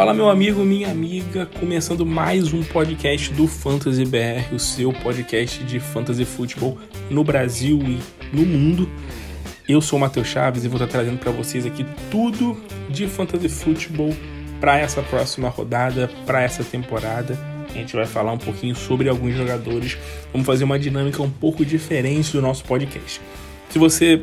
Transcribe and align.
Fala 0.00 0.14
meu 0.14 0.30
amigo, 0.30 0.64
minha 0.64 0.90
amiga, 0.90 1.44
começando 1.44 2.06
mais 2.06 2.54
um 2.54 2.62
podcast 2.62 3.30
do 3.34 3.46
Fantasy 3.46 4.06
BR, 4.06 4.54
o 4.54 4.58
seu 4.58 4.94
podcast 4.94 5.62
de 5.64 5.78
fantasy 5.78 6.24
futebol 6.24 6.78
no 7.10 7.22
Brasil 7.22 7.78
e 7.82 8.00
no 8.34 8.46
mundo. 8.46 8.88
Eu 9.68 9.82
sou 9.82 9.98
o 9.98 10.00
Matheus 10.00 10.26
Chaves 10.26 10.64
e 10.64 10.68
vou 10.68 10.78
estar 10.78 10.90
trazendo 10.90 11.18
para 11.18 11.30
vocês 11.30 11.66
aqui 11.66 11.84
tudo 12.10 12.58
de 12.88 13.06
fantasy 13.06 13.50
futebol 13.50 14.16
para 14.58 14.78
essa 14.78 15.02
próxima 15.02 15.50
rodada, 15.50 16.10
para 16.24 16.40
essa 16.40 16.64
temporada. 16.64 17.38
A 17.68 17.74
gente 17.74 17.94
vai 17.94 18.06
falar 18.06 18.32
um 18.32 18.38
pouquinho 18.38 18.74
sobre 18.74 19.06
alguns 19.06 19.36
jogadores. 19.36 19.98
Vamos 20.32 20.46
fazer 20.46 20.64
uma 20.64 20.78
dinâmica 20.78 21.22
um 21.22 21.30
pouco 21.30 21.62
diferente 21.62 22.32
do 22.32 22.40
nosso 22.40 22.64
podcast. 22.64 23.20
Se 23.68 23.78
você 23.78 24.22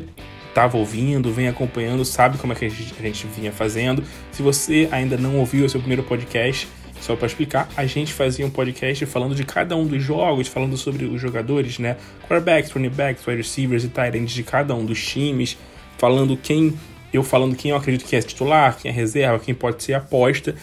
estava 0.58 0.76
ouvindo, 0.76 1.32
vem 1.32 1.46
acompanhando, 1.46 2.04
sabe 2.04 2.36
como 2.36 2.52
é 2.52 2.56
que 2.56 2.64
a 2.64 2.68
gente, 2.68 2.92
a 2.98 3.02
gente 3.02 3.26
vinha 3.28 3.52
fazendo. 3.52 4.02
Se 4.32 4.42
você 4.42 4.88
ainda 4.90 5.16
não 5.16 5.36
ouviu 5.36 5.64
o 5.64 5.68
seu 5.68 5.78
primeiro 5.78 6.02
podcast, 6.02 6.66
só 7.00 7.14
para 7.14 7.28
explicar, 7.28 7.68
a 7.76 7.86
gente 7.86 8.12
fazia 8.12 8.44
um 8.44 8.50
podcast 8.50 9.06
falando 9.06 9.36
de 9.36 9.44
cada 9.44 9.76
um 9.76 9.86
dos 9.86 10.02
jogos, 10.02 10.48
falando 10.48 10.76
sobre 10.76 11.04
os 11.04 11.20
jogadores, 11.20 11.78
né? 11.78 11.96
Quarterbacks, 12.22 12.72
running 12.72 12.88
backs, 12.88 13.24
wide 13.24 13.36
receivers 13.36 13.84
e 13.84 13.88
tight 13.88 14.18
ends 14.18 14.32
de 14.32 14.42
cada 14.42 14.74
um 14.74 14.84
dos 14.84 15.00
times, 15.00 15.56
falando 15.96 16.36
quem 16.36 16.76
eu 17.12 17.22
falando 17.22 17.54
quem 17.54 17.70
eu 17.70 17.76
acredito 17.76 18.04
que 18.04 18.16
é 18.16 18.20
titular, 18.20 18.76
quem 18.76 18.90
é 18.90 18.94
reserva, 18.94 19.38
quem 19.38 19.54
pode 19.54 19.80
ser 19.84 19.94
aposta. 19.94 20.56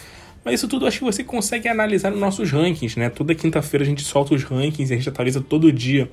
Mas 0.44 0.56
isso 0.56 0.68
tudo 0.68 0.86
acho 0.86 0.98
que 0.98 1.04
você 1.04 1.24
consegue 1.24 1.68
analisar 1.68 2.10
nos 2.10 2.20
nossos 2.20 2.52
rankings, 2.52 2.98
né? 2.98 3.08
Toda 3.08 3.34
quinta-feira 3.34 3.82
a 3.82 3.86
gente 3.86 4.02
solta 4.02 4.34
os 4.34 4.44
rankings, 4.44 4.92
a 4.92 4.96
gente 4.96 5.08
atualiza 5.08 5.40
todo 5.40 5.72
dia 5.72 6.10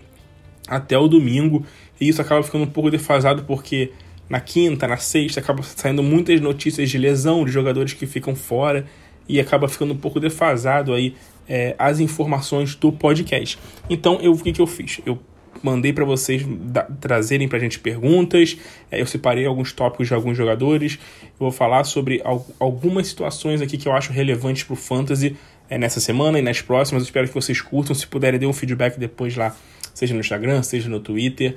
até 0.67 0.97
o 0.97 1.09
domingo. 1.09 1.65
E 1.99 2.07
isso 2.07 2.21
acaba 2.21 2.43
ficando 2.43 2.63
um 2.63 2.69
pouco 2.69 2.89
defasado 2.89 3.43
porque 3.43 3.91
na 4.29 4.39
quinta, 4.39 4.87
na 4.87 4.97
sexta, 4.97 5.39
acaba 5.39 5.61
saindo 5.63 6.01
muitas 6.01 6.39
notícias 6.41 6.89
de 6.89 6.97
lesão 6.97 7.45
de 7.45 7.51
jogadores 7.51 7.93
que 7.93 8.05
ficam 8.05 8.35
fora 8.35 8.85
e 9.27 9.39
acaba 9.39 9.67
ficando 9.67 9.93
um 9.93 9.97
pouco 9.97 10.19
defasado 10.19 10.93
aí 10.93 11.15
é, 11.47 11.75
as 11.77 11.99
informações 11.99 12.75
do 12.75 12.91
podcast. 12.91 13.59
Então, 13.89 14.19
eu, 14.21 14.31
o 14.31 14.37
que, 14.37 14.51
que 14.51 14.61
eu 14.61 14.67
fiz? 14.67 15.01
Eu 15.05 15.19
mandei 15.61 15.93
para 15.93 16.03
vocês 16.03 16.43
da, 16.45 16.83
trazerem 16.83 17.47
para 17.47 17.57
a 17.57 17.61
gente 17.61 17.79
perguntas, 17.79 18.57
é, 18.91 19.01
eu 19.01 19.05
separei 19.05 19.45
alguns 19.45 19.71
tópicos 19.71 20.07
de 20.07 20.13
alguns 20.13 20.35
jogadores, 20.35 20.99
eu 21.21 21.29
vou 21.39 21.51
falar 21.51 21.83
sobre 21.83 22.21
al 22.23 22.45
algumas 22.59 23.07
situações 23.07 23.61
aqui 23.61 23.77
que 23.77 23.87
eu 23.87 23.93
acho 23.93 24.11
relevantes 24.11 24.63
para 24.63 24.73
o 24.73 24.75
Fantasy 24.75 25.37
é, 25.69 25.77
nessa 25.77 25.99
semana 25.99 26.39
e 26.39 26.41
nas 26.41 26.61
próximas. 26.61 27.03
Eu 27.03 27.05
espero 27.05 27.27
que 27.27 27.33
vocês 27.33 27.61
curtam, 27.61 27.95
se 27.95 28.07
puderem, 28.07 28.39
dê 28.39 28.45
um 28.45 28.53
feedback 28.53 28.97
depois 28.99 29.35
lá, 29.35 29.55
seja 29.93 30.13
no 30.13 30.19
Instagram, 30.19 30.63
seja 30.63 30.89
no 30.89 30.99
Twitter. 30.99 31.55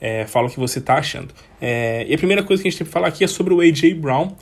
É, 0.00 0.26
fala 0.26 0.48
o 0.48 0.50
que 0.50 0.58
você 0.58 0.78
está 0.78 0.96
achando. 0.96 1.32
É, 1.60 2.06
e 2.08 2.14
a 2.14 2.18
primeira 2.18 2.42
coisa 2.42 2.62
que 2.62 2.68
a 2.68 2.70
gente 2.70 2.78
tem 2.78 2.86
que 2.86 2.92
falar 2.92 3.08
aqui 3.08 3.24
é 3.24 3.26
sobre 3.26 3.54
o 3.54 3.60
A.J. 3.60 3.94
Brown. 3.94 4.32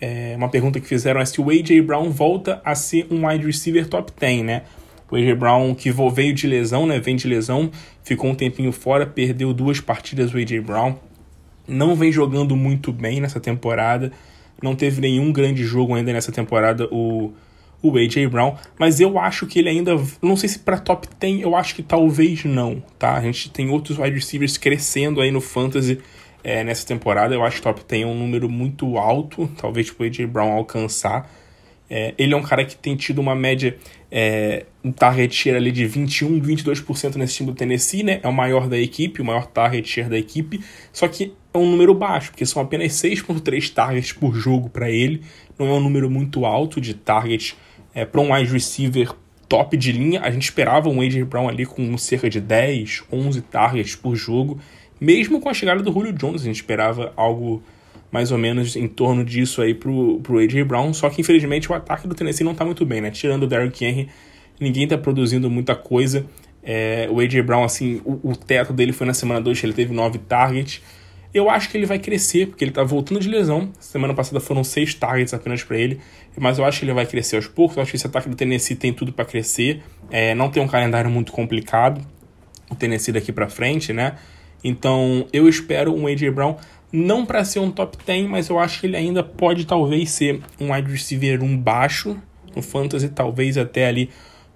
É, 0.00 0.34
uma 0.36 0.48
pergunta 0.48 0.80
que 0.80 0.86
fizeram 0.86 1.20
é 1.20 1.24
se 1.24 1.40
o 1.40 1.50
A.J. 1.50 1.80
Brown 1.82 2.10
volta 2.10 2.60
a 2.64 2.74
ser 2.74 3.06
um 3.10 3.26
wide 3.26 3.44
receiver 3.44 3.86
top 3.86 4.12
10, 4.18 4.42
né? 4.44 4.62
O 5.10 5.16
A.J. 5.16 5.34
Brown 5.34 5.74
que 5.74 5.92
veio 6.12 6.32
de 6.32 6.46
lesão, 6.46 6.86
né? 6.86 6.98
Vem 6.98 7.14
de 7.14 7.28
lesão, 7.28 7.70
ficou 8.02 8.30
um 8.30 8.34
tempinho 8.34 8.72
fora, 8.72 9.06
perdeu 9.06 9.52
duas 9.52 9.80
partidas 9.80 10.32
o 10.32 10.38
A.J. 10.38 10.60
Brown. 10.60 10.96
Não 11.68 11.94
vem 11.94 12.10
jogando 12.10 12.56
muito 12.56 12.92
bem 12.92 13.20
nessa 13.20 13.38
temporada. 13.38 14.10
Não 14.62 14.74
teve 14.74 15.00
nenhum 15.00 15.32
grande 15.32 15.64
jogo 15.64 15.94
ainda 15.94 16.12
nessa 16.12 16.32
temporada 16.32 16.88
o, 16.90 17.32
o 17.82 17.96
A.J. 17.96 18.26
Brown. 18.28 18.54
Mas 18.78 19.00
eu 19.00 19.18
acho 19.18 19.46
que 19.46 19.58
ele 19.58 19.68
ainda. 19.68 19.96
Não 20.22 20.36
sei 20.36 20.48
se 20.48 20.60
para 20.60 20.78
top 20.78 21.08
10, 21.18 21.42
eu 21.42 21.56
acho 21.56 21.74
que 21.74 21.82
talvez 21.82 22.44
não, 22.44 22.82
tá? 22.98 23.14
A 23.14 23.20
gente 23.20 23.50
tem 23.50 23.68
outros 23.68 23.98
wide 23.98 24.14
receivers 24.14 24.56
crescendo 24.56 25.20
aí 25.20 25.30
no 25.30 25.40
Fantasy 25.40 25.98
é, 26.44 26.62
nessa 26.62 26.86
temporada. 26.86 27.34
Eu 27.34 27.44
acho 27.44 27.56
que 27.56 27.62
top 27.62 27.82
10 27.86 28.02
é 28.02 28.06
um 28.06 28.14
número 28.14 28.48
muito 28.48 28.96
alto, 28.96 29.50
talvez 29.60 29.90
o 29.90 30.02
A.J. 30.02 30.26
Brown 30.26 30.52
alcançar. 30.52 31.28
É, 31.94 32.14
ele 32.16 32.32
é 32.32 32.36
um 32.36 32.42
cara 32.42 32.64
que 32.64 32.74
tem 32.74 32.96
tido 32.96 33.18
uma 33.18 33.34
média, 33.34 33.76
é, 34.10 34.64
um 34.82 34.90
target 34.90 35.34
share 35.34 35.58
ali 35.58 35.70
de 35.70 35.84
21, 35.84 36.40
22% 36.40 37.16
nesse 37.16 37.34
time 37.34 37.50
do 37.50 37.54
Tennessee, 37.54 38.02
né? 38.02 38.18
É 38.22 38.28
o 38.28 38.32
maior 38.32 38.66
da 38.66 38.78
equipe, 38.78 39.20
o 39.20 39.24
maior 39.24 39.44
target 39.44 39.86
share 39.86 40.08
da 40.08 40.16
equipe. 40.16 40.64
Só 40.90 41.06
que 41.06 41.34
é 41.52 41.58
um 41.58 41.70
número 41.70 41.92
baixo, 41.92 42.30
porque 42.30 42.46
são 42.46 42.62
apenas 42.62 42.92
6.3 42.92 43.74
targets 43.74 44.10
por 44.10 44.34
jogo 44.34 44.70
para 44.70 44.90
ele. 44.90 45.20
Não 45.58 45.66
é 45.66 45.72
um 45.72 45.80
número 45.80 46.08
muito 46.08 46.46
alto 46.46 46.80
de 46.80 46.94
targets 46.94 47.54
é, 47.94 48.04
para 48.04 48.20
um 48.20 48.34
wide 48.34 48.52
receiver 48.52 49.12
top 49.48 49.76
de 49.76 49.92
linha. 49.92 50.20
A 50.22 50.30
gente 50.30 50.44
esperava 50.44 50.88
um 50.88 51.00
AJ 51.00 51.24
Brown 51.24 51.48
ali 51.48 51.66
com 51.66 51.96
cerca 51.98 52.30
de 52.30 52.40
10, 52.40 53.04
11 53.12 53.40
targets 53.42 53.94
por 53.94 54.16
jogo. 54.16 54.58
Mesmo 55.00 55.40
com 55.40 55.48
a 55.48 55.54
chegada 55.54 55.82
do 55.82 55.92
Julio 55.92 56.12
Jones, 56.12 56.42
a 56.42 56.44
gente 56.44 56.56
esperava 56.56 57.12
algo 57.16 57.62
mais 58.12 58.30
ou 58.30 58.38
menos 58.38 58.76
em 58.76 58.86
torno 58.86 59.24
disso 59.24 59.62
aí 59.62 59.74
pro, 59.74 60.20
pro 60.20 60.38
A.J. 60.38 60.62
Brown, 60.64 60.92
só 60.92 61.08
que 61.08 61.22
infelizmente 61.22 61.72
o 61.72 61.74
ataque 61.74 62.06
do 62.06 62.14
Tennessee 62.14 62.44
não 62.44 62.54
tá 62.54 62.64
muito 62.64 62.84
bem, 62.84 63.00
né? 63.00 63.10
Tirando 63.10 63.44
o 63.44 63.46
Derrick 63.46 63.82
Henry, 63.82 64.08
ninguém 64.60 64.86
tá 64.86 64.98
produzindo 64.98 65.50
muita 65.50 65.74
coisa. 65.74 66.26
É, 66.62 67.08
o 67.10 67.18
A.J. 67.20 67.42
Brown, 67.42 67.64
assim, 67.64 68.00
o, 68.04 68.30
o, 68.30 68.36
teto 68.36 68.72
dele 68.72 68.92
foi 68.92 69.06
na 69.06 69.14
semana 69.14 69.40
2, 69.40 69.64
ele 69.64 69.72
teve 69.72 69.92
9 69.92 70.18
targets. 70.18 70.82
Eu 71.34 71.48
acho 71.48 71.70
que 71.70 71.76
ele 71.76 71.86
vai 71.86 71.98
crescer, 71.98 72.46
porque 72.46 72.62
ele 72.62 72.72
tá 72.72 72.82
voltando 72.82 73.18
de 73.18 73.28
lesão. 73.28 73.70
Semana 73.80 74.12
passada 74.12 74.38
foram 74.38 74.62
6 74.62 74.94
targets 74.94 75.32
apenas 75.32 75.64
para 75.64 75.78
ele, 75.78 75.98
mas 76.36 76.58
eu 76.58 76.64
acho 76.64 76.80
que 76.80 76.84
ele 76.84 76.92
vai 76.92 77.06
crescer 77.06 77.36
aos 77.36 77.46
poucos. 77.46 77.76
Eu 77.76 77.82
acho 77.82 77.90
que 77.92 77.96
esse 77.96 78.06
ataque 78.06 78.28
do 78.28 78.36
Tennessee 78.36 78.76
tem 78.76 78.92
tudo 78.92 79.12
para 79.12 79.24
crescer. 79.24 79.82
É, 80.10 80.34
não 80.34 80.50
tem 80.50 80.62
um 80.62 80.68
calendário 80.68 81.10
muito 81.10 81.32
complicado, 81.32 82.06
o 82.70 82.74
Tennessee 82.74 83.12
daqui 83.12 83.32
para 83.32 83.48
frente, 83.48 83.92
né? 83.92 84.16
Então 84.62 85.26
eu 85.32 85.48
espero 85.48 85.94
um 85.94 86.06
A.J. 86.06 86.30
Brown 86.30 86.56
não 86.92 87.24
para 87.24 87.42
ser 87.44 87.58
um 87.58 87.70
top 87.70 87.96
10, 88.04 88.28
mas 88.28 88.48
eu 88.50 88.58
acho 88.58 88.80
que 88.80 88.86
ele 88.86 88.96
ainda 88.96 89.22
pode 89.24 89.64
talvez 89.64 90.10
ser 90.10 90.40
um 90.60 90.72
wide 90.72 90.90
receiver 90.90 91.42
1 91.42 91.56
baixo 91.56 92.16
no 92.54 92.60
fantasy, 92.60 93.08
talvez 93.08 93.56
até 93.56 93.86
ali 93.86 94.10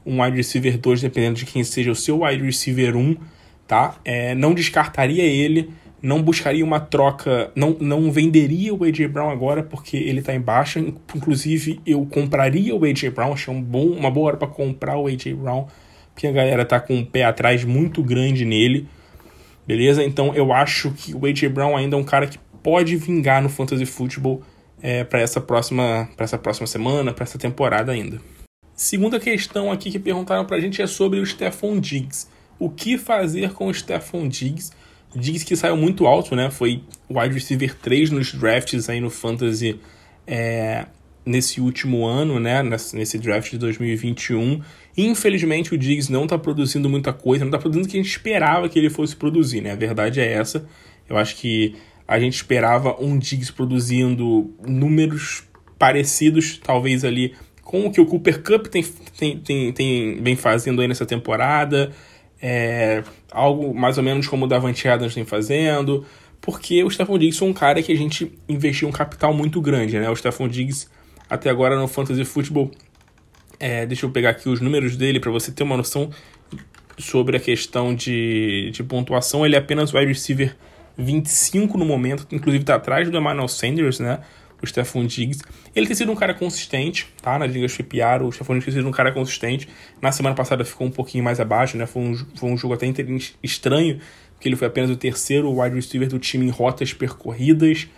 um 0.04 0.22
wide 0.22 0.36
receiver 0.36 0.76
2, 0.76 1.00
dependendo 1.00 1.38
de 1.38 1.46
quem 1.46 1.64
seja 1.64 1.90
o 1.90 1.94
seu 1.94 2.22
wide 2.22 2.44
receiver 2.44 2.94
1, 2.94 3.16
tá? 3.66 3.96
É, 4.04 4.34
não 4.34 4.52
descartaria 4.52 5.24
ele, 5.24 5.70
não 6.02 6.22
buscaria 6.22 6.64
uma 6.64 6.78
troca, 6.78 7.50
não, 7.54 7.76
não 7.80 8.10
venderia 8.10 8.74
o 8.74 8.84
AJ 8.84 9.08
Brown 9.08 9.30
agora 9.30 9.62
porque 9.62 9.96
ele 9.96 10.20
está 10.20 10.34
em 10.34 10.40
baixa. 10.40 10.80
Inclusive, 11.14 11.80
eu 11.86 12.06
compraria 12.06 12.74
o 12.74 12.84
AJ 12.84 13.10
Brown, 13.10 13.32
achei 13.32 13.52
um 13.52 13.62
bom, 13.62 13.86
uma 13.86 14.10
boa 14.10 14.28
hora 14.28 14.36
para 14.36 14.48
comprar 14.48 14.98
o 14.98 15.06
AJ 15.06 15.32
Brown, 15.34 15.66
porque 16.14 16.26
a 16.26 16.32
galera 16.32 16.64
tá 16.64 16.78
com 16.78 16.94
um 16.94 17.04
pé 17.04 17.24
atrás 17.24 17.64
muito 17.64 18.02
grande 18.02 18.44
nele. 18.44 18.88
Beleza? 19.66 20.04
Então 20.04 20.32
eu 20.34 20.52
acho 20.52 20.92
que 20.92 21.12
o 21.12 21.26
A.J. 21.26 21.48
Brown 21.48 21.76
ainda 21.76 21.96
é 21.96 21.98
um 21.98 22.04
cara 22.04 22.26
que 22.26 22.38
pode 22.62 22.96
vingar 22.96 23.42
no 23.42 23.48
Fantasy 23.48 23.84
Football 23.84 24.42
é, 24.80 25.02
para 25.02 25.20
essa, 25.20 25.40
próxima, 25.40 26.08
essa 26.16 26.38
próxima 26.38 26.66
semana, 26.66 27.12
para 27.12 27.24
essa 27.24 27.38
temporada 27.38 27.90
ainda. 27.90 28.20
Segunda 28.74 29.18
questão 29.18 29.72
aqui 29.72 29.90
que 29.90 29.98
perguntaram 29.98 30.44
para 30.44 30.56
a 30.56 30.60
gente 30.60 30.80
é 30.80 30.86
sobre 30.86 31.18
o 31.18 31.26
Stephon 31.26 31.80
Diggs. 31.80 32.28
O 32.58 32.70
que 32.70 32.96
fazer 32.96 33.52
com 33.52 33.66
o 33.66 33.74
Stephon 33.74 34.28
Diggs? 34.28 34.70
Diggs 35.16 35.44
que 35.44 35.56
saiu 35.56 35.76
muito 35.76 36.06
alto, 36.06 36.36
né? 36.36 36.50
Foi 36.50 36.82
wide 37.10 37.34
receiver 37.34 37.74
3 37.74 38.10
nos 38.10 38.32
drafts 38.32 38.88
aí 38.88 39.00
no 39.00 39.10
Fantasy 39.10 39.78
é, 40.26 40.86
nesse 41.24 41.60
último 41.60 42.06
ano, 42.06 42.38
né, 42.38 42.62
nesse 42.62 43.18
draft 43.18 43.50
de 43.50 43.58
2021. 43.58 44.62
Infelizmente 44.96 45.74
o 45.74 45.78
Diggs 45.78 46.10
não 46.10 46.24
está 46.24 46.38
produzindo 46.38 46.88
muita 46.88 47.12
coisa, 47.12 47.44
não 47.44 47.50
está 47.50 47.58
produzindo 47.58 47.86
o 47.86 47.90
que 47.90 47.96
a 47.98 48.02
gente 48.02 48.10
esperava 48.10 48.68
que 48.68 48.78
ele 48.78 48.88
fosse 48.88 49.14
produzir, 49.16 49.60
né? 49.60 49.72
A 49.72 49.76
verdade 49.76 50.20
é 50.20 50.32
essa. 50.32 50.64
Eu 51.08 51.16
acho 51.16 51.36
que 51.36 51.74
a 52.06 52.18
gente 52.20 52.34
esperava 52.34 52.96
um 53.02 53.18
Diggs 53.18 53.52
produzindo 53.52 54.54
números 54.66 55.42
parecidos, 55.78 56.58
talvez 56.62 57.04
ali 57.04 57.34
com 57.62 57.86
o 57.86 57.90
que 57.90 58.00
o 58.00 58.06
Cooper 58.06 58.42
Cup 58.42 58.66
tem, 58.68 58.84
tem, 59.18 59.38
tem, 59.40 59.72
tem 59.72 60.22
bem 60.22 60.36
fazendo 60.36 60.80
aí 60.80 60.86
nessa 60.86 61.04
temporada. 61.04 61.90
É, 62.40 63.02
algo 63.30 63.74
mais 63.74 63.98
ou 63.98 64.04
menos 64.04 64.26
como 64.26 64.44
o 64.44 64.48
Davante 64.48 64.86
Adams 64.88 65.14
tem 65.14 65.24
fazendo, 65.24 66.04
porque 66.40 66.82
o 66.84 66.90
Stephon 66.90 67.18
Diggs 67.18 67.42
é 67.42 67.46
um 67.46 67.52
cara 67.52 67.82
que 67.82 67.92
a 67.92 67.96
gente 67.96 68.32
investiu 68.48 68.88
um 68.88 68.92
capital 68.92 69.32
muito 69.34 69.60
grande, 69.60 69.98
né? 69.98 70.08
O 70.10 70.16
Stephon 70.16 70.48
Diggs 70.48 70.88
até 71.28 71.50
agora 71.50 71.78
no 71.78 71.88
Fantasy 71.88 72.24
Football. 72.24 72.70
É, 73.58 73.86
deixa 73.86 74.06
eu 74.06 74.10
pegar 74.10 74.30
aqui 74.30 74.48
os 74.48 74.60
números 74.60 74.96
dele 74.96 75.18
para 75.18 75.30
você 75.30 75.50
ter 75.50 75.62
uma 75.62 75.76
noção 75.76 76.10
sobre 76.98 77.36
a 77.36 77.40
questão 77.40 77.94
de, 77.94 78.70
de 78.70 78.82
pontuação. 78.82 79.44
Ele 79.44 79.56
é 79.56 79.58
apenas 79.58 79.92
wide 79.92 80.06
receiver 80.06 80.54
25 80.96 81.76
no 81.76 81.84
momento, 81.84 82.26
inclusive 82.32 82.62
está 82.62 82.76
atrás 82.76 83.08
do 83.10 83.16
Emmanuel 83.16 83.48
Sanders, 83.48 83.98
né? 83.98 84.20
O 84.62 84.66
Stephon 84.66 85.04
Diggs. 85.04 85.42
Ele 85.74 85.86
tem 85.86 85.94
sido 85.94 86.10
um 86.10 86.14
cara 86.14 86.32
consistente, 86.32 87.06
tá? 87.20 87.38
Na 87.38 87.46
Liga 87.46 87.66
PPR, 87.68 88.24
o 88.24 88.32
Stephon 88.32 88.54
Diggs 88.54 88.66
tem 88.66 88.74
sido 88.80 88.88
um 88.88 88.92
cara 88.92 89.12
consistente. 89.12 89.68
Na 90.00 90.12
semana 90.12 90.34
passada 90.34 90.64
ficou 90.64 90.86
um 90.86 90.90
pouquinho 90.90 91.22
mais 91.22 91.40
abaixo, 91.40 91.76
né? 91.76 91.86
Foi 91.86 92.02
um, 92.02 92.16
foi 92.34 92.50
um 92.50 92.56
jogo 92.56 92.74
até 92.74 92.86
estranho, 93.42 94.00
porque 94.34 94.48
ele 94.48 94.56
foi 94.56 94.68
apenas 94.68 94.90
o 94.90 94.96
terceiro 94.96 95.60
wide 95.60 95.74
receiver 95.74 96.08
do 96.08 96.18
time 96.18 96.46
em 96.46 96.50
rotas 96.50 96.92
percorridas. 96.92 97.88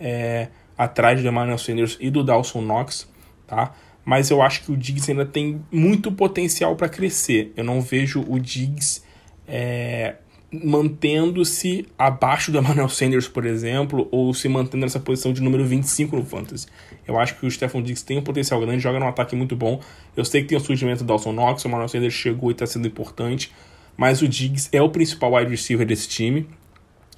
É, 0.00 0.48
atrás 0.78 1.20
do 1.20 1.26
Emmanuel 1.26 1.58
Sanders 1.58 1.98
e 2.00 2.08
do 2.08 2.22
Dawson 2.22 2.62
Knox, 2.62 3.08
tá? 3.46 3.74
Mas 4.04 4.30
eu 4.30 4.40
acho 4.40 4.62
que 4.62 4.72
o 4.72 4.76
Diggs 4.76 5.10
ainda 5.10 5.26
tem 5.26 5.60
muito 5.70 6.12
potencial 6.12 6.76
para 6.76 6.88
crescer. 6.88 7.52
Eu 7.56 7.64
não 7.64 7.80
vejo 7.80 8.24
o 8.26 8.38
Diggs 8.38 9.02
é, 9.46 10.14
mantendo-se 10.50 11.86
abaixo 11.98 12.50
do 12.50 12.58
Emmanuel 12.58 12.88
Sanders, 12.88 13.28
por 13.28 13.44
exemplo, 13.44 14.08
ou 14.10 14.32
se 14.32 14.48
mantendo 14.48 14.84
nessa 14.84 14.98
posição 14.98 15.32
de 15.32 15.42
número 15.42 15.64
25 15.66 16.16
no 16.16 16.24
Fantasy. 16.24 16.66
Eu 17.06 17.18
acho 17.18 17.34
que 17.36 17.46
o 17.46 17.50
Stefan 17.50 17.82
Diggs 17.82 18.04
tem 18.04 18.18
um 18.18 18.22
potencial 18.22 18.60
grande, 18.60 18.82
joga 18.82 18.98
num 18.98 19.08
ataque 19.08 19.36
muito 19.36 19.54
bom. 19.54 19.80
Eu 20.16 20.24
sei 20.24 20.42
que 20.42 20.48
tem 20.48 20.58
o 20.58 20.60
surgimento 20.60 21.04
do 21.04 21.06
Dawson 21.06 21.32
Knox, 21.32 21.64
o 21.64 21.68
Manuel 21.68 21.88
Sanders 21.88 22.14
chegou 22.14 22.50
e 22.50 22.52
está 22.52 22.66
sendo 22.66 22.88
importante, 22.88 23.52
mas 23.96 24.22
o 24.22 24.28
Diggs 24.28 24.68
é 24.72 24.80
o 24.80 24.88
principal 24.88 25.34
wide 25.34 25.50
receiver 25.50 25.86
desse 25.86 26.08
time. 26.08 26.48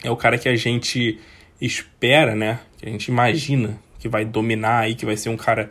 É 0.02 0.10
o 0.10 0.16
cara 0.16 0.36
que 0.36 0.48
a 0.48 0.56
gente 0.56 1.20
espera, 1.60 2.34
né? 2.34 2.60
Que 2.78 2.88
a 2.88 2.90
gente 2.90 3.08
imagina 3.08 3.78
que 3.98 4.08
vai 4.08 4.24
dominar 4.24 4.80
aí, 4.80 4.94
que 4.94 5.04
vai 5.04 5.16
ser 5.16 5.28
um 5.28 5.36
cara 5.36 5.70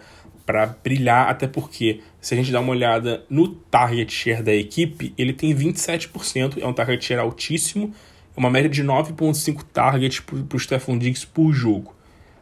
para 0.50 0.66
brilhar, 0.84 1.30
até 1.30 1.46
porque 1.46 2.00
se 2.20 2.34
a 2.34 2.38
gente 2.38 2.52
dá 2.52 2.60
uma 2.60 2.72
olhada 2.72 3.24
no 3.30 3.50
target 3.50 4.12
share 4.12 4.42
da 4.42 4.52
equipe, 4.52 5.14
ele 5.16 5.32
tem 5.32 5.54
27%, 5.54 6.60
é 6.60 6.66
um 6.66 6.74
target 6.74 7.06
share 7.06 7.22
altíssimo, 7.22 7.94
é 8.36 8.40
uma 8.40 8.50
média 8.50 8.68
de 8.68 8.84
9.5 8.84 9.62
targets 9.72 10.20
para 10.22 10.58
o 10.58 10.60
Stephon 10.60 10.98
Diggs 10.98 11.28
por 11.28 11.54
jogo, 11.54 11.94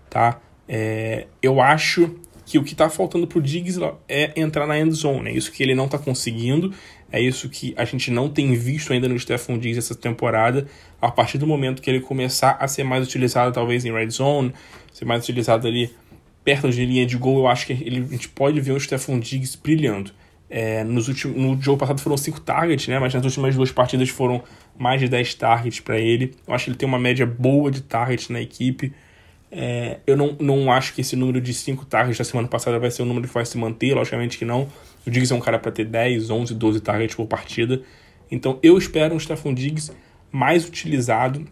tá? 0.09 0.39
É, 0.69 1.27
eu 1.41 1.59
acho 1.59 2.15
que 2.45 2.57
o 2.57 2.63
que 2.63 2.71
está 2.71 2.89
faltando 2.89 3.27
para 3.27 3.39
o 3.39 3.41
Diggs 3.41 3.77
é 4.07 4.31
entrar 4.39 4.65
na 4.65 4.79
end 4.79 4.93
zone, 4.93 5.31
é 5.31 5.33
isso 5.33 5.51
que 5.51 5.61
ele 5.61 5.75
não 5.75 5.83
está 5.83 5.97
conseguindo, 5.97 6.73
é 7.11 7.19
isso 7.19 7.49
que 7.49 7.73
a 7.75 7.83
gente 7.83 8.09
não 8.09 8.29
tem 8.29 8.53
visto 8.53 8.93
ainda 8.93 9.09
no 9.09 9.19
Stephon 9.19 9.57
Diggs 9.57 9.79
essa 9.79 9.93
temporada, 9.93 10.65
a 11.01 11.11
partir 11.11 11.37
do 11.37 11.45
momento 11.45 11.81
que 11.81 11.89
ele 11.89 11.99
começar 11.99 12.55
a 12.57 12.69
ser 12.69 12.85
mais 12.85 13.05
utilizado 13.05 13.51
talvez 13.51 13.83
em 13.83 13.91
red 13.91 14.09
zone, 14.09 14.53
ser 14.93 15.03
mais 15.03 15.23
utilizado 15.23 15.67
ali 15.67 15.93
perto 16.47 16.69
de 16.69 16.85
linha 16.85 17.05
de 17.05 17.17
gol, 17.17 17.39
eu 17.39 17.47
acho 17.49 17.65
que 17.65 17.73
ele, 17.73 18.05
a 18.07 18.11
gente 18.13 18.29
pode 18.29 18.61
ver 18.61 18.71
o 18.71 18.79
Stephon 18.79 19.19
Diggs 19.19 19.57
brilhando. 19.61 20.11
É, 20.49 20.81
nos 20.81 21.09
últimos, 21.09 21.35
no 21.35 21.61
jogo 21.61 21.77
passado 21.77 21.99
foram 21.99 22.15
5 22.15 22.39
targets, 22.39 22.87
né? 22.87 22.97
Mas 22.99 23.13
nas 23.13 23.25
últimas 23.25 23.53
duas 23.53 23.69
partidas 23.69 24.07
foram 24.07 24.41
mais 24.79 25.01
de 25.01 25.09
10 25.09 25.33
targets 25.33 25.81
para 25.81 25.99
ele. 25.99 26.33
Eu 26.47 26.53
acho 26.53 26.63
que 26.63 26.69
ele 26.69 26.77
tem 26.77 26.87
uma 26.87 26.97
média 26.97 27.25
boa 27.25 27.69
de 27.69 27.81
targets 27.81 28.29
na 28.29 28.39
equipe. 28.39 28.93
É, 29.51 29.99
eu 30.07 30.15
não, 30.15 30.37
não 30.39 30.71
acho 30.71 30.93
que 30.93 31.01
esse 31.01 31.17
número 31.17 31.41
de 31.41 31.53
5 31.53 31.85
targets 31.85 32.17
da 32.17 32.23
semana 32.23 32.47
passada 32.47 32.79
vai 32.79 32.91
ser 32.91 33.01
o 33.01 33.05
número 33.05 33.27
que 33.27 33.33
vai 33.33 33.45
se 33.45 33.57
manter, 33.57 33.93
logicamente 33.93 34.37
que 34.37 34.45
não. 34.45 34.69
O 35.05 35.11
Diggs 35.11 35.33
é 35.33 35.35
um 35.35 35.41
cara 35.41 35.59
para 35.59 35.73
ter 35.73 35.83
10, 35.83 36.29
11, 36.29 36.55
12 36.55 36.79
targets 36.79 37.13
por 37.13 37.27
partida. 37.27 37.81
Então 38.31 38.57
eu 38.63 38.77
espero 38.77 39.13
um 39.13 39.19
Stephon 39.19 39.53
Diggs 39.53 39.91
mais 40.31 40.65
utilizado 40.65 41.45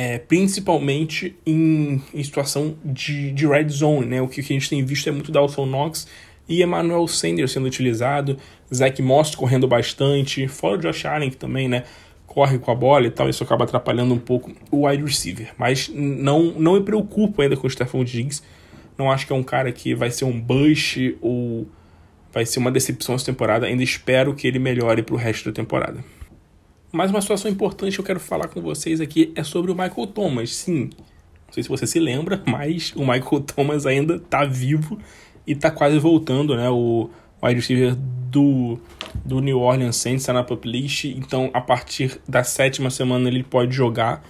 é, 0.00 0.16
principalmente 0.16 1.36
em, 1.44 2.00
em 2.14 2.22
situação 2.22 2.76
de, 2.84 3.32
de, 3.32 3.48
red 3.48 3.68
zone, 3.68 4.06
né? 4.06 4.22
O 4.22 4.28
que, 4.28 4.40
a 4.40 4.44
gente 4.44 4.70
tem 4.70 4.84
visto 4.84 5.08
é 5.08 5.10
muito 5.10 5.32
Dalton 5.32 5.66
Knox 5.66 6.06
e 6.48 6.62
Emmanuel 6.62 7.08
Sanders 7.08 7.50
sendo 7.50 7.66
utilizado, 7.66 8.38
Zach 8.72 9.02
Moss 9.02 9.34
correndo 9.34 9.66
bastante, 9.66 10.46
fora 10.46 10.76
o 10.76 10.78
Josh 10.78 11.04
Allen 11.04 11.30
que 11.30 11.36
também, 11.36 11.66
né? 11.66 11.82
Corre 12.28 12.60
com 12.60 12.70
a 12.70 12.76
bola 12.76 13.08
e 13.08 13.10
tal, 13.10 13.28
isso 13.28 13.42
acaba 13.42 13.64
atrapalhando 13.64 14.14
um 14.14 14.20
pouco 14.20 14.52
o 14.70 14.86
wide 14.86 15.02
receiver. 15.02 15.52
Mas 15.58 15.90
não, 15.92 16.52
não 16.56 16.74
me 16.74 16.80
preocupo 16.80 17.42
ainda 17.42 17.56
com 17.56 17.66
o 17.66 17.70
Stephon 17.70 18.04
Diggs. 18.04 18.40
Não 18.96 19.10
acho 19.10 19.26
que 19.26 19.32
é 19.32 19.36
um 19.36 19.42
cara 19.42 19.72
que 19.72 19.96
vai 19.96 20.12
ser 20.12 20.26
um 20.26 20.40
bush 20.40 20.96
ou 21.20 21.66
vai 22.32 22.46
ser 22.46 22.60
uma 22.60 22.70
decepção 22.70 23.16
essa 23.16 23.26
temporada. 23.26 23.66
Ainda 23.66 23.82
espero 23.82 24.32
que 24.32 24.46
ele 24.46 24.60
melhore 24.60 25.02
para 25.02 25.16
o 25.16 25.18
resto 25.18 25.46
da 25.46 25.52
temporada. 25.52 26.04
Mas 26.90 27.10
uma 27.10 27.20
situação 27.20 27.50
importante 27.50 27.94
que 27.94 28.00
eu 28.00 28.04
quero 28.04 28.20
falar 28.20 28.48
com 28.48 28.62
vocês 28.62 29.00
aqui 29.00 29.32
é 29.34 29.44
sobre 29.44 29.70
o 29.70 29.74
Michael 29.74 30.06
Thomas. 30.06 30.54
Sim, 30.54 30.90
não 31.46 31.52
sei 31.52 31.62
se 31.62 31.68
você 31.68 31.86
se 31.86 31.98
lembra, 31.98 32.42
mas 32.46 32.92
o 32.96 33.00
Michael 33.00 33.42
Thomas 33.42 33.84
ainda 33.84 34.16
está 34.16 34.44
vivo 34.44 34.98
e 35.46 35.52
está 35.52 35.70
quase 35.70 35.98
voltando, 35.98 36.56
né? 36.56 36.68
O 36.70 37.10
wide 37.42 37.60
receiver 37.60 37.94
do, 37.94 38.78
do 39.24 39.40
New 39.40 39.60
Orleans 39.60 39.96
Saints 39.96 40.22
está 40.22 40.32
na 40.32 40.42
pup 40.42 40.66
list, 40.66 41.04
então 41.04 41.50
a 41.52 41.60
partir 41.60 42.20
da 42.26 42.42
sétima 42.42 42.90
semana 42.90 43.28
ele 43.28 43.42
pode 43.42 43.74
jogar. 43.74 44.22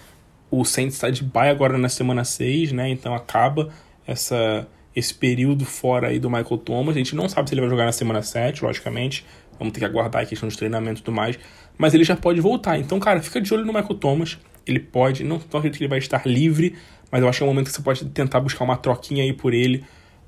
O 0.51 0.65
Saints 0.65 0.95
está 0.95 1.11
de 1.11 1.23
bye 1.23 1.51
agora 1.51 1.77
na 1.79 1.89
semana 1.89 2.25
6, 2.25 2.73
né? 2.73 2.89
Então 2.89 3.15
acaba 3.15 3.69
essa, 4.07 4.67
esse 4.97 5.15
período 5.15 5.65
fora 5.65 6.09
aí 6.09 6.19
do 6.19 6.29
Michael 6.29 6.59
Thomas. 6.59 6.97
A 6.97 6.99
gente 6.99 7.15
não 7.15 7.29
sabe 7.29 7.49
se 7.49 7.55
ele 7.55 7.61
vai 7.61 7.71
jogar 7.71 7.85
na 7.85 7.93
semana 7.93 8.23
7, 8.23 8.65
logicamente. 8.65 9.25
Vamos 9.59 9.75
ter 9.75 9.81
que 9.81 9.87
aguardar 9.87 10.23
a 10.23 10.27
questão 10.27 10.49
de 10.49 10.57
treinamento 10.57 11.01
e 11.01 11.05
tudo 11.05 11.15
mais 11.15 11.39
mas 11.79 11.95
ele 11.95 12.05
já 12.05 12.17
pode 12.17 12.41
voltar. 12.41 12.79
Então, 12.79 12.99
cara, 12.99 13.23
fica 13.23 13.41
de 13.41 13.55
olho 13.55 13.65
no 13.65 13.73
Michael 13.73 13.95
Thomas. 13.95 14.37
Ele 14.67 14.81
pode, 14.81 15.25
não, 15.25 15.39
não 15.39 15.59
acredito 15.59 15.79
que 15.79 15.85
ele 15.85 15.89
vai 15.89 15.99
estar 15.99 16.27
livre, 16.27 16.75
mas 17.11 17.23
eu 17.23 17.29
acho 17.29 17.39
que 17.39 17.45
é 17.45 17.47
um 17.47 17.49
momento 17.49 17.67
que 17.67 17.73
você 17.73 17.81
pode 17.81 18.05
tentar 18.07 18.41
buscar 18.41 18.65
uma 18.65 18.77
troquinha 18.77 19.23
aí 19.23 19.33
por 19.33 19.55
ele. 19.55 19.85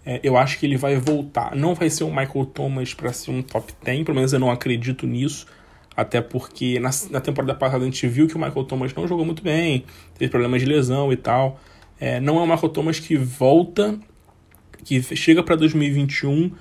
É, 0.07 0.21
eu 0.23 0.37
acho 0.37 0.59
que 0.59 0.65
ele 0.65 0.77
vai 0.77 0.97
voltar. 0.97 1.55
Não 1.55 1.75
vai 1.75 1.91
ser 1.91 2.05
o 2.05 2.09
Michael 2.09 2.47
Thomas 2.47 2.95
para 2.95 3.13
ser 3.13 3.33
um 3.33 3.43
top 3.43 3.73
10, 3.85 4.05
pelo 4.05 4.17
menos 4.17 4.33
eu 4.33 4.39
não 4.39 4.51
acredito 4.51 5.07
nisso. 5.07 5.47
Até 5.95 6.23
porque 6.23 6.79
na, 6.81 6.91
na, 7.11 7.21
temporada 7.21 7.55
passada 7.55 7.83
a 7.83 7.85
gente 7.85 8.07
viu 8.07 8.27
que 8.27 8.35
o 8.35 8.39
Michael 8.39 8.65
Thomas 8.65 8.95
não 8.95 9.07
jogou 9.07 9.27
muito 9.27 9.43
bem, 9.43 9.85
teve 10.17 10.31
problemas 10.31 10.63
de 10.63 10.67
lesão 10.67 11.13
e 11.13 11.17
tal. 11.17 11.61
É, 11.99 12.19
não 12.21 12.39
é 12.39 12.43
o 12.43 12.47
Michael 12.47 12.71
Thomas 12.71 12.99
que 12.99 13.17
volta, 13.17 13.99
que 14.85 15.03
chega 15.15 15.43
para 15.43 15.57
2021 15.57 16.53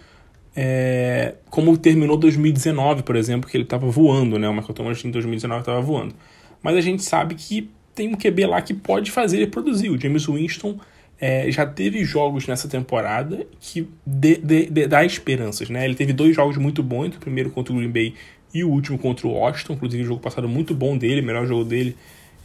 é, 0.56 1.36
como 1.50 1.78
terminou 1.78 2.18
2019, 2.18 3.04
por 3.04 3.16
exemplo, 3.16 3.50
que 3.50 3.56
ele 3.56 3.64
estava 3.64 3.88
voando, 3.88 4.38
né? 4.38 4.48
O 4.50 4.54
Michael 4.54 4.74
Thomas 4.74 5.04
em 5.06 5.12
2019 5.12 5.62
estava 5.62 5.82
voando. 5.82 6.16
Mas 6.62 6.76
a 6.76 6.82
gente 6.82 7.04
sabe 7.04 7.36
que 7.36 7.70
tem 7.96 8.08
um 8.10 8.16
QB 8.16 8.46
lá 8.46 8.62
que 8.62 8.74
pode 8.74 9.12
fazer 9.12 9.38
ele 9.38 9.48
produzir. 9.48 9.90
O 9.90 10.00
James 10.00 10.26
Winston 10.26 10.80
é, 11.20 11.52
já 11.52 11.66
teve 11.66 12.04
jogos 12.04 12.48
nessa 12.48 12.68
temporada 12.68 13.46
que 13.60 13.88
dê, 14.06 14.38
dê, 14.38 14.66
dê, 14.66 14.88
dá 14.88 15.04
esperanças, 15.04 15.70
né? 15.70 15.86
Ele 15.86 15.96
teve 15.96 16.14
dois 16.14 16.36
jogos 16.36 16.58
muito 16.58 16.82
bons, 16.82 17.16
o 17.16 17.20
primeiro 17.20 17.50
contra 17.52 17.74
o 17.74 17.78
Green 17.78 17.92
Bay 17.92 18.14
e 18.54 18.64
o 18.64 18.70
último 18.70 18.98
contra 18.98 19.28
o 19.28 19.32
Washington, 19.32 19.74
inclusive 19.74 20.04
o 20.04 20.06
jogo 20.06 20.22
passado 20.22 20.48
muito 20.48 20.74
bom 20.74 20.98
dele, 20.98 21.22
melhor 21.22 21.46
jogo 21.46 21.64
dele, 21.64 21.96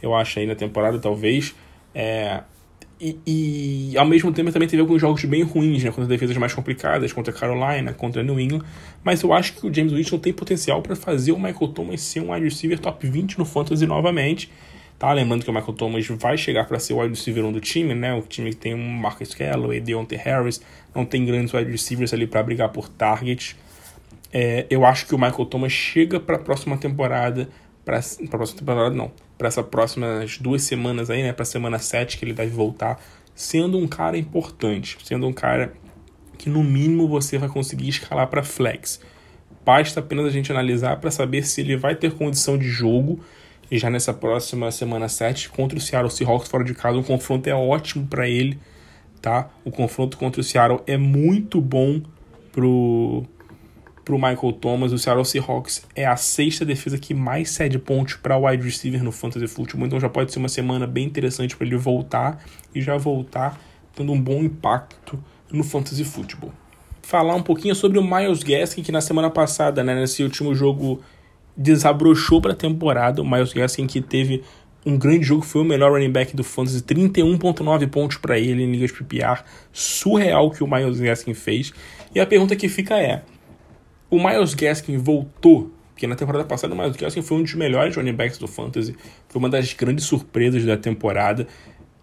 eu 0.01 0.13
acho, 0.13 0.39
aí 0.39 0.45
na 0.45 0.55
temporada, 0.55 0.99
talvez. 0.99 1.55
É, 1.93 2.41
e, 2.99 3.93
ao 3.97 4.05
mesmo 4.05 4.31
tempo 4.31 4.51
também 4.51 4.67
teve 4.67 4.81
alguns 4.81 5.01
jogos 5.01 5.23
bem 5.25 5.43
ruins, 5.43 5.83
né? 5.83 5.91
Contra 5.91 6.05
defesas 6.05 6.37
mais 6.37 6.53
complicadas, 6.53 7.11
contra 7.11 7.33
Carolina, 7.33 7.93
contra 7.93 8.23
New 8.23 8.39
England. 8.39 8.63
Mas 9.03 9.21
eu 9.21 9.33
acho 9.33 9.53
que 9.53 9.67
o 9.67 9.73
James 9.73 9.91
Winston 9.91 10.17
tem 10.17 10.31
potencial 10.31 10.81
para 10.81 10.95
fazer 10.95 11.33
o 11.33 11.37
Michael 11.37 11.67
Thomas 11.69 12.01
ser 12.01 12.21
um 12.21 12.31
wide 12.31 12.45
receiver 12.45 12.79
top 12.79 13.05
20 13.05 13.37
no 13.37 13.45
Fantasy 13.45 13.85
novamente. 13.85 14.49
Tá? 14.97 15.11
Lembrando 15.11 15.43
que 15.43 15.49
o 15.49 15.53
Michael 15.53 15.73
Thomas 15.73 16.07
vai 16.07 16.37
chegar 16.37 16.65
para 16.65 16.79
ser 16.79 16.93
o 16.93 16.99
wide 16.99 17.13
receiver 17.13 17.43
1 17.43 17.51
do 17.51 17.59
time, 17.59 17.93
né? 17.93 18.13
O 18.13 18.21
time 18.21 18.51
que 18.51 18.55
tem 18.55 18.73
um 18.73 18.89
Marcus 18.89 19.33
Callaway, 19.35 19.81
Deontay 19.81 20.17
Harris, 20.17 20.61
não 20.95 21.05
tem 21.05 21.25
grandes 21.25 21.53
wide 21.53 21.69
receivers 21.69 22.13
ali 22.13 22.25
para 22.25 22.41
brigar 22.43 22.69
por 22.69 22.87
targets. 22.87 23.57
É, 24.31 24.65
eu 24.69 24.85
acho 24.85 25.05
que 25.05 25.13
o 25.13 25.17
Michael 25.17 25.45
Thomas 25.45 25.73
chega 25.73 26.17
para 26.17 26.37
a 26.37 26.39
próxima 26.39 26.77
temporada, 26.77 27.49
para 27.83 27.97
a 27.97 28.27
próxima 28.29 28.59
temporada 28.59 28.95
não, 28.95 29.11
para 29.37 29.47
essas 29.47 29.65
próximas 29.65 30.37
duas 30.37 30.63
semanas 30.63 31.09
aí, 31.09 31.23
né, 31.23 31.33
para 31.33 31.45
semana 31.45 31.79
7 31.79 32.17
que 32.17 32.25
ele 32.25 32.33
deve 32.33 32.51
voltar, 32.51 33.01
sendo 33.33 33.77
um 33.77 33.87
cara 33.87 34.17
importante, 34.17 34.97
sendo 35.03 35.27
um 35.27 35.33
cara 35.33 35.73
que 36.37 36.49
no 36.49 36.63
mínimo 36.63 37.07
você 37.07 37.37
vai 37.37 37.49
conseguir 37.49 37.89
escalar 37.89 38.27
para 38.27 38.43
flex. 38.43 38.99
Basta 39.65 39.99
apenas 39.99 40.25
a 40.25 40.29
gente 40.29 40.51
analisar 40.51 40.97
para 40.97 41.09
saber 41.11 41.45
se 41.45 41.61
ele 41.61 41.75
vai 41.75 41.95
ter 41.95 42.13
condição 42.13 42.57
de 42.57 42.67
jogo 42.67 43.19
já 43.71 43.89
nessa 43.89 44.13
próxima 44.13 44.71
semana 44.71 45.09
7 45.09 45.49
contra 45.49 45.77
o 45.77 45.81
Seattle 45.81 46.11
Seahawks 46.11 46.47
fora 46.47 46.63
de 46.63 46.73
casa, 46.73 46.97
o 46.97 47.03
confronto 47.03 47.49
é 47.49 47.55
ótimo 47.55 48.05
para 48.05 48.27
ele, 48.27 48.59
tá? 49.21 49.49
O 49.63 49.71
confronto 49.71 50.17
contra 50.17 50.39
o 50.39 50.43
Seattle 50.43 50.81
é 50.85 50.97
muito 50.97 51.59
bom 51.59 52.01
pro 52.51 53.25
para 54.05 54.15
o 54.15 54.17
Michael 54.17 54.53
Thomas. 54.53 54.93
O 54.93 54.99
Seattle 54.99 55.25
Seahawks 55.25 55.85
é 55.95 56.05
a 56.05 56.15
sexta 56.15 56.63
defesa 56.63 56.97
que 56.97 57.13
mais 57.13 57.49
cede 57.49 57.79
pontos 57.79 58.13
para 58.13 58.37
o 58.37 58.47
wide 58.47 58.63
receiver 58.63 59.03
no 59.03 59.11
Fantasy 59.11 59.47
Football, 59.47 59.87
então 59.87 59.99
já 59.99 60.07
pode 60.07 60.31
ser 60.31 60.37
uma 60.37 60.47
semana 60.47 60.85
bem 60.85 61.05
interessante 61.05 61.57
para 61.57 61.65
ele 61.65 61.75
voltar 61.75 62.41
e 62.73 62.81
já 62.81 62.95
voltar 62.95 63.59
tendo 63.95 64.11
um 64.11 64.21
bom 64.21 64.43
impacto 64.43 65.21
no 65.51 65.63
Fantasy 65.63 66.03
Football. 66.03 66.53
Falar 67.01 67.35
um 67.35 67.41
pouquinho 67.41 67.73
sobre 67.75 67.97
o 67.97 68.03
Miles 68.03 68.43
Gaskin, 68.43 68.83
que 68.83 68.91
na 68.91 69.01
semana 69.01 69.29
passada, 69.29 69.83
né, 69.83 69.95
nesse 69.95 70.23
último 70.23 70.53
jogo, 70.53 71.01
desabrochou 71.55 72.41
para 72.41 72.53
a 72.53 72.55
temporada. 72.55 73.21
O 73.21 73.29
Miles 73.29 73.53
Gaskin 73.53 73.87
que 73.87 74.01
teve 74.01 74.43
um 74.85 74.97
grande 74.97 75.23
jogo, 75.23 75.41
foi 75.41 75.61
o 75.61 75.65
melhor 75.65 75.91
running 75.91 76.11
back 76.11 76.35
do 76.35 76.43
Fantasy, 76.43 76.81
31.9 76.83 77.87
pontos 77.89 78.17
para 78.17 78.37
ele 78.37 78.63
em 78.63 78.71
ligas 78.71 78.91
PPR, 78.91 79.43
surreal 79.73 80.51
que 80.51 80.63
o 80.63 80.67
Miles 80.67 80.99
Gaskin 80.99 81.33
fez. 81.33 81.73
E 82.13 82.19
a 82.19 82.25
pergunta 82.25 82.55
que 82.55 82.69
fica 82.69 82.95
é, 82.99 83.23
o 84.09 84.17
Miles 84.17 84.53
Gaskin 84.53 84.97
voltou, 84.97 85.71
porque 85.93 86.07
na 86.07 86.15
temporada 86.15 86.43
passada 86.45 86.73
o 86.73 86.77
Miles 86.77 86.95
Gaskin 86.95 87.21
foi 87.21 87.37
um 87.37 87.43
dos 87.43 87.53
melhores 87.53 87.95
running 87.95 88.13
backs 88.13 88.37
do 88.37 88.47
Fantasy, 88.47 88.95
foi 89.27 89.39
uma 89.39 89.49
das 89.49 89.73
grandes 89.73 90.05
surpresas 90.05 90.63
da 90.63 90.77
temporada, 90.77 91.47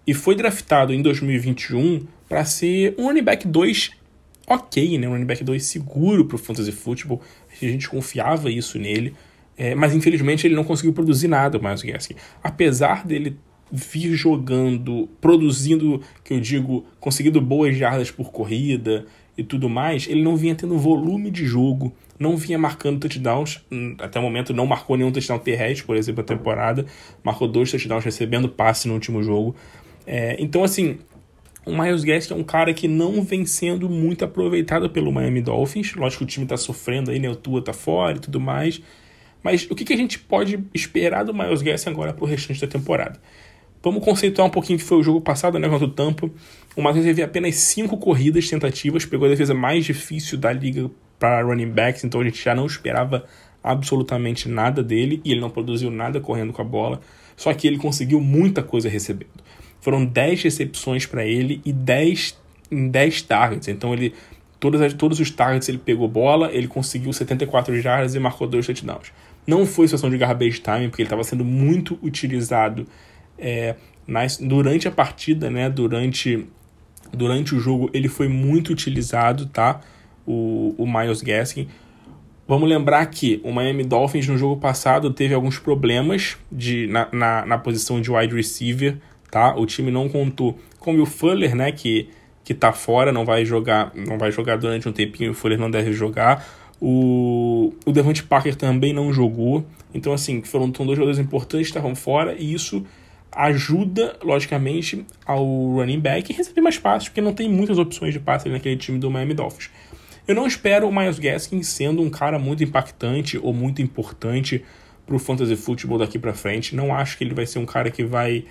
e 0.06 0.12
foi 0.12 0.34
draftado 0.34 0.92
em 0.92 1.00
2021 1.00 2.06
para 2.28 2.44
ser 2.44 2.94
um 2.98 3.06
running 3.06 3.22
back 3.22 3.46
2 3.46 4.02
ok, 4.46 4.98
né? 4.98 5.08
Um 5.08 5.12
running 5.12 5.26
back 5.26 5.44
2 5.44 5.62
seguro 5.62 6.24
para 6.24 6.36
o 6.36 6.38
Fantasy 6.38 6.72
Football, 6.72 7.20
a 7.50 7.64
gente 7.64 7.88
confiava 7.88 8.50
isso 8.50 8.78
nele, 8.78 9.14
é, 9.56 9.74
mas 9.74 9.94
infelizmente 9.94 10.46
ele 10.46 10.54
não 10.54 10.64
conseguiu 10.64 10.92
produzir 10.92 11.28
nada, 11.28 11.58
o 11.58 11.62
Miles 11.62 11.82
Gaskin. 11.82 12.14
Apesar 12.42 13.06
dele 13.06 13.36
vir 13.70 14.14
jogando, 14.14 15.08
produzindo, 15.20 16.02
que 16.22 16.34
eu 16.34 16.40
digo, 16.40 16.84
conseguindo 17.00 17.40
boas 17.40 17.76
jardas 17.76 18.10
por 18.10 18.30
corrida, 18.30 19.06
e 19.36 19.42
tudo 19.42 19.68
mais, 19.68 20.06
ele 20.08 20.22
não 20.22 20.36
vinha 20.36 20.54
tendo 20.54 20.76
volume 20.78 21.30
de 21.30 21.46
jogo, 21.46 21.92
não 22.18 22.36
vinha 22.36 22.58
marcando 22.58 23.00
touchdowns, 23.00 23.64
hum, 23.70 23.96
até 23.98 24.18
o 24.18 24.22
momento 24.22 24.52
não 24.52 24.66
marcou 24.66 24.96
nenhum 24.96 25.10
touchdown 25.10 25.38
terrestre, 25.38 25.86
por 25.86 25.96
exemplo, 25.96 26.20
a 26.20 26.24
temporada, 26.24 26.86
marcou 27.24 27.48
dois 27.48 27.70
touchdowns 27.70 28.04
recebendo 28.04 28.48
passe 28.48 28.86
no 28.86 28.94
último 28.94 29.22
jogo. 29.22 29.56
É, 30.06 30.36
então, 30.38 30.62
assim, 30.62 30.98
o 31.64 31.70
Miles 31.70 32.02
Gaskin 32.02 32.34
é 32.34 32.36
um 32.36 32.42
cara 32.42 32.74
que 32.74 32.88
não 32.88 33.22
vem 33.22 33.46
sendo 33.46 33.88
muito 33.88 34.24
aproveitado 34.24 34.90
pelo 34.90 35.12
Miami 35.12 35.40
Dolphins. 35.40 35.94
Lógico 35.94 36.18
que 36.18 36.24
o 36.24 36.26
time 36.26 36.44
está 36.44 36.56
sofrendo 36.56 37.10
aí, 37.10 37.20
né? 37.20 37.30
O 37.30 37.36
Tua 37.36 37.62
tá 37.62 37.72
fora 37.72 38.16
e 38.16 38.20
tudo 38.20 38.40
mais. 38.40 38.82
Mas 39.42 39.68
o 39.70 39.74
que, 39.74 39.84
que 39.84 39.92
a 39.92 39.96
gente 39.96 40.18
pode 40.18 40.58
esperar 40.74 41.24
do 41.24 41.32
Miles 41.32 41.62
Gaskin 41.62 41.90
agora 41.90 42.12
para 42.12 42.24
o 42.24 42.26
restante 42.26 42.60
da 42.60 42.66
temporada? 42.66 43.20
Vamos 43.82 44.04
conceituar 44.04 44.46
um 44.46 44.50
pouquinho 44.50 44.78
que 44.78 44.84
foi 44.84 44.98
o 44.98 45.02
jogo 45.02 45.20
passado, 45.20 45.58
né, 45.58 45.68
contra 45.68 45.86
o 45.86 45.90
Tampa. 45.90 46.30
O 46.76 46.82
Miles 46.82 47.04
teve 47.04 47.22
apenas 47.22 47.56
cinco 47.56 47.96
corridas 47.98 48.48
tentativas, 48.48 49.04
pegou 49.04 49.26
a 49.26 49.30
defesa 49.30 49.54
mais 49.54 49.84
difícil 49.84 50.38
da 50.38 50.52
liga 50.52 50.88
para 51.18 51.42
running 51.42 51.70
backs, 51.70 52.04
então 52.04 52.20
a 52.20 52.24
gente 52.24 52.42
já 52.42 52.54
não 52.54 52.66
esperava 52.66 53.24
absolutamente 53.62 54.48
nada 54.48 54.82
dele 54.82 55.20
e 55.24 55.32
ele 55.32 55.40
não 55.40 55.50
produziu 55.50 55.90
nada 55.90 56.20
correndo 56.20 56.52
com 56.52 56.62
a 56.62 56.64
bola. 56.64 57.00
Só 57.36 57.52
que 57.54 57.66
ele 57.66 57.78
conseguiu 57.78 58.20
muita 58.20 58.62
coisa 58.62 58.88
recebendo. 58.88 59.42
Foram 59.80 60.04
10 60.04 60.42
recepções 60.42 61.06
para 61.06 61.24
ele 61.24 61.60
e 61.64 61.72
10 61.72 62.38
em 62.70 62.88
10 62.88 63.22
targets. 63.22 63.68
Então 63.68 63.92
ele 63.92 64.14
todas 64.58 64.94
todos 64.94 65.18
os 65.18 65.30
targets 65.30 65.68
ele 65.68 65.78
pegou 65.78 66.06
bola, 66.06 66.50
ele 66.52 66.68
conseguiu 66.68 67.12
74 67.12 67.80
jardas 67.80 68.14
e 68.14 68.18
marcou 68.20 68.46
dois 68.46 68.64
touchdowns. 68.64 69.12
Não 69.44 69.66
foi 69.66 69.88
situação 69.88 70.08
de 70.08 70.16
garbage 70.16 70.60
time, 70.60 70.88
porque 70.88 71.02
ele 71.02 71.06
estava 71.06 71.24
sendo 71.24 71.44
muito 71.44 71.98
utilizado 72.00 72.86
é, 73.38 73.76
nas, 74.06 74.36
durante 74.36 74.88
a 74.88 74.90
partida, 74.90 75.50
né? 75.50 75.68
Durante, 75.70 76.46
durante 77.12 77.54
o 77.54 77.60
jogo, 77.60 77.90
ele 77.92 78.08
foi 78.08 78.28
muito 78.28 78.72
utilizado, 78.72 79.46
tá? 79.46 79.80
O, 80.26 80.74
o 80.78 80.86
Miles 80.86 81.22
Gaskin. 81.22 81.68
Vamos 82.46 82.68
lembrar 82.68 83.06
que 83.06 83.40
o 83.44 83.52
Miami 83.52 83.84
Dolphins 83.84 84.28
no 84.28 84.36
jogo 84.36 84.60
passado 84.60 85.12
teve 85.12 85.32
alguns 85.32 85.58
problemas 85.58 86.36
de, 86.50 86.86
na, 86.88 87.08
na, 87.12 87.46
na 87.46 87.58
posição 87.58 88.00
de 88.00 88.10
wide 88.10 88.34
receiver, 88.34 88.98
tá? 89.30 89.54
O 89.56 89.64
time 89.64 89.90
não 89.90 90.08
contou 90.08 90.58
com 90.78 90.98
o 91.00 91.06
Fuller, 91.06 91.54
né? 91.54 91.72
Que, 91.72 92.08
que 92.44 92.52
tá 92.52 92.72
fora, 92.72 93.12
não 93.12 93.24
vai 93.24 93.44
jogar, 93.44 93.92
não 93.94 94.18
vai 94.18 94.30
jogar 94.32 94.58
durante 94.58 94.88
um 94.88 94.92
tempinho, 94.92 95.30
o 95.30 95.34
Fuller 95.34 95.58
não 95.58 95.70
deve 95.70 95.92
jogar. 95.92 96.44
O, 96.80 97.72
o 97.86 97.92
Devante 97.92 98.24
Parker 98.24 98.56
também 98.56 98.92
não 98.92 99.12
jogou. 99.12 99.64
Então, 99.94 100.12
assim, 100.12 100.42
foram 100.42 100.68
dois 100.68 100.96
jogadores 100.96 101.18
importantes 101.18 101.68
que 101.68 101.70
estavam 101.70 101.94
fora, 101.94 102.34
e 102.36 102.52
isso 102.52 102.84
ajuda, 103.32 104.16
logicamente, 104.22 105.04
ao 105.24 105.44
running 105.44 106.00
back 106.00 106.32
receber 106.32 106.60
mais 106.60 106.78
passes, 106.78 107.08
porque 107.08 107.20
não 107.20 107.32
tem 107.32 107.48
muitas 107.48 107.78
opções 107.78 108.12
de 108.12 108.20
passe 108.20 108.48
naquele 108.48 108.76
time 108.76 108.98
do 108.98 109.10
Miami 109.10 109.34
Dolphins. 109.34 109.70
Eu 110.26 110.34
não 110.34 110.46
espero 110.46 110.88
o 110.88 110.94
Miles 110.94 111.18
Gaskin 111.18 111.62
sendo 111.62 112.00
um 112.02 112.10
cara 112.10 112.38
muito 112.38 112.62
impactante 112.62 113.38
ou 113.38 113.52
muito 113.52 113.82
importante 113.82 114.64
para 115.04 115.16
o 115.16 115.18
fantasy 115.18 115.56
football 115.56 115.98
daqui 115.98 116.18
para 116.18 116.32
frente. 116.32 116.76
Não 116.76 116.94
acho 116.94 117.18
que 117.18 117.24
ele 117.24 117.34
vai 117.34 117.46
ser 117.46 117.58
um 117.58 117.66
cara 117.66 117.90
que 117.90 118.04
vai 118.04 118.44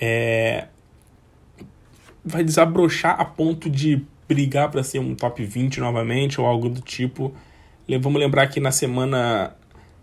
é, 0.00 0.66
vai 2.24 2.42
desabrochar 2.42 3.20
a 3.20 3.24
ponto 3.24 3.70
de 3.70 4.04
brigar 4.28 4.68
para 4.68 4.82
ser 4.82 4.98
um 4.98 5.14
top 5.14 5.44
20 5.44 5.78
novamente 5.78 6.40
ou 6.40 6.46
algo 6.46 6.68
do 6.68 6.80
tipo. 6.80 7.32
Vamos 8.00 8.20
lembrar 8.20 8.48
que 8.48 8.58
na 8.58 8.72
semana 8.72 9.54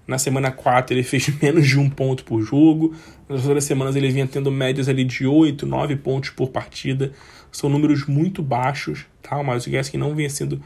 na 0.07 0.17
semana 0.17 0.51
4 0.51 0.93
ele 0.93 1.03
fez 1.03 1.27
menos 1.41 1.67
de 1.67 1.79
um 1.79 1.89
ponto 1.89 2.24
por 2.24 2.41
jogo. 2.41 2.93
Nas 3.27 3.45
outras 3.45 3.63
semanas 3.63 3.95
ele 3.95 4.10
vinha 4.10 4.27
tendo 4.27 4.51
médias 4.51 4.89
ali 4.89 5.03
de 5.03 5.25
8, 5.25 5.65
9 5.65 5.95
pontos 5.98 6.29
por 6.31 6.50
partida. 6.50 7.12
São 7.51 7.69
números 7.69 8.05
muito 8.05 8.41
baixos, 8.41 9.05
tá? 9.22 9.38
O 9.38 9.43
Miles 9.43 9.67
Gaskin 9.67 9.98
não 9.98 10.15
vinha 10.15 10.29
sendo 10.29 10.62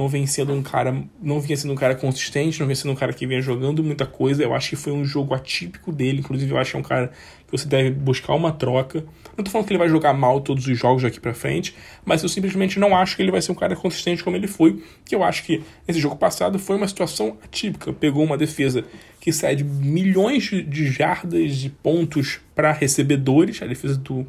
não 0.00 0.08
vem 0.08 0.26
sendo 0.26 0.54
um 0.54 0.62
cara, 0.62 1.04
não 1.22 1.38
vinha 1.38 1.54
sendo 1.54 1.74
um 1.74 1.76
cara 1.76 1.94
consistente, 1.94 2.58
não 2.58 2.66
vinha 2.66 2.74
sendo 2.74 2.92
um 2.92 2.94
cara 2.94 3.12
que 3.12 3.26
vinha 3.26 3.40
jogando 3.42 3.84
muita 3.84 4.06
coisa. 4.06 4.42
Eu 4.42 4.54
acho 4.54 4.70
que 4.70 4.76
foi 4.76 4.94
um 4.94 5.04
jogo 5.04 5.34
atípico 5.34 5.92
dele, 5.92 6.20
inclusive 6.20 6.50
eu 6.50 6.56
acho 6.56 6.70
que 6.70 6.76
é 6.78 6.80
um 6.80 6.82
cara 6.82 7.08
que 7.46 7.52
você 7.52 7.68
deve 7.68 7.90
buscar 7.90 8.34
uma 8.34 8.50
troca. 8.50 9.04
Não 9.36 9.44
tô 9.44 9.50
falando 9.50 9.66
que 9.66 9.72
ele 9.74 9.78
vai 9.78 9.90
jogar 9.90 10.14
mal 10.14 10.40
todos 10.40 10.66
os 10.66 10.78
jogos 10.78 11.02
daqui 11.02 11.20
para 11.20 11.34
frente, 11.34 11.74
mas 12.02 12.22
eu 12.22 12.30
simplesmente 12.30 12.78
não 12.78 12.96
acho 12.96 13.14
que 13.14 13.22
ele 13.22 13.30
vai 13.30 13.42
ser 13.42 13.52
um 13.52 13.54
cara 13.54 13.76
consistente 13.76 14.24
como 14.24 14.36
ele 14.36 14.46
foi, 14.46 14.82
que 15.04 15.14
eu 15.14 15.22
acho 15.22 15.44
que 15.44 15.62
esse 15.86 16.00
jogo 16.00 16.16
passado 16.16 16.58
foi 16.58 16.76
uma 16.76 16.88
situação 16.88 17.36
atípica. 17.44 17.92
Pegou 17.92 18.24
uma 18.24 18.38
defesa 18.38 18.82
que 19.20 19.30
cede 19.30 19.62
milhões 19.62 20.44
de 20.44 20.90
jardas 20.90 21.56
de 21.56 21.68
pontos 21.68 22.40
para 22.54 22.72
recebedores, 22.72 23.60
a 23.60 23.66
defesa 23.66 23.98
do 23.98 24.26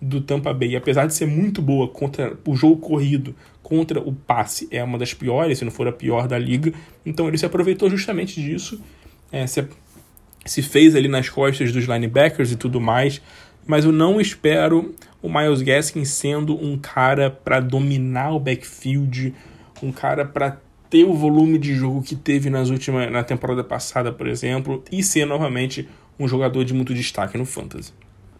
do 0.00 0.20
Tampa 0.20 0.52
Bay, 0.52 0.76
apesar 0.76 1.06
de 1.06 1.14
ser 1.14 1.26
muito 1.26 1.62
boa 1.62 1.88
contra 1.88 2.36
o 2.46 2.54
jogo 2.54 2.76
corrido, 2.76 3.34
contra 3.62 4.00
o 4.00 4.12
passe, 4.12 4.68
é 4.70 4.82
uma 4.82 4.98
das 4.98 5.14
piores, 5.14 5.58
se 5.58 5.64
não 5.64 5.72
for 5.72 5.88
a 5.88 5.92
pior 5.92 6.28
da 6.28 6.38
liga. 6.38 6.72
Então 7.04 7.26
ele 7.26 7.38
se 7.38 7.46
aproveitou 7.46 7.90
justamente 7.90 8.40
disso, 8.40 8.80
é, 9.32 9.46
se, 9.46 9.66
se 10.44 10.62
fez 10.62 10.94
ali 10.94 11.08
nas 11.08 11.28
costas 11.28 11.72
dos 11.72 11.84
linebackers 11.84 12.52
e 12.52 12.56
tudo 12.56 12.80
mais. 12.80 13.20
Mas 13.66 13.84
eu 13.84 13.90
não 13.90 14.20
espero 14.20 14.94
o 15.20 15.28
Miles 15.28 15.62
Gaskin 15.62 16.04
sendo 16.04 16.54
um 16.54 16.78
cara 16.78 17.30
para 17.30 17.58
dominar 17.58 18.32
o 18.32 18.38
backfield, 18.38 19.34
um 19.82 19.90
cara 19.90 20.24
para 20.24 20.60
ter 20.88 21.04
o 21.04 21.14
volume 21.14 21.58
de 21.58 21.74
jogo 21.74 22.02
que 22.02 22.14
teve 22.14 22.48
nas 22.48 22.70
últimas, 22.70 23.10
na 23.10 23.24
temporada 23.24 23.64
passada, 23.64 24.12
por 24.12 24.28
exemplo, 24.28 24.84
e 24.92 25.02
ser 25.02 25.26
novamente 25.26 25.88
um 26.18 26.28
jogador 26.28 26.64
de 26.64 26.72
muito 26.72 26.94
destaque 26.94 27.36
no 27.36 27.44
fantasy. 27.44 27.92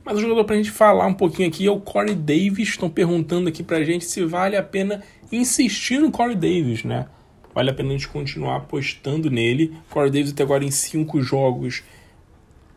Mas 0.06 0.18
o 0.18 0.20
jogador 0.20 0.44
pra 0.44 0.54
gente 0.54 0.70
falar 0.70 1.04
um 1.04 1.12
pouquinho 1.12 1.48
aqui 1.48 1.66
é 1.66 1.70
o 1.70 1.80
Corey 1.80 2.14
Davis. 2.14 2.68
Estão 2.68 2.88
perguntando 2.88 3.48
aqui 3.48 3.64
pra 3.64 3.82
gente 3.82 4.04
se 4.04 4.24
vale 4.24 4.56
a 4.56 4.62
pena 4.62 5.02
insistir 5.32 5.98
no 5.98 6.12
Corey 6.12 6.36
Davis, 6.36 6.84
né? 6.84 7.06
Vale 7.52 7.70
a 7.70 7.74
pena 7.74 7.88
a 7.88 7.92
gente 7.92 8.06
continuar 8.06 8.58
apostando 8.58 9.28
nele. 9.28 9.74
Corey 9.90 10.12
Davis 10.12 10.30
até 10.30 10.44
agora 10.44 10.64
em 10.64 10.70
cinco 10.70 11.20
jogos 11.20 11.82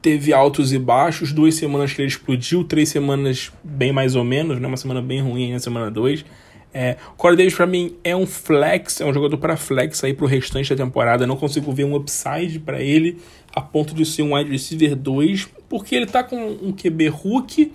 teve 0.02 0.34
altos 0.34 0.74
e 0.74 0.80
baixos. 0.80 1.32
Duas 1.32 1.54
semanas 1.54 1.94
que 1.94 2.02
ele 2.02 2.08
explodiu, 2.08 2.64
três 2.64 2.90
semanas 2.90 3.52
bem 3.64 3.94
mais 3.94 4.16
ou 4.16 4.24
menos, 4.24 4.60
né? 4.60 4.68
Uma 4.68 4.78
semana 4.78 5.02
bem 5.02 5.22
ruim 5.22 5.52
na 5.52 5.60
semana 5.60 5.92
dois. 5.92 6.26
É, 6.74 6.98
o 7.14 7.16
Corey 7.16 7.36
Davis 7.36 7.56
para 7.56 7.66
mim 7.66 7.96
é 8.04 8.16
um 8.16 8.28
flex, 8.28 9.02
é 9.02 9.06
um 9.06 9.14
jogador 9.14 9.38
para 9.38 9.58
flex 9.58 10.04
aí 10.04 10.14
pro 10.14 10.28
restante 10.28 10.74
da 10.76 10.84
temporada. 10.84 11.26
Não 11.26 11.36
consigo 11.36 11.72
ver 11.72 11.84
um 11.84 11.96
upside 11.96 12.60
para 12.60 12.82
ele 12.82 13.18
a 13.54 13.62
ponto 13.62 13.94
de 13.94 14.06
ser 14.06 14.22
um 14.22 14.36
wide 14.36 14.52
receiver 14.52 14.96
2, 14.96 15.48
porque 15.68 15.96
ele 15.96 16.06
tá 16.06 16.24
com 16.24 16.38
um 16.62 16.72
QB 16.72 17.08
Hulk 17.08 17.72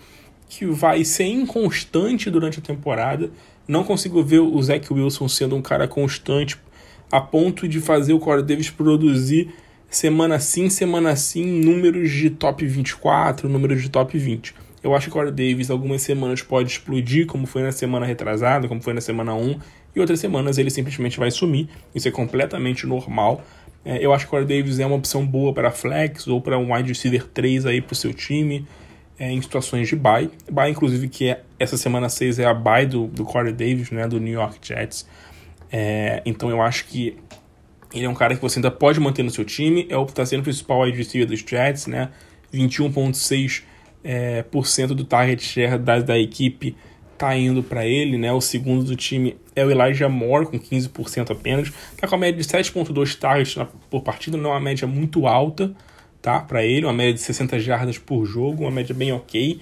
que 0.48 0.66
vai 0.66 1.04
ser 1.04 1.24
inconstante 1.24 2.30
durante 2.30 2.60
a 2.60 2.62
temporada. 2.62 3.30
Não 3.66 3.82
consigo 3.82 4.22
ver 4.22 4.40
o 4.40 4.62
Zach 4.62 4.92
Wilson 4.92 5.26
sendo 5.28 5.56
um 5.56 5.62
cara 5.62 5.88
constante 5.88 6.56
a 7.10 7.20
ponto 7.20 7.66
de 7.66 7.80
fazer 7.80 8.12
o 8.12 8.18
Corey 8.18 8.44
Davis 8.44 8.70
produzir 8.70 9.52
semana 9.88 10.38
sim, 10.38 10.68
semana 10.68 11.14
sim, 11.16 11.44
números 11.44 12.10
de 12.10 12.30
top 12.30 12.66
24, 12.66 13.48
números 13.48 13.82
de 13.82 13.88
top 13.88 14.18
20. 14.18 14.54
Eu 14.84 14.94
acho 14.94 15.06
que 15.06 15.10
o 15.10 15.12
Corey 15.14 15.32
Davis 15.32 15.70
algumas 15.70 16.02
semanas 16.02 16.42
pode 16.42 16.70
explodir, 16.70 17.26
como 17.26 17.46
foi 17.46 17.62
na 17.62 17.72
semana 17.72 18.04
retrasada, 18.04 18.68
como 18.68 18.82
foi 18.82 18.92
na 18.92 19.00
semana 19.00 19.34
1, 19.34 19.58
e 19.96 20.00
outras 20.00 20.20
semanas 20.20 20.58
ele 20.58 20.68
simplesmente 20.68 21.18
vai 21.18 21.30
sumir. 21.30 21.70
Isso 21.94 22.06
é 22.06 22.10
completamente 22.10 22.86
normal. 22.86 23.42
É, 23.82 24.04
eu 24.04 24.12
acho 24.12 24.26
que 24.26 24.28
o 24.28 24.30
Corey 24.32 24.46
Davis 24.46 24.78
é 24.78 24.84
uma 24.84 24.96
opção 24.96 25.26
boa 25.26 25.54
para 25.54 25.70
flex 25.70 26.26
ou 26.26 26.38
para 26.38 26.58
um 26.58 26.74
wide 26.74 26.90
receiver 26.90 27.24
3 27.26 27.64
aí 27.64 27.80
para 27.80 27.94
o 27.94 27.96
seu 27.96 28.12
time 28.12 28.66
é, 29.18 29.30
em 29.30 29.40
situações 29.40 29.88
de 29.88 29.96
buy. 29.96 30.30
Buy, 30.50 30.68
inclusive, 30.68 31.08
que 31.08 31.30
é, 31.30 31.40
essa 31.58 31.78
semana 31.78 32.10
6 32.10 32.38
é 32.38 32.44
a 32.44 32.52
buy 32.52 32.84
do, 32.84 33.06
do 33.06 33.24
Corey 33.24 33.54
Davis, 33.54 33.90
né, 33.90 34.06
do 34.06 34.20
New 34.20 34.34
York 34.34 34.58
Jets. 34.60 35.08
É, 35.72 36.20
então 36.26 36.50
eu 36.50 36.60
acho 36.60 36.84
que 36.84 37.16
ele 37.94 38.04
é 38.04 38.08
um 38.08 38.14
cara 38.14 38.34
que 38.34 38.42
você 38.42 38.58
ainda 38.58 38.70
pode 38.70 39.00
manter 39.00 39.22
no 39.22 39.30
seu 39.30 39.46
time. 39.46 39.86
É 39.88 39.96
o 39.96 40.04
está 40.04 40.26
sendo 40.26 40.40
o 40.40 40.42
principal 40.42 40.82
wide 40.82 40.98
receiver 40.98 41.26
dos 41.26 41.40
Jets, 41.40 41.86
né? 41.86 42.10
21,6% 42.52 43.62
é, 44.04 44.42
por 44.42 44.66
cento 44.66 44.94
do 44.94 45.04
target 45.04 45.42
share 45.42 45.78
da, 45.78 45.98
da 45.98 46.18
equipe 46.18 46.76
tá 47.16 47.36
indo 47.36 47.62
para 47.62 47.86
ele, 47.86 48.18
né? 48.18 48.32
O 48.32 48.40
segundo 48.40 48.84
do 48.84 48.94
time 48.94 49.36
é 49.56 49.64
o 49.64 49.70
Elijah 49.70 50.08
Moore, 50.08 50.46
com 50.46 50.58
15% 50.58 51.30
apenas. 51.30 51.72
Tá 51.96 52.06
com 52.06 52.14
a 52.14 52.18
média 52.18 52.40
de 52.40 52.46
7.2 52.46 53.18
targets 53.18 53.56
na, 53.56 53.64
por 53.64 54.02
partida, 54.02 54.36
não 54.36 54.50
é 54.50 54.52
uma 54.54 54.60
média 54.60 54.86
muito 54.86 55.26
alta, 55.26 55.72
tá? 56.20 56.40
Para 56.40 56.64
ele, 56.64 56.84
uma 56.84 56.92
média 56.92 57.14
de 57.14 57.20
60 57.20 57.58
jardas 57.60 57.98
por 57.98 58.24
jogo, 58.26 58.64
uma 58.64 58.70
média 58.70 58.94
bem 58.94 59.12
ok. 59.12 59.60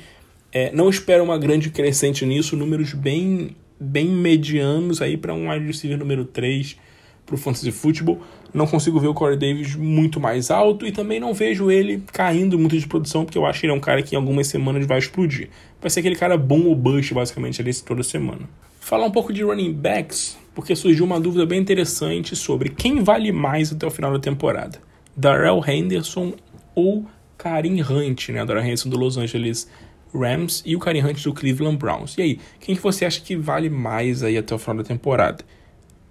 É, 0.50 0.72
não 0.72 0.88
espero 0.88 1.22
uma 1.22 1.38
grande 1.38 1.70
crescente 1.70 2.26
nisso, 2.26 2.56
números 2.56 2.92
bem, 2.94 3.56
bem 3.78 4.08
medianos 4.08 5.00
aí 5.00 5.16
para 5.16 5.32
um 5.32 5.50
wide 5.50 5.66
receiver 5.66 5.98
número 5.98 6.24
3 6.24 6.76
para 7.24 7.34
o 7.34 7.38
Fantasy 7.38 7.70
Football. 7.70 8.20
Não 8.52 8.66
consigo 8.66 9.00
ver 9.00 9.08
o 9.08 9.14
Corey 9.14 9.36
Davis 9.36 9.74
muito 9.74 10.20
mais 10.20 10.50
alto 10.50 10.86
e 10.86 10.92
também 10.92 11.18
não 11.18 11.32
vejo 11.32 11.70
ele 11.70 12.02
caindo 12.12 12.58
muito 12.58 12.78
de 12.78 12.86
produção, 12.86 13.24
porque 13.24 13.38
eu 13.38 13.46
acho 13.46 13.60
que 13.60 13.66
ele 13.66 13.72
é 13.72 13.76
um 13.76 13.80
cara 13.80 14.02
que 14.02 14.14
em 14.14 14.18
algumas 14.18 14.46
semanas 14.46 14.86
vai 14.86 14.98
explodir. 14.98 15.48
Vai 15.80 15.90
ser 15.90 16.00
aquele 16.00 16.16
cara 16.16 16.36
bom 16.36 16.64
ou 16.64 16.76
bust, 16.76 17.14
basicamente, 17.14 17.62
ali 17.62 17.72
toda 17.74 18.02
semana. 18.02 18.40
Falar 18.78 19.06
um 19.06 19.10
pouco 19.10 19.32
de 19.32 19.42
running 19.42 19.72
backs, 19.72 20.36
porque 20.54 20.76
surgiu 20.76 21.04
uma 21.04 21.18
dúvida 21.18 21.46
bem 21.46 21.60
interessante 21.60 22.36
sobre 22.36 22.68
quem 22.68 23.02
vale 23.02 23.32
mais 23.32 23.72
até 23.72 23.86
o 23.86 23.90
final 23.90 24.12
da 24.12 24.18
temporada. 24.18 24.78
Darrell 25.16 25.62
Henderson 25.66 26.34
ou 26.74 27.06
Karim 27.38 27.80
Hunt, 27.80 28.28
né? 28.28 28.44
Darrell 28.44 28.64
Henderson 28.64 28.90
do 28.90 28.98
Los 28.98 29.16
Angeles 29.16 29.68
Rams 30.14 30.62
e 30.66 30.76
o 30.76 30.78
Karim 30.78 31.04
Hunt 31.04 31.22
do 31.22 31.32
Cleveland 31.32 31.76
Browns. 31.76 32.16
E 32.18 32.22
aí, 32.22 32.40
quem 32.60 32.76
que 32.76 32.82
você 32.82 33.04
acha 33.04 33.20
que 33.20 33.34
vale 33.34 33.70
mais 33.70 34.22
aí 34.22 34.36
até 34.36 34.54
o 34.54 34.58
final 34.58 34.76
da 34.76 34.84
temporada? 34.84 35.44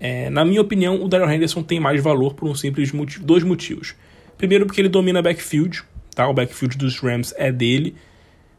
É, 0.03 0.31
na 0.31 0.43
minha 0.43 0.59
opinião, 0.59 1.03
o 1.03 1.07
Daryl 1.07 1.29
Henderson 1.29 1.61
tem 1.61 1.79
mais 1.79 2.01
valor 2.01 2.33
por 2.33 2.49
um 2.49 2.55
simples 2.55 2.91
motivo, 2.91 3.23
dois 3.23 3.43
motivos. 3.43 3.93
Primeiro, 4.35 4.65
porque 4.65 4.81
ele 4.81 4.89
domina 4.89 5.21
backfield, 5.21 5.83
tá? 6.15 6.27
O 6.27 6.33
backfield 6.33 6.75
dos 6.75 6.97
Rams 6.99 7.31
é 7.37 7.51
dele. 7.51 7.95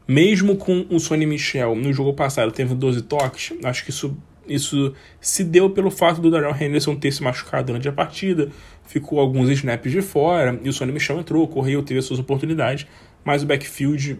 mesmo 0.07 0.55
com 0.55 0.85
o 0.89 0.99
Sonny 1.01 1.25
Michel 1.25 1.75
no 1.75 1.91
jogo 1.91 2.13
passado 2.13 2.49
teve 2.49 2.73
12 2.73 3.01
toques, 3.01 3.53
acho 3.61 3.83
que 3.83 3.89
isso, 3.89 4.17
isso 4.47 4.93
se 5.19 5.43
deu 5.43 5.69
pelo 5.69 5.91
fato 5.91 6.21
do 6.21 6.31
Darrell 6.31 6.55
Henderson 6.55 6.95
ter 6.95 7.11
se 7.11 7.21
machucado 7.21 7.67
durante 7.67 7.89
a 7.89 7.91
partida, 7.91 8.49
ficou 8.87 9.19
alguns 9.19 9.49
snaps 9.49 9.91
de 9.91 10.01
fora, 10.01 10.57
e 10.63 10.69
o 10.69 10.73
Sonny 10.73 10.93
Michel 10.93 11.19
entrou, 11.19 11.45
correu, 11.45 11.83
teve 11.83 11.99
as 11.99 12.05
suas 12.05 12.19
oportunidades, 12.19 12.87
mas 13.25 13.43
o 13.43 13.45
backfield, 13.45 14.17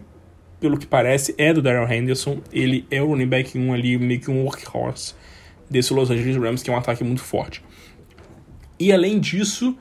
pelo 0.60 0.76
que 0.76 0.86
parece, 0.86 1.34
é 1.38 1.54
do 1.54 1.62
Darrell 1.62 1.90
Henderson, 1.90 2.42
ele 2.52 2.86
é 2.90 3.00
o 3.02 3.06
running 3.06 3.28
back 3.28 3.58
1 3.58 3.72
ali, 3.72 3.96
meio 3.96 4.20
que 4.20 4.30
um 4.30 4.42
workhorse 4.44 5.14
desse 5.74 5.92
Los 5.92 6.10
Angeles 6.10 6.36
Rams, 6.36 6.62
que 6.62 6.70
é 6.70 6.72
um 6.72 6.76
ataque 6.78 7.04
muito 7.04 7.20
forte. 7.20 7.62
E 8.78 8.92
além 8.92 9.20
disso, 9.20 9.76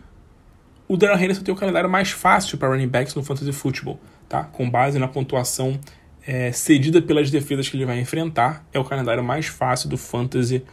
o 0.88 0.98
Darrell 0.98 1.18
Henderson 1.18 1.44
tem 1.44 1.54
o 1.54 1.58
calendário 1.58 1.90
mais 1.90 2.12
fácil 2.12 2.58
para 2.58 2.68
running 2.68 2.88
backs 2.88 3.16
no 3.16 3.24
fantasy 3.24 3.52
football 3.52 4.00
tá? 4.28 4.44
com 4.46 4.70
base 4.70 4.98
na 4.98 5.08
pontuação 5.08 5.80
é, 6.26 6.52
cedida 6.52 7.02
pelas 7.02 7.30
defesas 7.30 7.70
que 7.70 7.78
ele 7.78 7.86
vai 7.86 8.00
enfrentar, 8.00 8.66
é 8.74 8.80
o 8.80 8.84
calendário 8.84 9.24
mais 9.24 9.46
fácil 9.46 9.90
do 9.90 9.98
fantasy 9.98 10.64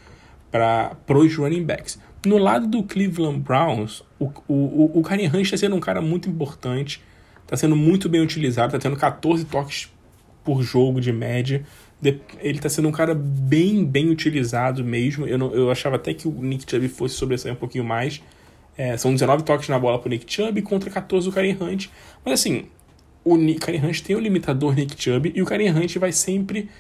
para 0.51 0.97
os 1.09 1.37
running 1.37 1.65
backs. 1.65 2.01
No 2.25 2.39
lado 2.39 2.67
do 2.67 2.83
Cleveland 2.83 3.41
Browns, 3.41 4.03
o, 4.19 4.31
o, 4.49 4.99
o 4.99 5.03
Karen 5.03 5.27
Hunt 5.27 5.43
está 5.43 5.57
sendo 5.57 5.77
um 5.77 5.81
cara 5.81 6.01
muito 6.01 6.29
importante, 6.29 7.03
está 7.43 7.57
sendo 7.57 7.77
muito 7.77 8.09
bem 8.09 8.21
utilizado, 8.21 8.75
está 8.75 8.79
tendo 8.79 8.99
14 8.99 9.45
toques 9.45 9.93
por 10.45 10.63
jogo 10.63 11.01
de 11.01 11.13
média. 11.13 11.65
Ele 12.03 12.57
está 12.57 12.69
sendo 12.69 12.89
um 12.89 12.93
cara 12.93 13.15
bem, 13.15 13.85
bem 13.85 14.09
utilizado 14.09 14.83
mesmo. 14.83 15.27
Eu, 15.27 15.37
não, 15.37 15.55
eu 15.55 15.71
achava 15.71 15.97
até 15.97 16.15
que 16.15 16.27
o 16.27 16.33
Nick 16.33 16.71
Chubb 16.71 16.89
fosse 16.89 17.15
sobressair 17.15 17.55
um 17.55 17.59
pouquinho 17.59 17.85
mais. 17.85 18.23
É, 18.77 18.97
são 18.97 19.13
19 19.13 19.43
toques 19.43 19.69
na 19.69 19.79
bola 19.79 19.99
para 19.99 20.09
o 20.09 20.11
Nick 20.11 20.33
Chubb 20.33 20.63
contra 20.63 20.89
14 20.89 21.29
do 21.29 21.35
Karen 21.35 21.57
Hunt. 21.61 21.89
Mas 22.25 22.41
assim, 22.41 22.65
o 23.23 23.37
Karen 23.59 23.87
Hunt 23.87 24.01
tem 24.01 24.17
o 24.17 24.21
limitador 24.21 24.75
Nick 24.75 25.01
Chubb 25.01 25.33
e 25.35 25.43
o 25.43 25.45
Karen 25.45 25.71
Hunt 25.71 25.97
vai 25.99 26.13
sempre 26.13 26.71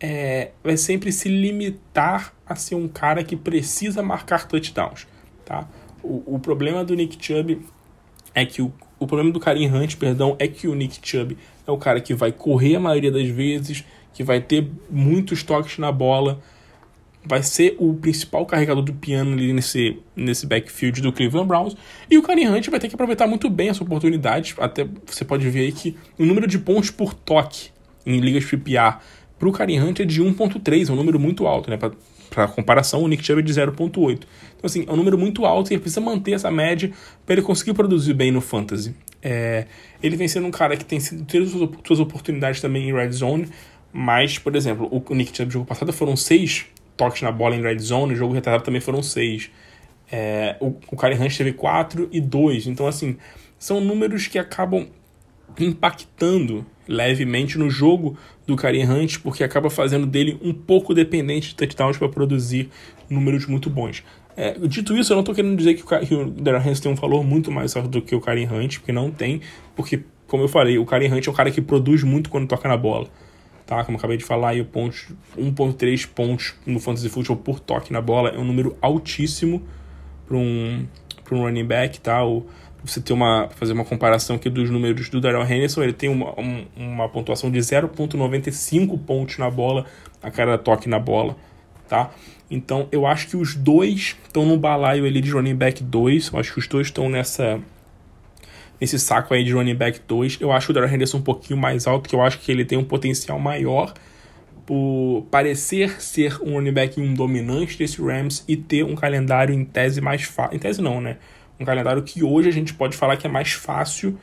é, 0.00 0.52
vai 0.62 0.76
sempre 0.76 1.12
se 1.12 1.28
limitar 1.28 2.32
a 2.46 2.54
ser 2.54 2.74
um 2.74 2.88
cara 2.88 3.22
que 3.24 3.36
precisa 3.36 4.02
marcar 4.02 4.46
touchdowns, 4.46 5.06
tá? 5.44 5.68
O, 6.02 6.36
o 6.36 6.38
problema 6.38 6.84
do 6.84 6.94
Nick 6.94 7.18
Chubb 7.20 7.60
é 8.34 8.46
que 8.46 8.62
o, 8.62 8.72
o 8.98 9.06
problema 9.06 9.32
do 9.32 9.40
Karen 9.40 9.66
Hunt, 9.66 9.96
perdão, 9.96 10.36
é 10.38 10.46
que 10.46 10.68
o 10.68 10.74
Nick 10.74 11.00
Chubb 11.02 11.36
é 11.66 11.70
o 11.70 11.76
cara 11.76 12.00
que 12.00 12.14
vai 12.14 12.32
correr 12.32 12.76
a 12.76 12.80
maioria 12.80 13.10
das 13.10 13.28
vezes, 13.28 13.84
que 14.18 14.24
vai 14.24 14.40
ter 14.40 14.68
muitos 14.90 15.44
toques 15.44 15.78
na 15.78 15.92
bola, 15.92 16.40
vai 17.24 17.40
ser 17.40 17.76
o 17.78 17.94
principal 17.94 18.44
carregador 18.44 18.82
do 18.82 18.92
piano 18.92 19.34
ali 19.34 19.52
nesse, 19.52 19.96
nesse 20.16 20.44
backfield 20.44 21.00
do 21.00 21.12
Cleveland 21.12 21.46
Browns. 21.46 21.76
E 22.10 22.18
o 22.18 22.22
Kareem 22.22 22.48
Hunt 22.48 22.68
vai 22.68 22.80
ter 22.80 22.88
que 22.88 22.96
aproveitar 22.96 23.28
muito 23.28 23.48
bem 23.48 23.68
essa 23.68 23.80
oportunidade. 23.84 24.56
Até 24.58 24.84
você 25.06 25.24
pode 25.24 25.48
ver 25.48 25.60
aí 25.60 25.70
que 25.70 25.96
o 26.18 26.24
número 26.24 26.48
de 26.48 26.58
pontos 26.58 26.90
por 26.90 27.14
toque 27.14 27.68
em 28.04 28.18
ligas 28.18 28.44
PPR 28.44 28.98
para 29.38 29.48
o 29.48 29.52
Kareem 29.52 29.80
Hunt 29.80 30.00
é 30.00 30.04
de 30.04 30.20
1.3, 30.20 30.88
é 30.88 30.92
um 30.92 30.96
número 30.96 31.20
muito 31.20 31.46
alto, 31.46 31.70
né? 31.70 31.78
Para 32.28 32.48
comparação, 32.48 33.04
o 33.04 33.06
Nick 33.06 33.24
Chubb 33.24 33.38
é 33.38 33.44
de 33.44 33.52
0.8. 33.52 33.98
Então, 34.00 34.26
assim, 34.64 34.84
é 34.84 34.92
um 34.92 34.96
número 34.96 35.16
muito 35.16 35.46
alto 35.46 35.70
e 35.70 35.74
ele 35.74 35.80
precisa 35.80 36.00
manter 36.00 36.32
essa 36.32 36.50
média 36.50 36.90
para 37.24 37.34
ele 37.34 37.42
conseguir 37.42 37.72
produzir 37.72 38.14
bem 38.14 38.32
no 38.32 38.40
Fantasy. 38.40 38.96
É, 39.22 39.66
ele 40.02 40.16
vem 40.16 40.26
sendo 40.26 40.48
um 40.48 40.50
cara 40.50 40.76
que 40.76 40.84
tem 40.84 40.98
tido 40.98 41.46
suas 41.86 42.00
oportunidades 42.00 42.60
também 42.60 42.88
em 42.88 42.92
Red 42.92 43.12
Zone, 43.12 43.48
mas, 43.92 44.38
por 44.38 44.54
exemplo, 44.54 44.88
o 44.90 45.14
Nick 45.14 45.36
Chubb 45.36 45.46
no 45.46 45.50
jogo 45.50 45.66
passado 45.66 45.92
foram 45.92 46.16
seis 46.16 46.66
toques 46.96 47.22
na 47.22 47.32
bola 47.32 47.54
em 47.54 47.62
red 47.62 47.78
zone, 47.78 48.12
o 48.12 48.16
jogo 48.16 48.34
retardado 48.34 48.64
também 48.64 48.80
foram 48.80 49.02
seis. 49.02 49.50
É, 50.10 50.56
o, 50.60 50.74
o 50.90 50.96
Karen 50.96 51.16
Hunt 51.16 51.36
teve 51.36 51.52
4 51.52 52.08
e 52.10 52.20
2. 52.20 52.66
Então, 52.66 52.86
assim, 52.86 53.16
são 53.58 53.80
números 53.80 54.26
que 54.26 54.38
acabam 54.38 54.86
impactando 55.58 56.66
levemente 56.86 57.58
no 57.58 57.70
jogo 57.70 58.16
do 58.46 58.56
Karen 58.56 58.84
Hunt, 58.84 59.18
porque 59.18 59.44
acaba 59.44 59.70
fazendo 59.70 60.06
dele 60.06 60.38
um 60.42 60.52
pouco 60.52 60.94
dependente 60.94 61.48
de 61.48 61.54
touchdowns 61.54 61.98
para 61.98 62.08
produzir 62.08 62.70
números 63.08 63.46
muito 63.46 63.68
bons. 63.68 64.02
É, 64.36 64.56
dito 64.66 64.96
isso, 64.96 65.12
eu 65.12 65.16
não 65.16 65.22
estou 65.22 65.34
querendo 65.34 65.56
dizer 65.56 65.74
que 65.74 65.82
o, 66.14 66.20
o 66.22 66.30
Darren 66.30 66.70
Hunt 66.70 66.78
tem 66.78 66.92
um 66.92 66.94
valor 66.94 67.24
muito 67.24 67.50
mais 67.50 67.74
alto 67.76 67.88
do 67.88 68.00
que 68.00 68.14
o 68.14 68.20
Karen 68.20 68.46
Hunt, 68.46 68.78
porque 68.78 68.92
não 68.92 69.10
tem, 69.10 69.40
porque, 69.74 70.04
como 70.26 70.44
eu 70.44 70.48
falei, 70.48 70.78
o 70.78 70.86
Karen 70.86 71.12
Hunt 71.12 71.26
é 71.26 71.30
um 71.30 71.34
cara 71.34 71.50
que 71.50 71.60
produz 71.60 72.02
muito 72.02 72.30
quando 72.30 72.46
toca 72.46 72.68
na 72.68 72.76
bola 72.76 73.08
tá? 73.68 73.84
Como 73.84 73.98
acabei 73.98 74.16
de 74.16 74.24
falar, 74.24 74.48
aí, 74.48 74.64
pontos, 74.64 75.08
1.3 75.36 76.08
pontos 76.08 76.54
no 76.64 76.80
Fantasy 76.80 77.10
Football 77.10 77.36
por 77.36 77.60
toque 77.60 77.92
na 77.92 78.00
bola 78.00 78.30
é 78.30 78.38
um 78.38 78.44
número 78.44 78.74
altíssimo 78.80 79.62
para 80.26 80.38
um, 80.38 80.86
um 81.30 81.42
running 81.42 81.66
back, 81.66 82.00
tá? 82.00 82.24
O, 82.24 82.46
você 82.82 82.98
ter 82.98 83.12
uma, 83.12 83.50
fazer 83.50 83.74
uma 83.74 83.84
comparação 83.84 84.36
aqui 84.36 84.48
dos 84.48 84.70
números 84.70 85.10
do 85.10 85.20
Darrell 85.20 85.42
Henderson, 85.42 85.82
ele 85.82 85.92
tem 85.92 86.08
uma, 86.08 86.30
um, 86.40 86.64
uma 86.76 87.08
pontuação 87.10 87.50
de 87.50 87.58
0.95 87.58 88.98
pontos 89.04 89.36
na 89.36 89.50
bola 89.50 89.84
a 90.22 90.30
cada 90.30 90.56
toque 90.56 90.88
na 90.88 90.98
bola, 90.98 91.36
tá? 91.86 92.10
Então, 92.50 92.88
eu 92.90 93.06
acho 93.06 93.28
que 93.28 93.36
os 93.36 93.54
dois 93.54 94.16
estão 94.26 94.46
no 94.46 94.56
balaio 94.56 95.04
ali 95.04 95.20
de 95.20 95.30
running 95.30 95.54
back 95.56 95.82
2, 95.84 96.30
eu 96.32 96.38
acho 96.40 96.54
que 96.54 96.58
os 96.58 96.66
dois 96.66 96.86
estão 96.86 97.10
nessa 97.10 97.60
nesse 98.80 98.98
saco 98.98 99.34
aí 99.34 99.44
de 99.44 99.52
running 99.52 99.74
back 99.74 100.00
2. 100.06 100.38
Eu 100.40 100.52
acho 100.52 100.70
o 100.70 100.74
Darrell 100.74 100.94
Henderson 100.94 101.18
um 101.18 101.22
pouquinho 101.22 101.58
mais 101.58 101.86
alto, 101.86 102.08
que 102.08 102.14
eu 102.14 102.22
acho 102.22 102.38
que 102.38 102.50
ele 102.50 102.64
tem 102.64 102.78
um 102.78 102.84
potencial 102.84 103.38
maior 103.38 103.92
por 104.66 105.26
parecer 105.30 106.00
ser 106.00 106.42
um 106.42 106.52
running 106.52 106.72
back 106.72 107.00
um 107.00 107.14
dominante 107.14 107.78
desse 107.78 108.02
Rams 108.02 108.44
e 108.46 108.54
ter 108.54 108.84
um 108.84 108.94
calendário 108.94 109.54
em 109.54 109.64
tese 109.64 110.00
mais 110.00 110.22
fácil. 110.24 110.56
Em 110.56 110.58
tese 110.58 110.82
não, 110.82 111.00
né? 111.00 111.16
Um 111.58 111.64
calendário 111.64 112.02
que 112.02 112.22
hoje 112.22 112.48
a 112.48 112.52
gente 112.52 112.74
pode 112.74 112.96
falar 112.96 113.16
que 113.16 113.26
é 113.26 113.30
mais 113.30 113.52
fácil 113.52 114.18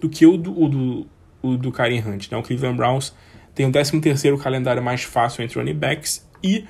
do 0.00 0.08
que 0.08 0.24
o 0.24 0.36
do, 0.36 0.62
o 0.62 0.68
do, 0.68 1.06
o 1.42 1.56
do 1.56 1.72
Karen 1.72 2.00
Hunt. 2.06 2.30
Né? 2.30 2.38
O 2.38 2.42
Cleveland 2.42 2.76
Browns 2.76 3.14
tem 3.54 3.66
o 3.66 3.72
13 3.72 4.00
terceiro 4.00 4.38
calendário 4.38 4.82
mais 4.82 5.02
fácil 5.02 5.42
entre 5.42 5.58
running 5.58 5.74
backs 5.74 6.26
e 6.42 6.64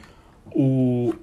o 0.46 1.14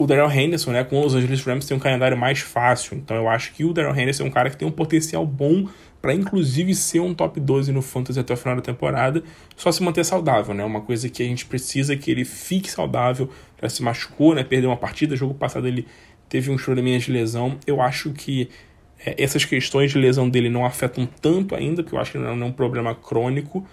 o 0.00 0.06
Daryl 0.06 0.32
Henderson, 0.32 0.72
né, 0.72 0.82
com 0.82 1.04
os 1.04 1.14
Angeles 1.14 1.44
Rams, 1.44 1.66
tem 1.66 1.76
um 1.76 1.80
calendário 1.80 2.16
mais 2.16 2.38
fácil. 2.38 2.96
Então 2.96 3.14
eu 3.14 3.28
acho 3.28 3.52
que 3.52 3.66
o 3.66 3.72
Daryl 3.74 3.94
Henderson 3.94 4.24
é 4.24 4.26
um 4.26 4.30
cara 4.30 4.48
que 4.48 4.56
tem 4.56 4.66
um 4.66 4.70
potencial 4.70 5.26
bom 5.26 5.68
para 6.00 6.14
inclusive 6.14 6.74
ser 6.74 7.00
um 7.00 7.12
top 7.12 7.38
12 7.38 7.70
no 7.70 7.82
Fantasy 7.82 8.18
até 8.18 8.32
o 8.32 8.36
final 8.38 8.56
da 8.56 8.62
temporada, 8.62 9.22
só 9.54 9.70
se 9.70 9.82
manter 9.82 10.02
saudável, 10.02 10.54
né? 10.54 10.64
Uma 10.64 10.80
coisa 10.80 11.06
que 11.10 11.22
a 11.22 11.26
gente 11.26 11.44
precisa 11.44 11.94
que 11.94 12.10
ele 12.10 12.24
fique 12.24 12.70
saudável, 12.70 13.28
já 13.60 13.68
se 13.68 13.82
machucou, 13.82 14.34
né? 14.34 14.42
Perdeu 14.42 14.70
uma 14.70 14.76
partida, 14.78 15.14
jogo 15.14 15.34
passado 15.34 15.68
ele 15.68 15.86
teve 16.30 16.50
um 16.50 16.56
probleminha 16.56 16.98
de 16.98 17.12
lesão. 17.12 17.58
Eu 17.66 17.82
acho 17.82 18.10
que 18.12 18.48
é, 19.04 19.22
essas 19.22 19.44
questões 19.44 19.90
de 19.90 19.98
lesão 19.98 20.30
dele 20.30 20.48
não 20.48 20.64
afetam 20.64 21.04
tanto 21.04 21.54
ainda, 21.54 21.82
porque 21.82 21.94
eu 21.94 22.00
acho 22.00 22.12
que 22.12 22.18
não 22.18 22.30
é 22.30 22.44
um 22.46 22.52
problema 22.52 22.94
crônico, 22.94 23.66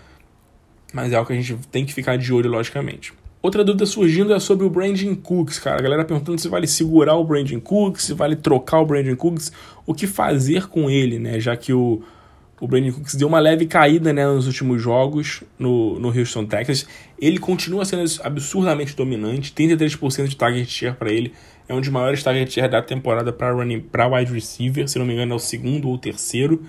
mas 0.92 1.14
é 1.14 1.16
algo 1.16 1.28
que 1.28 1.32
a 1.32 1.42
gente 1.42 1.56
tem 1.72 1.86
que 1.86 1.94
ficar 1.94 2.18
de 2.18 2.34
olho, 2.34 2.50
logicamente. 2.50 3.14
Outra 3.42 3.64
dúvida 3.64 3.86
surgindo 3.86 4.34
é 4.34 4.40
sobre 4.40 4.66
o 4.66 4.70
Brandon 4.70 5.16
Cooks, 5.16 5.60
cara. 5.60 5.78
A 5.78 5.82
galera 5.82 6.04
perguntando 6.04 6.40
se 6.42 6.48
vale 6.48 6.66
segurar 6.66 7.16
o 7.16 7.24
Brandon 7.24 7.60
Cooks, 7.60 8.04
se 8.04 8.14
vale 8.14 8.36
trocar 8.36 8.82
o 8.82 8.86
Brandon 8.86 9.16
Cooks, 9.16 9.52
o 9.86 9.94
que 9.94 10.08
fazer 10.08 10.68
com 10.68 10.90
ele, 10.90 11.20
né? 11.20 11.40
Já 11.40 11.56
que 11.56 11.72
o, 11.72 12.02
o 12.60 12.68
Brandon 12.68 12.92
Cooks 12.92 13.14
deu 13.14 13.28
uma 13.28 13.40
leve 13.40 13.68
caída 13.68 14.12
né, 14.12 14.26
nos 14.26 14.48
últimos 14.48 14.82
jogos 14.82 15.44
no, 15.58 16.00
no 16.00 16.08
Houston 16.10 16.46
Texas. 16.46 16.88
Ele 17.20 17.38
continua 17.38 17.86
sendo 17.86 18.04
absurdamente 18.24 18.96
dominante, 18.96 19.54
33% 19.54 20.28
de 20.28 20.36
target 20.36 20.70
share 20.70 20.96
para 20.96 21.12
ele. 21.12 21.32
É 21.70 21.76
um 21.76 21.80
dos 21.80 21.90
maiores 21.90 22.24
target 22.24 22.52
share 22.52 22.72
da 22.72 22.82
temporada 22.82 23.32
para 23.32 24.08
wide 24.08 24.34
receiver, 24.34 24.88
se 24.90 24.98
não 24.98 25.06
me 25.06 25.14
engano 25.14 25.34
é 25.34 25.36
o 25.36 25.40
segundo 25.40 25.90
ou 25.90 25.98
terceiro. 25.98 26.64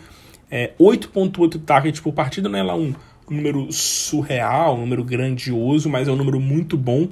É, 0.51 0.73
8.8 0.79 1.61
targets 1.65 2.01
por 2.01 2.13
partida, 2.13 2.49
não 2.49 2.59
é 2.59 2.63
lá 2.63 2.75
um 2.75 2.95
um 3.35 3.37
número 3.37 3.73
surreal, 3.73 4.77
um 4.77 4.81
número 4.81 5.05
grandioso, 5.05 5.88
mas 5.88 6.09
é 6.09 6.12
um 6.12 6.17
número 6.17 6.41
muito 6.41 6.77
bom 6.77 7.09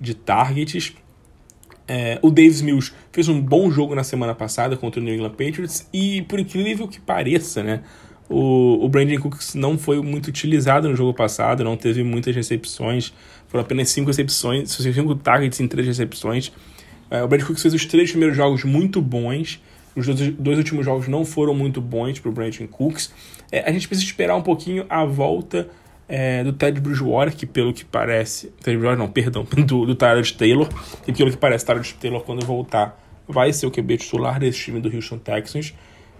de 0.00 0.14
targets. 0.14 0.94
É, 1.86 2.18
o 2.22 2.30
Davis 2.30 2.60
Mills 2.60 2.92
fez 3.12 3.28
um 3.28 3.40
bom 3.40 3.70
jogo 3.70 3.94
na 3.94 4.04
semana 4.04 4.34
passada 4.34 4.76
contra 4.76 5.00
o 5.00 5.04
New 5.04 5.14
England 5.14 5.30
Patriots 5.30 5.88
e, 5.92 6.22
por 6.22 6.38
incrível 6.38 6.86
que 6.86 7.00
pareça, 7.00 7.62
né, 7.62 7.82
o, 8.28 8.84
o 8.84 8.88
Brandon 8.88 9.18
Cooks 9.18 9.54
não 9.54 9.78
foi 9.78 10.00
muito 10.02 10.28
utilizado 10.28 10.88
no 10.88 10.94
jogo 10.94 11.14
passado, 11.14 11.64
não 11.64 11.76
teve 11.76 12.02
muitas 12.02 12.36
recepções, 12.36 13.12
foram 13.46 13.64
apenas 13.64 13.88
5 13.88 14.06
recepções, 14.06 14.70
5 14.70 15.14
targets 15.16 15.58
em 15.60 15.66
3 15.66 15.86
recepções. 15.86 16.52
É, 17.10 17.22
o 17.22 17.28
Brandon 17.28 17.46
Cooks 17.46 17.62
fez 17.62 17.72
os 17.72 17.86
três 17.86 18.10
primeiros 18.10 18.36
jogos 18.36 18.64
muito 18.64 19.00
bons, 19.00 19.62
os 19.98 20.06
dois, 20.06 20.32
dois 20.34 20.58
últimos 20.58 20.84
jogos 20.84 21.08
não 21.08 21.24
foram 21.24 21.54
muito 21.54 21.80
bons 21.80 22.18
para 22.18 22.28
o 22.28 22.32
Brandon 22.32 22.66
Cooks. 22.66 23.12
É, 23.50 23.68
a 23.68 23.72
gente 23.72 23.88
precisa 23.88 24.08
esperar 24.08 24.36
um 24.36 24.42
pouquinho 24.42 24.84
a 24.88 25.04
volta 25.04 25.68
é, 26.08 26.42
do 26.42 26.52
Ted 26.52 26.80
Bridgewater, 26.80 27.36
que 27.36 27.46
pelo 27.46 27.72
que 27.72 27.84
parece. 27.84 28.48
Ted 28.62 28.76
Bridgewater, 28.76 28.98
não, 28.98 29.08
perdão, 29.08 29.44
do, 29.66 29.86
do 29.86 29.94
Tyrod 29.94 30.34
Taylor. 30.34 30.68
E 31.06 31.12
pelo 31.12 31.30
que 31.30 31.36
parece, 31.36 31.66
Tyrod 31.66 31.94
Taylor, 31.94 32.22
quando 32.22 32.44
voltar, 32.44 32.98
vai 33.26 33.52
ser 33.52 33.66
o 33.66 33.70
QB 33.70 33.98
titular 33.98 34.40
desse 34.40 34.58
time 34.58 34.80
do 34.80 34.94
Houston 34.94 35.18
Texans. 35.18 35.74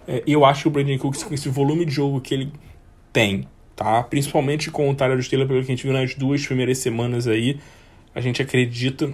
É, 0.07 0.23
eu 0.27 0.45
acho 0.45 0.63
que 0.63 0.67
o 0.67 0.71
Brandon 0.71 0.97
Cooks, 0.97 1.23
com 1.23 1.33
esse 1.33 1.49
volume 1.49 1.85
de 1.85 1.91
jogo 1.91 2.21
que 2.21 2.33
ele 2.33 2.51
tem, 3.11 3.47
tá? 3.75 4.03
Principalmente 4.03 4.69
com 4.69 4.89
o 4.89 4.95
Tyrod 4.95 5.27
Taylor, 5.27 5.47
pelo 5.47 5.59
que 5.59 5.71
a 5.71 5.75
gente 5.75 5.83
viu 5.83 5.93
nas 5.93 6.13
duas 6.13 6.45
primeiras 6.45 6.77
semanas 6.77 7.27
aí, 7.27 7.59
a 8.13 8.21
gente 8.21 8.41
acredita 8.41 9.11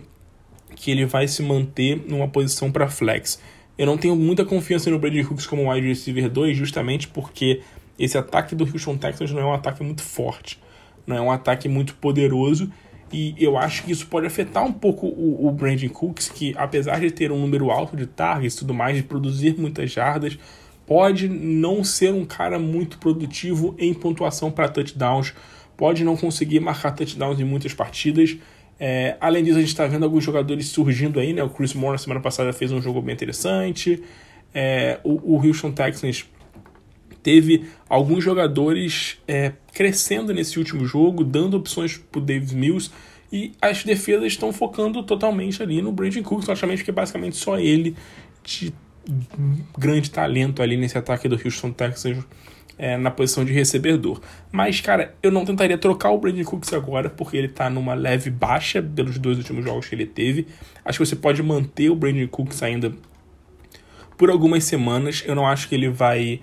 que 0.76 0.92
ele 0.92 1.06
vai 1.06 1.28
se 1.28 1.42
manter 1.42 2.04
numa 2.08 2.28
posição 2.28 2.72
para 2.72 2.88
flex. 2.88 3.42
Eu 3.78 3.86
não 3.86 3.98
tenho 3.98 4.16
muita 4.16 4.46
confiança 4.46 4.90
no 4.90 4.98
Brandon 4.98 5.26
Cooks 5.26 5.46
como 5.46 5.72
wide 5.72 5.88
receiver 5.88 6.30
2, 6.30 6.56
justamente 6.56 7.08
porque 7.08 7.62
esse 8.00 8.18
ataque 8.18 8.56
do 8.56 8.64
Houston 8.64 8.98
Texans 8.98 9.32
não 9.32 9.42
é 9.42 9.46
um 9.46 9.54
ataque 9.54 9.84
muito 9.84 10.02
forte. 10.02 10.60
não 11.06 11.16
é 11.16 11.22
um 11.22 11.32
ataque 11.32 11.68
muito 11.68 11.96
poderoso. 11.96 12.72
E 13.12 13.36
eu 13.38 13.58
acho 13.58 13.84
que 13.84 13.92
isso 13.92 14.08
pode 14.08 14.26
afetar 14.26 14.66
um 14.66 14.74
pouco 14.74 15.06
o, 15.08 15.48
o 15.48 15.52
Brandon 15.52 15.90
Cooks, 15.90 16.30
que 16.30 16.54
apesar 16.58 17.00
de 17.00 17.12
ter 17.12 17.32
um 17.32 17.40
número 17.40 17.70
alto 17.70 17.96
de 17.96 18.08
targets 18.08 18.56
e 18.56 18.60
tudo 18.60 18.74
mais, 18.74 18.98
de 18.98 19.04
produzir 19.04 19.56
muitas 19.58 19.92
jardas, 19.92 20.38
pode 20.86 21.28
não 21.30 21.84
ser 21.84 22.14
um 22.14 22.26
cara 22.26 22.58
muito 22.58 22.98
produtivo 22.98 23.76
em 23.78 23.94
pontuação 23.94 24.52
para 24.52 24.68
touchdowns, 24.68 25.34
pode 25.78 26.04
não 26.04 26.18
conseguir 26.18 26.60
marcar 26.60 26.92
touchdowns 26.92 27.40
em 27.40 27.44
muitas 27.44 27.74
partidas. 27.74 28.38
É, 28.80 29.16
além 29.22 29.44
disso, 29.44 29.58
a 29.58 29.62
gente 29.62 29.70
está 29.70 29.86
vendo 29.88 30.04
alguns 30.04 30.24
jogadores 30.24 30.68
surgindo 30.68 31.20
aí, 31.20 31.34
né? 31.34 31.44
O 31.44 31.50
Chris 31.50 31.74
Moore 31.74 31.94
na 31.94 31.98
semana 31.98 32.22
passada 32.22 32.52
fez 32.52 32.72
um 32.72 32.82
jogo 32.82 33.02
bem 33.02 33.14
interessante. 33.14 34.04
É, 34.54 35.00
o, 35.04 35.36
o 35.36 35.46
Houston 35.46 35.72
Texans 35.72 36.26
teve 37.24 37.66
alguns 37.90 38.24
jogadores 38.24 39.18
é, 39.28 39.54
crescendo 39.74 40.34
nesse 40.34 40.60
último 40.60 40.86
jogo, 40.86 41.24
dando 41.24 41.58
opções 41.58 41.98
para 41.98 42.20
o 42.20 42.22
Davis 42.22 42.54
Mills. 42.54 42.92
E 43.32 43.54
as 43.62 43.84
defesas 43.84 44.28
estão 44.28 44.54
focando 44.54 45.02
totalmente 45.04 45.62
ali 45.64 45.82
no 45.82 45.92
Brandon 45.92 46.22
Cooks, 46.22 46.46
praticamente 46.46 46.80
porque 46.80 46.92
é 46.92 46.94
basicamente 46.94 47.36
só 47.36 47.58
ele 47.58 47.96
de 48.44 48.74
grande 49.78 50.10
talento 50.10 50.62
ali 50.62 50.78
nesse 50.78 50.98
ataque 50.98 51.28
do 51.28 51.36
Houston 51.36 51.72
Texans 51.72 52.24
é, 52.78 52.98
na 52.98 53.12
posição 53.12 53.46
de 53.46 53.54
recebedor. 53.54 54.22
Mas, 54.52 54.82
cara, 54.82 55.16
eu 55.22 55.32
não 55.32 55.46
tentaria 55.46 55.78
trocar 55.78 56.12
o 56.12 56.18
Brandon 56.18 56.44
Cooks 56.44 56.74
agora, 56.74 57.10
porque 57.10 57.38
ele 57.38 57.48
tá 57.48 57.70
numa 57.70 57.94
leve 57.94 58.30
baixa 58.30 58.82
pelos 58.82 59.18
dois 59.18 59.38
últimos 59.38 59.64
jogos 59.64 59.88
que 59.88 59.96
ele 59.96 60.06
teve. 60.06 60.48
Acho 60.84 61.00
que 61.00 61.06
você 61.06 61.16
pode 61.16 61.42
manter 61.42 61.90
o 61.90 61.96
Brandon 61.96 62.28
Cooks 62.28 62.62
ainda 62.64 62.94
por 64.18 64.30
algumas 64.30 64.64
semanas. 64.64 65.24
Eu 65.26 65.36
não 65.36 65.48
acho 65.48 65.70
que 65.70 65.76
ele 65.76 65.90
vai 65.90 66.40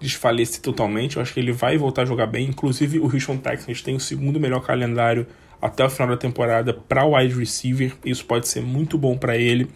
desfalecer 0.00 0.60
totalmente. 0.60 1.16
Eu 1.16 1.22
acho 1.22 1.34
que 1.34 1.40
ele 1.40 1.52
vai 1.52 1.76
voltar 1.76 2.02
a 2.02 2.06
jogar 2.06 2.26
bem. 2.26 2.48
Inclusive, 2.48 2.98
o 2.98 3.04
Houston 3.04 3.36
Texans 3.36 3.82
tem 3.82 3.94
o 3.94 4.00
segundo 4.00 4.40
melhor 4.40 4.60
calendário 4.60 5.26
até 5.60 5.84
o 5.84 5.90
final 5.90 6.08
da 6.08 6.16
temporada 6.16 6.72
para 6.72 7.04
wide 7.04 7.34
receiver. 7.34 7.94
Isso 8.04 8.24
pode 8.24 8.48
ser 8.48 8.62
muito 8.62 8.96
bom 8.96 9.16
para 9.16 9.36
ele. 9.36 9.68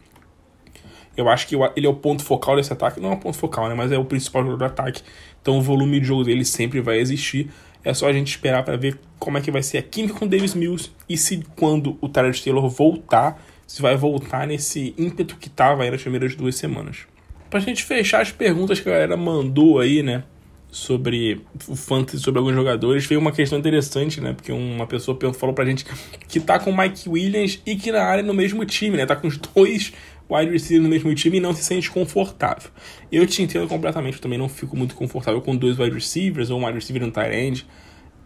Eu 1.17 1.29
acho 1.29 1.47
que 1.47 1.55
ele 1.77 1.87
é 1.87 1.91
o 1.91 1.95
ponto 1.95 2.25
focal 2.25 2.57
desse 2.57 2.73
ataque. 2.73 3.01
Não 3.01 3.13
é 3.13 3.15
o 3.15 3.19
ponto 3.19 3.37
focal, 3.37 3.69
né? 3.69 3.75
Mas 3.75 3.93
é 3.93 3.99
o 3.99 4.05
principal 4.05 4.43
jogador 4.43 4.59
do 4.59 4.65
ataque. 4.65 5.03
Então 5.43 5.59
o 5.59 5.61
volume 5.61 6.01
de 6.01 6.07
jogo 6.07 6.25
dele 6.25 6.45
sempre 6.45 6.81
vai 6.81 6.99
existir. 6.99 7.51
É 7.85 7.93
só 7.93 8.09
a 8.09 8.13
gente 8.13 8.29
esperar 8.29 8.63
para 8.63 8.77
ver 8.77 8.99
como 9.19 9.37
é 9.37 9.41
que 9.41 9.51
vai 9.51 9.63
ser 9.63 9.79
a 9.79 9.83
química 9.83 10.15
com 10.15 10.25
o 10.25 10.29
Davis 10.29 10.55
Mills 10.55 10.91
e 11.09 11.19
se 11.19 11.45
quando 11.57 11.99
o 12.01 12.09
Tyler 12.09 12.41
Taylor 12.41 12.69
voltar, 12.69 13.43
se 13.67 13.83
vai 13.83 13.97
voltar 13.97 14.47
nesse 14.47 14.95
ímpeto 14.97 15.37
que 15.37 15.51
tava 15.51 15.83
aí 15.83 15.91
nas 15.91 16.01
primeiras 16.01 16.37
duas 16.37 16.55
semanas. 16.55 17.07
Pra 17.51 17.59
gente 17.61 17.83
fechar 17.85 18.23
as 18.23 18.31
perguntas 18.31 18.81
que 18.81 18.89
a 18.89 18.93
galera 18.93 19.17
mandou 19.17 19.81
aí, 19.81 20.03
né? 20.03 20.23
Sobre 20.71 21.41
o 21.69 21.77
fantasy, 21.77 22.23
sobre 22.23 22.39
alguns 22.39 22.55
jogadores, 22.55 23.05
veio 23.05 23.21
uma 23.21 23.33
questão 23.33 23.59
interessante, 23.59 24.21
né? 24.21 24.33
Porque 24.33 24.51
uma 24.51 24.87
pessoa 24.87 25.19
falou 25.35 25.55
pra 25.55 25.65
gente 25.65 25.85
que 26.29 26.41
tá 26.41 26.59
com 26.59 26.71
o 26.71 26.77
Mike 26.77 27.09
Williams 27.09 27.61
e 27.67 27.77
que 27.77 27.93
na 27.93 28.03
área 28.03 28.23
no 28.23 28.33
mesmo 28.33 28.65
time, 28.65 28.97
né? 28.97 29.05
Tá 29.05 29.15
com 29.15 29.27
os 29.27 29.37
dois 29.37 29.93
wide 30.35 30.51
receiver 30.51 30.83
no 30.83 30.89
mesmo 30.89 31.15
time 31.15 31.39
e 31.39 31.41
não 31.41 31.53
se 31.53 31.63
sente 31.65 31.91
confortável. 31.91 32.71
Eu 33.11 33.27
te 33.27 33.43
entendo 33.43 33.69
completamente, 33.69 34.15
eu 34.15 34.21
também 34.21 34.39
não 34.39 34.49
fico 34.49 34.77
muito 34.77 34.95
confortável 34.95 35.41
com 35.41 35.57
dois 35.57 35.79
wide 35.79 35.95
receivers 35.95 36.51
ou 36.51 36.61
um 36.61 36.67
wide 36.67 36.79
receiver 36.79 37.03
e 37.03 37.05
um 37.07 37.11
tight 37.11 37.35
end. 37.35 37.67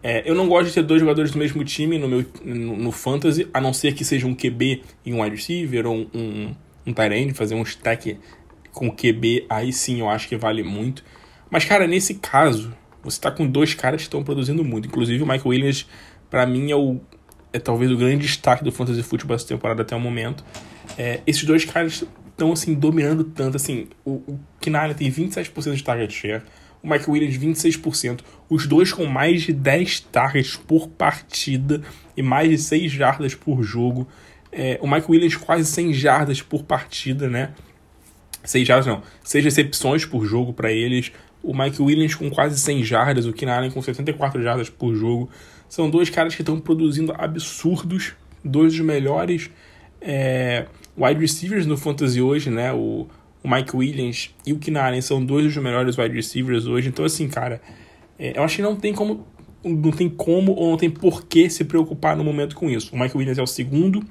É, 0.01 0.29
eu 0.29 0.35
não 0.35 0.47
gosto 0.47 0.67
de 0.67 0.73
ter 0.73 0.83
dois 0.83 1.01
jogadores 1.01 1.31
do 1.31 1.37
mesmo 1.37 1.63
time 1.63 1.97
no 1.97 2.07
meu 2.07 2.25
no, 2.43 2.77
no, 2.77 2.91
fantasy, 2.91 3.47
a 3.53 3.59
não 3.59 3.73
ser 3.73 3.93
que 3.93 4.05
seja 4.05 4.27
um 4.27 4.35
QB 4.35 4.83
e 5.05 5.13
um 5.13 5.21
wide 5.21 5.35
receiver 5.35 5.87
ou 5.87 5.95
um, 5.95 6.07
um, 6.13 6.55
um 6.87 6.93
tight 6.93 7.13
end, 7.13 7.33
fazer 7.33 7.55
um 7.55 7.63
stack 7.63 8.17
com 8.71 8.91
QB, 8.91 9.47
aí 9.49 9.73
sim 9.73 9.99
eu 9.99 10.09
acho 10.09 10.27
que 10.27 10.37
vale 10.37 10.63
muito. 10.63 11.03
Mas, 11.49 11.65
cara, 11.65 11.87
nesse 11.87 12.15
caso, 12.15 12.73
você 13.03 13.19
tá 13.19 13.31
com 13.31 13.47
dois 13.47 13.73
caras 13.73 14.01
que 14.01 14.07
estão 14.07 14.23
produzindo 14.23 14.63
muito. 14.63 14.87
Inclusive, 14.87 15.23
o 15.23 15.25
Michael 15.25 15.47
Williams, 15.47 15.87
para 16.29 16.45
mim, 16.45 16.71
é 16.71 16.75
o 16.75 16.99
é 17.53 17.59
talvez 17.59 17.91
o 17.91 17.97
grande 17.97 18.25
destaque 18.25 18.63
do 18.63 18.71
Fantasy 18.71 19.01
Football 19.01 19.35
essa 19.35 19.47
temporada 19.47 19.81
até 19.81 19.95
o 19.95 19.99
momento. 19.99 20.43
É, 20.97 21.21
esses 21.25 21.43
dois 21.43 21.65
caras 21.65 22.03
estão 22.29 22.51
assim 22.51 22.75
dominando 22.75 23.23
tanto 23.23 23.57
assim. 23.57 23.87
O, 24.05 24.11
o 24.11 24.39
Kinara 24.61 24.93
tem 24.93 25.11
27% 25.11 25.73
de 25.73 25.83
target 25.83 26.13
share, 26.13 26.43
o 26.81 26.89
Mike 26.89 27.09
Williams 27.09 27.37
26%, 27.37 28.19
os 28.49 28.67
dois 28.67 28.93
com 28.93 29.05
mais 29.05 29.41
de 29.41 29.53
10 29.53 30.01
targets 30.01 30.55
por 30.55 30.87
partida 30.87 31.81
e 32.15 32.21
mais 32.21 32.49
de 32.49 32.57
6 32.57 32.91
jardas 32.91 33.33
por 33.33 33.63
jogo. 33.63 34.07
É, 34.51 34.79
o 34.81 34.89
Mike 34.89 35.09
Williams 35.09 35.35
quase 35.35 35.65
100 35.65 35.93
jardas 35.93 36.41
por 36.41 36.63
partida, 36.63 37.27
né? 37.27 37.53
6 38.43 38.67
jardas 38.67 38.85
não, 38.85 39.01
6 39.23 39.43
recepções 39.43 40.05
por 40.05 40.25
jogo 40.25 40.53
para 40.53 40.71
eles. 40.71 41.11
O 41.43 41.53
Mike 41.55 41.81
Williams 41.81 42.15
com 42.15 42.29
quase 42.29 42.59
100 42.59 42.83
jardas, 42.83 43.25
o 43.25 43.33
Keenan 43.33 43.69
com 43.69 43.81
74 43.81 44.41
jardas 44.41 44.69
por 44.69 44.95
jogo. 44.95 45.29
São 45.67 45.89
dois 45.89 46.09
caras 46.09 46.33
que 46.33 46.41
estão 46.41 46.59
produzindo 46.59 47.13
absurdos, 47.17 48.13
dois 48.43 48.73
dos 48.73 48.85
melhores 48.85 49.49
é, 50.07 50.65
wide 50.97 51.19
receivers 51.19 51.65
no 51.65 51.75
fantasy 51.75 52.21
hoje, 52.21 52.49
né? 52.49 52.71
O, 52.71 53.07
o 53.43 53.49
Mike 53.49 53.75
Williams 53.75 54.33
e 54.45 54.53
o 54.53 54.57
Keenan 54.57 55.01
são 55.01 55.23
dois 55.23 55.43
dos 55.45 55.57
melhores 55.61 55.97
wide 55.97 56.15
receivers 56.15 56.65
hoje. 56.65 56.87
Então, 56.87 57.03
assim, 57.03 57.27
cara, 57.27 57.61
é, 58.17 58.37
eu 58.37 58.43
acho 58.43 58.55
que 58.55 58.61
não 58.61 58.75
tem 58.77 58.93
como 58.93 59.27
não 59.63 59.91
tem 59.91 60.07
como 60.07 60.53
ou 60.53 60.71
não 60.71 60.77
tem 60.77 60.89
por 60.89 61.25
que 61.25 61.49
se 61.49 61.65
preocupar 61.65 62.15
no 62.15 62.23
momento 62.23 62.55
com 62.55 62.69
isso. 62.69 62.95
O 62.95 62.99
Mike 62.99 63.17
Williams 63.17 63.37
é 63.37 63.41
o 63.41 63.47
segundo 63.47 64.01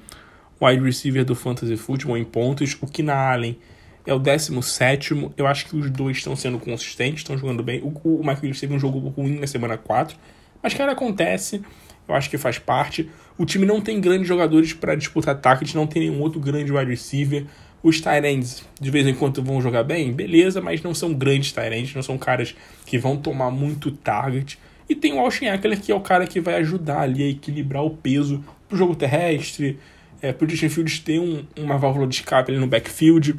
wide 0.61 0.83
receiver 0.83 1.25
do 1.25 1.33
Fantasy 1.33 1.75
Football 1.75 2.17
em 2.17 2.23
pontos. 2.23 2.77
O 2.79 3.11
Allen 3.11 3.57
é 4.05 4.13
o 4.13 4.19
17. 4.19 5.31
Eu 5.35 5.47
acho 5.47 5.65
que 5.65 5.75
os 5.75 5.89
dois 5.89 6.17
estão 6.17 6.35
sendo 6.35 6.59
consistentes, 6.59 7.21
estão 7.21 7.35
jogando 7.35 7.63
bem. 7.63 7.81
O, 7.81 7.87
o 7.87 8.19
Mike 8.19 8.41
Williams 8.41 8.59
teve 8.59 8.75
um 8.75 8.79
jogo 8.79 8.99
ruim 9.09 9.39
na 9.39 9.47
semana 9.47 9.77
4. 9.77 10.15
Mas, 10.61 10.75
cara, 10.75 10.91
acontece. 10.91 11.63
Eu 12.07 12.15
acho 12.15 12.29
que 12.29 12.37
faz 12.37 12.57
parte. 12.57 13.09
O 13.37 13.45
time 13.45 13.65
não 13.65 13.81
tem 13.81 13.99
grandes 13.99 14.27
jogadores 14.27 14.73
para 14.73 14.95
disputar 14.95 15.39
target, 15.39 15.75
não 15.75 15.85
tem 15.85 16.09
nenhum 16.09 16.21
outro 16.21 16.39
grande 16.39 16.71
wide 16.71 16.89
receiver. 16.89 17.45
Os 17.83 18.01
Tyrants, 18.01 18.65
de 18.79 18.89
vez 18.89 19.05
em 19.05 19.13
quando, 19.13 19.43
vão 19.43 19.61
jogar 19.61 19.83
bem, 19.83 20.11
beleza, 20.11 20.59
mas 20.59 20.81
não 20.81 20.93
são 20.93 21.13
grandes 21.13 21.51
Tyrants, 21.51 21.93
não 21.93 22.01
são 22.01 22.17
caras 22.17 22.55
que 22.85 22.97
vão 22.97 23.17
tomar 23.17 23.51
muito 23.51 23.91
target. 23.91 24.57
E 24.89 24.95
tem 24.95 25.13
o 25.13 25.19
Austin 25.19 25.45
Eckler, 25.45 25.79
que 25.79 25.91
é 25.91 25.95
o 25.95 25.99
cara 25.99 26.25
que 26.25 26.39
vai 26.39 26.55
ajudar 26.55 27.01
ali 27.01 27.23
a 27.23 27.29
equilibrar 27.29 27.83
o 27.83 27.91
peso 27.91 28.43
pro 28.67 28.77
jogo 28.77 28.95
terrestre, 28.95 29.77
é, 30.21 30.31
pro 30.31 30.49
Justin 30.49 30.69
Fields 30.69 30.99
ter 30.99 31.19
um, 31.19 31.45
uma 31.57 31.77
válvula 31.77 32.07
de 32.07 32.15
escape 32.15 32.51
ali 32.51 32.59
no 32.59 32.67
backfield. 32.67 33.35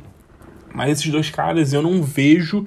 Mas 0.73 0.93
esses 0.93 1.11
dois 1.11 1.31
caras 1.31 1.73
eu 1.73 1.83
não 1.83 2.03
vejo 2.03 2.67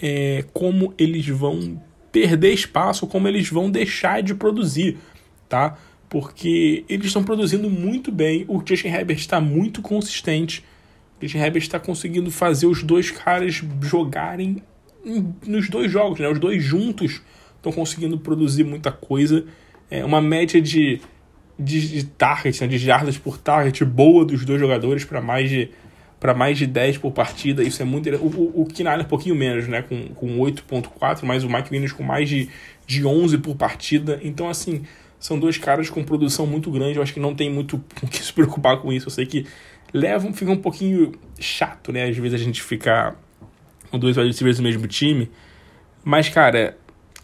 é, 0.00 0.44
como 0.52 0.92
eles 0.98 1.26
vão 1.28 1.80
perder 2.14 2.52
espaço, 2.52 3.08
como 3.08 3.26
eles 3.26 3.50
vão 3.50 3.68
deixar 3.68 4.22
de 4.22 4.36
produzir, 4.36 4.98
tá? 5.48 5.76
Porque 6.08 6.84
eles 6.88 7.06
estão 7.06 7.24
produzindo 7.24 7.68
muito 7.68 8.12
bem, 8.12 8.44
o 8.46 8.62
Justin 8.64 8.86
Herbert 8.86 9.16
está 9.16 9.40
muito 9.40 9.82
consistente, 9.82 10.64
o 11.18 11.22
Justin 11.22 11.38
Herbert 11.38 11.62
está 11.62 11.80
conseguindo 11.80 12.30
fazer 12.30 12.68
os 12.68 12.84
dois 12.84 13.10
caras 13.10 13.60
jogarem 13.82 14.62
nos 15.44 15.68
dois 15.68 15.90
jogos, 15.90 16.20
né? 16.20 16.28
Os 16.28 16.38
dois 16.38 16.62
juntos 16.62 17.20
estão 17.56 17.72
conseguindo 17.72 18.16
produzir 18.16 18.62
muita 18.62 18.92
coisa. 18.92 19.44
É 19.90 20.04
uma 20.04 20.20
média 20.20 20.62
de, 20.62 21.00
de, 21.58 21.88
de 21.88 22.04
target, 22.04 22.60
né? 22.60 22.68
de 22.68 22.78
jardas 22.78 23.18
por 23.18 23.38
target 23.38 23.84
boa 23.84 24.24
dos 24.24 24.44
dois 24.44 24.60
jogadores 24.60 25.04
para 25.04 25.20
mais 25.20 25.50
de 25.50 25.68
para 26.24 26.32
mais 26.32 26.56
de 26.56 26.66
10 26.66 26.96
por 26.96 27.12
partida, 27.12 27.62
isso 27.62 27.82
é 27.82 27.84
muito 27.84 28.08
O, 28.16 28.28
o, 28.28 28.62
o 28.62 28.68
é 28.82 28.96
um 28.96 29.04
pouquinho 29.04 29.34
menos, 29.34 29.68
né, 29.68 29.82
com, 29.82 30.06
com 30.14 30.38
8.4, 30.38 31.22
mas 31.22 31.44
o 31.44 31.50
Mike 31.50 31.68
Williams 31.70 31.92
com 31.92 32.02
mais 32.02 32.26
de, 32.26 32.48
de 32.86 33.04
11 33.04 33.36
por 33.36 33.54
partida, 33.56 34.18
então 34.22 34.48
assim, 34.48 34.84
são 35.20 35.38
dois 35.38 35.58
caras 35.58 35.90
com 35.90 36.02
produção 36.02 36.46
muito 36.46 36.70
grande, 36.70 36.96
eu 36.96 37.02
acho 37.02 37.12
que 37.12 37.20
não 37.20 37.34
tem 37.34 37.50
muito 37.50 37.76
o 38.02 38.06
que 38.06 38.24
se 38.24 38.32
preocupar 38.32 38.78
com 38.78 38.90
isso, 38.90 39.08
eu 39.08 39.10
sei 39.10 39.26
que 39.26 39.46
leva, 39.92 40.32
fica 40.32 40.50
um 40.50 40.56
pouquinho 40.56 41.12
chato, 41.38 41.92
né, 41.92 42.08
às 42.08 42.16
vezes 42.16 42.40
a 42.40 42.42
gente 42.42 42.62
ficar 42.62 43.20
com 43.90 43.98
dois 43.98 44.16
wide 44.16 44.28
receivers 44.28 44.58
mesmo 44.60 44.86
time, 44.86 45.30
mas 46.02 46.30
cara, 46.30 46.74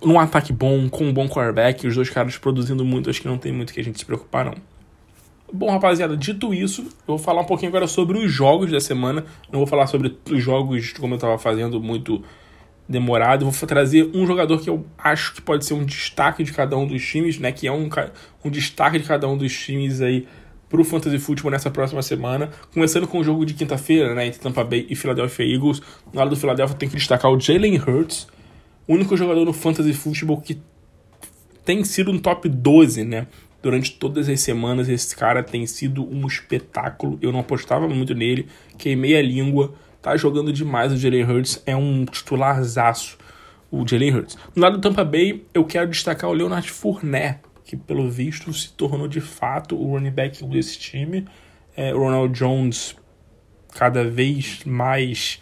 num 0.05 0.21
ataque 0.21 0.53
bom, 0.53 0.91
com 0.91 1.05
um 1.05 1.13
bom 1.15 1.27
quarterback, 1.27 1.87
os 1.87 1.95
dois 1.95 2.11
caras 2.11 2.37
produzindo 2.37 2.85
muito, 2.85 3.09
acho 3.09 3.23
que 3.23 3.29
não 3.29 3.39
tem 3.39 3.51
muito 3.51 3.73
que 3.73 3.81
a 3.81 3.83
gente 3.83 3.99
se 3.99 4.05
preocupar 4.05 4.45
não. 4.45 4.57
Bom, 5.53 5.71
rapaziada, 5.71 6.17
dito 6.17 6.55
isso, 6.55 6.83
eu 6.83 7.17
vou 7.17 7.19
falar 7.19 7.41
um 7.41 7.45
pouquinho 7.45 7.71
agora 7.71 7.89
sobre 7.89 8.19
os 8.19 8.31
jogos 8.31 8.71
da 8.71 8.81
semana. 8.81 9.25
Não 9.51 9.59
vou 9.59 9.67
falar 9.67 9.87
sobre 9.89 10.17
os 10.31 10.43
jogos 10.43 10.93
como 10.93 11.15
eu 11.15 11.17
estava 11.17 11.37
fazendo 11.39 11.81
muito 11.81 12.23
demorado. 12.89 13.51
Vou 13.51 13.67
trazer 13.67 14.11
um 14.15 14.27
jogador 14.27 14.61
que 14.61 14.71
eu 14.71 14.85
acho 14.97 15.35
que 15.35 15.43
pode 15.43 15.65
ser 15.65 15.75
um 15.75 15.85
destaque 15.85 16.45
de 16.45 16.53
cada 16.53 16.77
um 16.77 16.87
dos 16.87 17.05
times, 17.05 17.39
né? 17.39 17.51
Que 17.51 17.67
é 17.67 17.73
um, 17.73 17.89
um 18.45 18.51
destaque 18.51 18.99
de 18.99 19.05
cada 19.05 19.29
um 19.29 19.37
dos 19.37 19.53
times 19.53 20.01
aí 20.01 20.27
pro 20.69 20.85
Fantasy 20.85 21.19
Football 21.19 21.51
nessa 21.51 21.71
próxima 21.71 22.01
semana. 22.01 22.51
Começando 22.73 23.09
com 23.09 23.19
o 23.19 23.25
jogo 23.25 23.45
de 23.45 23.55
quinta-feira, 23.55 24.15
né? 24.15 24.27
Entre 24.27 24.39
Tampa 24.39 24.63
Bay 24.63 24.87
e 24.89 24.95
Philadelphia 24.95 25.45
Eagles. 25.45 25.83
No 26.13 26.19
lado 26.21 26.31
do 26.31 26.37
Philadelphia 26.37 26.77
tem 26.77 26.89
que 26.89 26.97
destacar 26.97 27.31
o 27.31 27.41
Jalen 27.41 27.77
Hurts, 27.77 28.29
o 28.87 28.95
único 28.95 29.17
jogador 29.17 29.45
no 29.45 29.53
Fantasy 29.53 29.95
Football 29.95 30.41
que 30.41 30.61
tem 31.65 31.85
sido 31.85 32.13
no 32.13 32.21
top 32.21 32.49
12, 32.49 33.05
né? 33.05 33.27
Durante 33.63 33.93
todas 33.93 34.29
as 34.29 34.41
semanas, 34.41 34.89
esse 34.89 35.15
cara 35.15 35.43
tem 35.43 35.67
sido 35.67 36.09
um 36.11 36.27
espetáculo. 36.27 37.19
Eu 37.21 37.31
não 37.31 37.41
apostava 37.41 37.87
muito 37.87 38.15
nele, 38.15 38.49
queimei 38.79 39.17
a 39.17 39.23
língua. 39.23 39.75
Tá 40.01 40.17
jogando 40.17 40.51
demais 40.51 40.93
o 40.93 40.97
Jalen 40.97 41.25
Hurts, 41.25 41.63
é 41.67 41.77
um 41.77 42.07
titularzaço, 42.07 43.19
o 43.71 43.87
Jalen 43.87 44.15
Hurts. 44.15 44.39
No 44.57 44.63
lado 44.63 44.79
do 44.79 44.81
Tampa 44.81 45.05
Bay, 45.05 45.45
eu 45.53 45.65
quero 45.65 45.91
destacar 45.91 46.31
o 46.31 46.33
Leonard 46.33 46.71
Fournette, 46.71 47.41
que 47.65 47.77
pelo 47.77 48.11
visto 48.11 48.51
se 48.53 48.73
tornou 48.73 49.07
de 49.07 49.21
fato 49.21 49.77
o 49.77 49.93
running 49.93 50.11
back 50.11 50.43
desse 50.47 50.79
time. 50.79 51.27
É, 51.77 51.93
Ronald 51.93 52.33
Jones 52.33 52.97
cada 53.75 54.03
vez 54.05 54.65
mais 54.65 55.41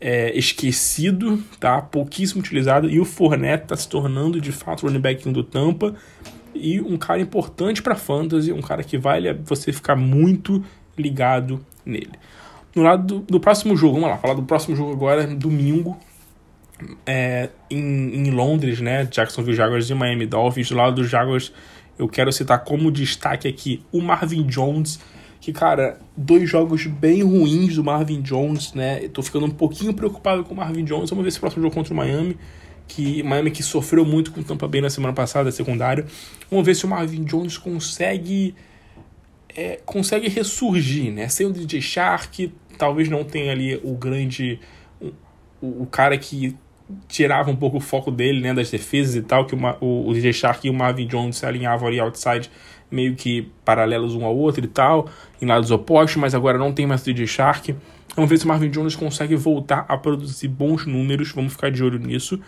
é, 0.00 0.36
esquecido, 0.38 1.42
tá? 1.58 1.82
Pouquíssimo 1.82 2.40
utilizado. 2.40 2.88
E 2.88 3.00
o 3.00 3.04
Fournette 3.04 3.64
está 3.64 3.76
se 3.76 3.88
tornando 3.88 4.40
de 4.40 4.52
fato 4.52 4.84
o 4.84 4.86
running 4.86 5.00
back 5.00 5.28
do 5.30 5.42
Tampa 5.42 5.96
e 6.54 6.80
um 6.80 6.96
cara 6.96 7.20
importante 7.20 7.82
para 7.82 7.94
fantasy, 7.94 8.52
um 8.52 8.60
cara 8.60 8.82
que 8.82 8.98
vale 8.98 9.32
você 9.44 9.72
ficar 9.72 9.96
muito 9.96 10.62
ligado 10.96 11.64
nele. 11.84 12.12
No 12.74 12.82
lado 12.82 13.04
do, 13.04 13.20
do, 13.20 13.40
próximo 13.40 13.76
jogo, 13.76 13.94
vamos 13.94 14.10
lá, 14.10 14.18
falar 14.18 14.34
do 14.34 14.42
próximo 14.42 14.76
jogo 14.76 14.92
agora, 14.92 15.26
domingo, 15.26 15.98
é, 17.04 17.50
em, 17.68 18.26
em 18.26 18.30
Londres, 18.30 18.80
né? 18.80 19.04
Jacksonville 19.06 19.56
Jaguars 19.56 19.90
e 19.90 19.94
Miami 19.94 20.26
Dolphins. 20.26 20.68
Do 20.68 20.76
lado 20.76 20.96
dos 20.96 21.08
Jaguars, 21.08 21.52
eu 21.98 22.08
quero 22.08 22.32
citar 22.32 22.62
como 22.64 22.90
destaque 22.90 23.48
aqui 23.48 23.84
o 23.92 24.00
Marvin 24.00 24.46
Jones 24.46 25.00
que, 25.40 25.52
cara, 25.52 25.98
dois 26.14 26.48
jogos 26.48 26.86
bem 26.86 27.22
ruins 27.22 27.74
do 27.74 27.82
Marvin 27.82 28.20
Jones, 28.20 28.74
né? 28.74 29.02
Eu 29.02 29.08
tô 29.08 29.22
ficando 29.22 29.46
um 29.46 29.50
pouquinho 29.50 29.94
preocupado 29.94 30.44
com 30.44 30.52
o 30.52 30.56
Marvin 30.56 30.84
Jones. 30.84 31.08
Vamos 31.08 31.24
ver 31.24 31.30
se 31.30 31.38
o 31.38 31.40
próximo 31.40 31.62
jogo 31.62 31.74
contra 31.74 31.94
o 31.94 31.96
Miami, 31.96 32.36
que 32.90 33.22
Miami 33.22 33.52
que 33.52 33.62
sofreu 33.62 34.04
muito 34.04 34.32
com 34.32 34.40
o 34.40 34.44
Tampa 34.44 34.66
Bay 34.66 34.80
na 34.80 34.90
semana 34.90 35.14
passada, 35.14 35.52
secundário. 35.52 36.04
Vamos 36.50 36.66
ver 36.66 36.74
se 36.74 36.84
o 36.84 36.88
Marvin 36.88 37.22
Jones 37.22 37.56
consegue 37.56 38.54
é, 39.56 39.78
consegue 39.84 40.28
ressurgir, 40.28 41.12
né? 41.12 41.28
Sem 41.28 41.46
o 41.46 41.52
DJ 41.52 41.80
Shark, 41.80 42.52
talvez 42.76 43.08
não 43.08 43.22
tenha 43.22 43.52
ali 43.52 43.80
o 43.84 43.94
grande 43.94 44.58
o, 45.00 45.82
o 45.82 45.86
cara 45.86 46.18
que 46.18 46.56
tirava 47.06 47.48
um 47.48 47.56
pouco 47.56 47.76
o 47.76 47.80
foco 47.80 48.10
dele, 48.10 48.40
né, 48.40 48.52
das 48.52 48.68
defesas 48.68 49.14
e 49.14 49.22
tal, 49.22 49.46
que 49.46 49.54
o, 49.54 49.58
o, 49.80 50.08
o 50.08 50.12
DJ 50.12 50.32
Shark 50.32 50.66
e 50.66 50.70
o 50.70 50.74
Marvin 50.74 51.06
Jones 51.06 51.36
se 51.36 51.46
alinhavam 51.46 51.86
ali 51.86 52.00
outside 52.00 52.50
meio 52.90 53.14
que 53.14 53.48
paralelos 53.64 54.16
um 54.16 54.24
ao 54.24 54.36
outro 54.36 54.64
e 54.64 54.68
tal, 54.68 55.08
em 55.40 55.46
lados 55.46 55.70
opostos, 55.70 56.16
mas 56.16 56.34
agora 56.34 56.58
não 56.58 56.72
tem 56.72 56.88
mais 56.88 57.04
DJ 57.04 57.24
Shark. 57.24 57.76
Vamos 58.16 58.28
ver 58.28 58.38
se 58.38 58.44
o 58.44 58.48
Marvin 58.48 58.68
Jones 58.68 58.96
consegue 58.96 59.36
voltar 59.36 59.84
a 59.88 59.96
produzir 59.96 60.48
bons 60.48 60.84
números, 60.84 61.30
vamos 61.30 61.52
ficar 61.52 61.70
de 61.70 61.84
olho 61.84 62.00
nisso. 62.00 62.40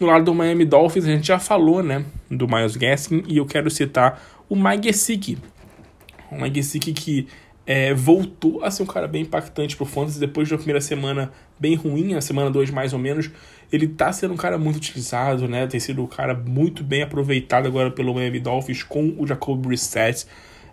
Do 0.00 0.06
lado 0.06 0.24
do 0.24 0.34
Miami 0.34 0.64
Dolphins, 0.64 1.04
a 1.04 1.08
gente 1.08 1.28
já 1.28 1.38
falou, 1.38 1.82
né, 1.82 2.04
do 2.30 2.48
Miles 2.48 2.74
Gaskin, 2.74 3.22
e 3.28 3.36
eu 3.36 3.44
quero 3.44 3.70
citar 3.70 4.20
o 4.48 4.56
Mike 4.56 4.88
Gesicki. 4.88 5.36
O 6.32 6.40
Mike 6.40 6.56
Gesicki 6.56 6.92
que 6.94 7.28
é, 7.66 7.92
voltou 7.92 8.64
a 8.64 8.70
ser 8.70 8.82
um 8.82 8.86
cara 8.86 9.06
bem 9.06 9.22
impactante 9.22 9.76
pro 9.76 9.84
Fantasy 9.84 10.18
depois 10.18 10.48
de 10.48 10.54
uma 10.54 10.58
primeira 10.58 10.80
semana 10.80 11.30
bem 11.58 11.74
ruim, 11.74 12.14
a 12.14 12.20
semana 12.20 12.50
2 12.50 12.70
mais 12.70 12.92
ou 12.92 12.98
menos. 12.98 13.30
Ele 13.70 13.86
tá 13.86 14.10
sendo 14.10 14.34
um 14.34 14.36
cara 14.36 14.56
muito 14.56 14.76
utilizado, 14.76 15.46
né? 15.46 15.66
Tem 15.66 15.78
sido 15.78 16.02
um 16.02 16.06
cara 16.06 16.34
muito 16.34 16.82
bem 16.82 17.02
aproveitado 17.02 17.66
agora 17.66 17.90
pelo 17.90 18.14
Miami 18.14 18.40
Dolphins 18.40 18.82
com 18.82 19.14
o 19.18 19.26
Jacob 19.26 19.60
Brissett. 19.60 20.26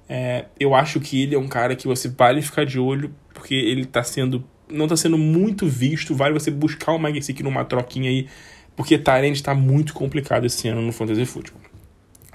É, 0.08 0.46
eu 0.58 0.74
acho 0.74 1.00
que 1.02 1.22
ele 1.22 1.36
é 1.36 1.40
um 1.40 1.48
cara 1.48 1.76
que 1.76 1.86
você 1.86 2.08
vale 2.08 2.42
ficar 2.42 2.66
de 2.66 2.80
olho, 2.80 3.14
porque 3.34 3.54
ele 3.54 3.86
tá 3.86 4.04
sendo. 4.04 4.44
não 4.72 4.88
tá 4.88 4.96
sendo 4.96 5.18
muito 5.18 5.68
visto. 5.68 6.16
Vale 6.16 6.34
você 6.34 6.50
buscar 6.50 6.94
o 6.94 7.00
Mike 7.00 7.22
Sick 7.22 7.44
numa 7.44 7.66
troquinha 7.66 8.10
aí, 8.10 8.28
porque 8.78 8.98
Tyrande 8.98 9.42
tá 9.42 9.56
muito 9.56 9.94
complicado 9.94 10.46
esse 10.46 10.68
ano 10.68 10.82
no 10.84 10.94
Fantasy 10.94 11.26
Football. 11.26 11.60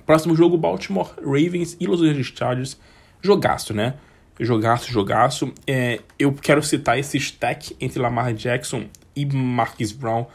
Próximo 0.05 0.35
jogo: 0.35 0.59
Baltimore 0.59 1.13
Ravens 1.25 1.77
e 1.81 1.87
Los 1.87 2.03
Angeles 2.03 2.33
Chargers. 2.37 2.77
Jogaço, 3.23 3.73
né? 3.73 3.95
Jogaço, 4.41 4.91
jogaço. 4.91 5.53
É, 5.65 6.01
eu 6.19 6.33
quero 6.33 6.61
citar 6.61 6.99
esse 6.99 7.17
stack 7.17 7.77
entre 7.81 8.01
Lamar 8.01 8.35
Jackson 8.35 8.87
e 9.15 9.25
Marquis 9.25 9.93
Brown. 9.93 10.27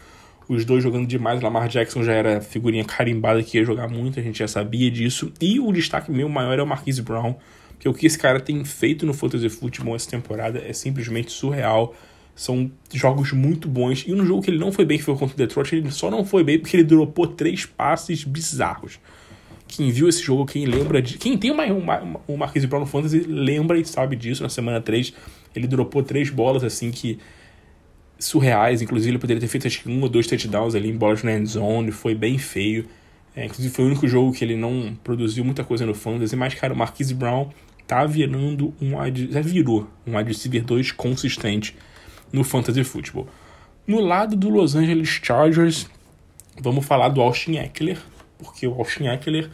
Os 0.47 0.63
dois 0.63 0.81
jogando 0.81 1.05
demais. 1.05 1.41
Lamar 1.41 1.67
Jackson 1.67 2.01
já 2.01 2.13
era 2.13 2.39
figurinha 2.39 2.85
carimbada 2.85 3.43
que 3.43 3.57
ia 3.57 3.65
jogar 3.65 3.89
muito, 3.89 4.17
a 4.17 4.23
gente 4.23 4.39
já 4.39 4.47
sabia 4.47 4.89
disso. 4.89 5.33
E 5.41 5.59
o 5.59 5.73
destaque 5.73 6.09
meu 6.09 6.29
maior 6.29 6.57
é 6.57 6.63
o 6.63 6.67
Marquis 6.67 7.01
Brown, 7.01 7.35
porque 7.71 7.89
o 7.89 7.93
que 7.93 8.07
esse 8.07 8.17
cara 8.17 8.39
tem 8.39 8.63
feito 8.63 9.05
no 9.05 9.13
Fantasy 9.13 9.49
Football 9.49 9.97
essa 9.97 10.09
temporada 10.09 10.63
é 10.65 10.71
simplesmente 10.71 11.33
surreal. 11.33 11.93
São 12.37 12.71
jogos 12.93 13.31
muito 13.31 13.67
bons. 13.67 14.05
E 14.05 14.11
no 14.11 14.23
jogo 14.23 14.43
que 14.43 14.51
ele 14.51 14.59
não 14.59 14.71
foi 14.71 14.85
bem, 14.85 14.99
que 14.99 15.03
foi 15.03 15.17
contra 15.17 15.33
o 15.33 15.37
Detroit, 15.37 15.75
ele 15.75 15.89
só 15.89 16.11
não 16.11 16.23
foi 16.23 16.43
bem 16.43 16.59
porque 16.59 16.77
ele 16.77 16.83
dropou 16.83 17.25
três 17.25 17.65
passes 17.65 18.23
bizarros. 18.23 18.99
Quem 19.67 19.89
viu 19.89 20.07
esse 20.07 20.21
jogo, 20.21 20.45
quem 20.45 20.67
lembra 20.67 21.01
de. 21.01 21.17
Quem 21.17 21.35
tem 21.35 21.49
o 21.49 22.37
Marquise 22.37 22.67
Brown 22.67 22.81
no 22.81 22.85
Fantasy 22.85 23.21
lembra 23.21 23.79
e 23.79 23.83
sabe 23.83 24.15
disso. 24.15 24.43
Na 24.43 24.49
semana 24.49 24.79
3, 24.79 25.13
ele 25.55 25.65
dropou 25.65 26.03
três 26.03 26.29
bolas 26.29 26.63
assim 26.63 26.91
que. 26.91 27.17
surreais. 28.19 28.83
Inclusive, 28.83 29.13
ele 29.13 29.19
poderia 29.19 29.41
ter 29.41 29.47
feito 29.47 29.65
acho 29.65 29.81
que 29.81 29.89
um 29.89 29.99
ou 30.03 30.07
dois 30.07 30.27
touchdowns 30.27 30.75
ali 30.75 30.91
em 30.91 30.95
bolas 30.95 31.23
na 31.23 31.33
end 31.33 31.49
zone. 31.49 31.91
Foi 31.91 32.13
bem 32.13 32.37
feio. 32.37 32.85
É, 33.35 33.45
inclusive, 33.45 33.73
foi 33.73 33.85
o 33.85 33.87
único 33.87 34.07
jogo 34.07 34.31
que 34.31 34.45
ele 34.45 34.55
não 34.55 34.95
produziu 35.03 35.43
muita 35.43 35.63
coisa 35.63 35.87
no 35.87 35.95
Fantasy. 35.95 36.35
Mas, 36.35 36.53
cara, 36.53 36.71
o 36.71 36.77
Marquise 36.77 37.15
Brown 37.15 37.49
tá 37.87 38.05
virando 38.05 38.75
um. 38.79 38.91
Já 39.31 39.41
virou 39.41 39.89
um 40.05 40.15
wide 40.15 40.29
receiver 40.29 40.63
2 40.63 40.91
consistente 40.91 41.75
no 42.31 42.43
Fantasy 42.43 42.83
Football. 42.83 43.27
No 43.85 43.99
lado 43.99 44.35
do 44.35 44.49
Los 44.49 44.75
Angeles 44.75 45.07
Chargers, 45.23 45.87
vamos 46.61 46.85
falar 46.85 47.09
do 47.09 47.21
Austin 47.21 47.57
Eckler, 47.57 47.97
porque 48.37 48.67
o 48.67 48.73
Austin 48.73 49.07
Eckler 49.07 49.49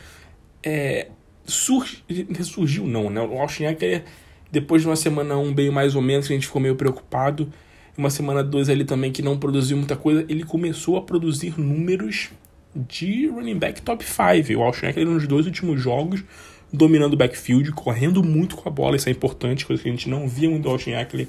é, 0.63 1.07
surge, 1.45 2.03
ressurgiu 2.35 2.85
não, 2.85 3.09
né? 3.09 3.21
O 3.21 3.39
Austin 3.39 3.65
Eckler, 3.65 4.03
depois 4.51 4.81
de 4.81 4.87
uma 4.87 4.95
semana 4.95 5.37
1 5.37 5.41
um, 5.41 5.53
bem 5.53 5.69
mais 5.69 5.95
ou 5.95 6.01
menos, 6.01 6.25
a 6.25 6.33
gente 6.33 6.47
ficou 6.47 6.61
meio 6.61 6.75
preocupado, 6.75 7.51
uma 7.97 8.09
semana 8.09 8.43
2 8.43 8.69
ali 8.69 8.85
também 8.85 9.11
que 9.11 9.21
não 9.21 9.37
produziu 9.37 9.77
muita 9.77 9.95
coisa, 9.95 10.25
ele 10.27 10.43
começou 10.43 10.97
a 10.97 11.01
produzir 11.01 11.59
números 11.59 12.29
de 12.75 13.27
running 13.27 13.57
back 13.57 13.81
top 13.81 14.03
5. 14.03 14.59
O 14.59 14.63
Austin 14.63 14.87
Eckler 14.87 15.07
nos 15.07 15.27
dois 15.27 15.45
últimos 15.45 15.79
jogos, 15.79 16.23
dominando 16.71 17.13
o 17.13 17.17
backfield, 17.17 17.71
correndo 17.71 18.23
muito 18.23 18.55
com 18.55 18.67
a 18.67 18.71
bola, 18.71 18.95
isso 18.95 19.09
é 19.09 19.11
importante, 19.11 19.65
coisa 19.65 19.81
que 19.83 19.89
a 19.89 19.91
gente 19.91 20.09
não 20.09 20.27
via 20.27 20.49
muito 20.49 20.63
do 20.63 20.69
Austin 20.69 20.91
Eckler, 20.91 21.27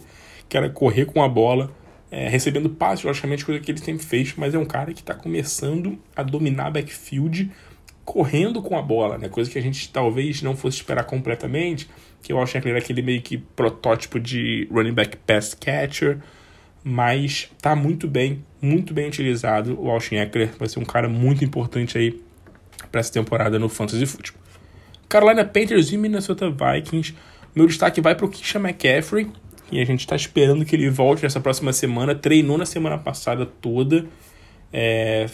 que 0.48 0.56
era 0.56 0.68
correr 0.68 1.06
com 1.06 1.22
a 1.22 1.28
bola, 1.28 1.70
é, 2.10 2.28
recebendo 2.28 2.70
passes, 2.70 3.04
logicamente, 3.04 3.44
coisa 3.44 3.60
que 3.60 3.70
ele 3.70 3.78
sempre 3.78 4.04
fez, 4.04 4.34
mas 4.36 4.54
é 4.54 4.58
um 4.58 4.64
cara 4.64 4.92
que 4.92 5.00
está 5.00 5.14
começando 5.14 5.98
a 6.14 6.22
dominar 6.22 6.70
backfield 6.70 7.50
correndo 8.04 8.62
com 8.62 8.76
a 8.76 8.82
bola, 8.82 9.18
né? 9.18 9.28
Coisa 9.28 9.50
que 9.50 9.58
a 9.58 9.62
gente 9.62 9.88
talvez 9.90 10.42
não 10.42 10.54
fosse 10.54 10.76
esperar 10.76 11.04
completamente, 11.04 11.88
que 12.22 12.32
eu 12.32 12.40
acho 12.40 12.60
que 12.60 12.68
era 12.68 12.78
aquele 12.78 13.02
meio 13.02 13.22
que 13.22 13.38
protótipo 13.38 14.20
de 14.20 14.68
running 14.70 14.92
back 14.92 15.16
pass 15.16 15.54
catcher, 15.54 16.18
mas 16.82 17.50
tá 17.60 17.74
muito 17.74 18.06
bem, 18.06 18.44
muito 18.60 18.92
bem 18.92 19.08
utilizado. 19.08 19.80
O 19.80 19.90
Austin 19.90 20.16
Eckler 20.16 20.50
vai 20.58 20.68
ser 20.68 20.78
um 20.78 20.84
cara 20.84 21.08
muito 21.08 21.44
importante 21.44 21.96
aí 21.96 22.22
para 22.92 23.00
essa 23.00 23.12
temporada 23.12 23.58
no 23.58 23.68
Fantasy 23.68 24.06
Football. 24.06 24.40
Carolina 25.08 25.44
Panthers 25.44 25.90
e 25.92 25.96
Minnesota 25.96 26.50
Vikings. 26.50 27.14
Meu 27.54 27.66
destaque 27.66 28.00
vai 28.00 28.14
para 28.14 28.26
o 28.26 28.28
Kisha 28.28 28.58
McCaffrey, 28.58 29.30
e 29.74 29.80
a 29.80 29.84
gente 29.84 30.00
está 30.00 30.14
esperando 30.14 30.64
que 30.64 30.76
ele 30.76 30.88
volte 30.88 31.24
nessa 31.24 31.40
próxima 31.40 31.72
semana. 31.72 32.14
Treinou 32.14 32.56
na 32.56 32.64
semana 32.64 32.96
passada 32.96 33.44
toda. 33.44 34.06
É, 34.72 35.28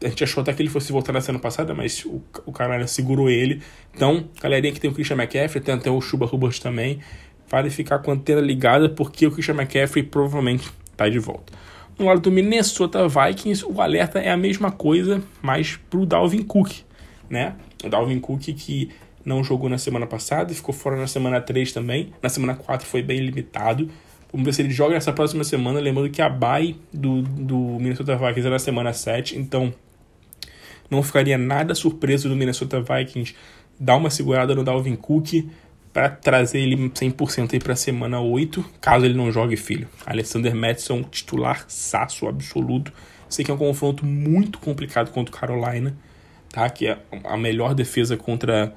a 0.00 0.08
gente 0.08 0.22
achou 0.22 0.40
até 0.40 0.52
que 0.52 0.62
ele 0.62 0.68
fosse 0.68 0.92
voltar 0.92 1.12
na 1.12 1.20
semana 1.20 1.42
passada, 1.42 1.74
mas 1.74 2.04
o, 2.04 2.22
o 2.46 2.86
segurou 2.86 3.28
ele. 3.28 3.60
Então, 3.92 4.28
galerinha 4.40 4.72
que 4.72 4.78
tem 4.78 4.88
o 4.88 4.94
Christian 4.94 5.16
McCaffrey, 5.16 5.60
tem 5.60 5.74
até 5.74 5.90
o 5.90 6.00
Chuba 6.00 6.26
Hubbard 6.26 6.60
também, 6.60 7.00
vale 7.48 7.70
ficar 7.70 7.98
com 7.98 8.12
a 8.12 8.14
antena 8.14 8.40
ligada, 8.40 8.88
porque 8.88 9.26
o 9.26 9.32
Christian 9.32 9.56
McCaffrey 9.56 10.04
provavelmente 10.04 10.70
está 10.92 11.08
de 11.08 11.18
volta. 11.18 11.52
No 11.98 12.06
lado 12.06 12.20
do 12.20 12.30
Minnesota 12.30 13.08
Vikings, 13.08 13.64
o 13.64 13.80
alerta 13.80 14.20
é 14.20 14.30
a 14.30 14.36
mesma 14.36 14.70
coisa, 14.70 15.20
mas 15.42 15.76
pro 15.90 16.06
Dalvin 16.06 16.42
Cook, 16.42 16.70
né? 17.28 17.56
O 17.84 17.88
Dalvin 17.88 18.20
Cook 18.20 18.42
que 18.54 18.90
não 19.24 19.42
jogou 19.42 19.68
na 19.68 19.78
semana 19.78 20.06
passada 20.06 20.52
e 20.52 20.54
ficou 20.54 20.74
fora 20.74 20.96
na 20.96 21.06
semana 21.06 21.40
3 21.40 21.72
também. 21.72 22.12
Na 22.22 22.28
semana 22.28 22.54
4 22.54 22.86
foi 22.86 23.02
bem 23.02 23.20
limitado. 23.20 23.88
Vamos 24.32 24.46
ver 24.46 24.54
se 24.54 24.62
ele 24.62 24.70
joga 24.70 24.94
nessa 24.94 25.12
próxima 25.12 25.44
semana. 25.44 25.78
Lembrando 25.78 26.10
que 26.10 26.22
a 26.22 26.28
bye 26.28 26.76
do, 26.92 27.22
do 27.22 27.56
Minnesota 27.78 28.16
Vikings 28.16 28.46
é 28.46 28.50
na 28.50 28.58
semana 28.58 28.92
7, 28.92 29.38
então 29.38 29.72
não 30.90 31.02
ficaria 31.02 31.38
nada 31.38 31.74
surpreso 31.74 32.28
do 32.28 32.36
Minnesota 32.36 32.80
Vikings 32.80 33.34
dar 33.78 33.96
uma 33.96 34.10
segurada 34.10 34.54
no 34.54 34.64
Dalvin 34.64 34.96
Cook 34.96 35.48
para 35.92 36.08
trazer 36.08 36.60
ele 36.60 36.76
100% 36.88 37.52
aí 37.52 37.58
para 37.58 37.74
a 37.74 37.76
semana 37.76 38.20
8, 38.20 38.64
caso 38.80 39.04
ele 39.04 39.14
não 39.14 39.30
jogue 39.30 39.56
filho. 39.56 39.88
Alexander 40.06 40.54
Madison, 40.54 41.02
titular 41.02 41.64
saço 41.68 42.26
absoluto. 42.26 42.92
Sei 43.28 43.44
que 43.44 43.50
é 43.50 43.54
um 43.54 43.58
confronto 43.58 44.04
muito 44.04 44.58
complicado 44.58 45.10
contra 45.10 45.34
o 45.34 45.38
Carolina, 45.38 45.94
tá? 46.50 46.68
Que 46.70 46.88
é 46.88 46.98
a 47.24 47.36
melhor 47.36 47.74
defesa 47.74 48.16
contra 48.16 48.74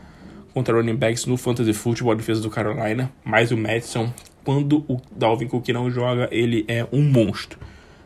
contra 0.55 0.73
running 0.73 0.95
backs 0.95 1.25
no 1.25 1.35
fantasy 1.35 1.73
football, 1.73 2.13
a 2.13 2.15
defesa 2.15 2.41
do 2.41 2.49
Carolina, 2.49 3.11
mais 3.25 3.51
o 3.51 3.57
Madison. 3.57 4.11
Quando 4.45 4.85
o 4.87 5.01
Dalvin 5.13 5.47
Cook 5.47 5.67
não 5.69 5.91
joga, 5.91 6.29
ele 6.31 6.63
é 6.69 6.87
um 6.93 7.01
monstro. 7.01 7.59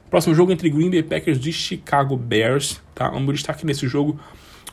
Próximo 0.10 0.34
jogo 0.34 0.52
entre 0.52 0.68
Green 0.68 0.90
Bay 0.90 1.04
Packers 1.04 1.46
e 1.46 1.54
Chicago 1.54 2.18
Bears, 2.18 2.82
tá? 2.96 3.12
Um 3.16 3.24
destaque 3.28 3.68
nesse 3.68 3.88
jogo 3.88 4.20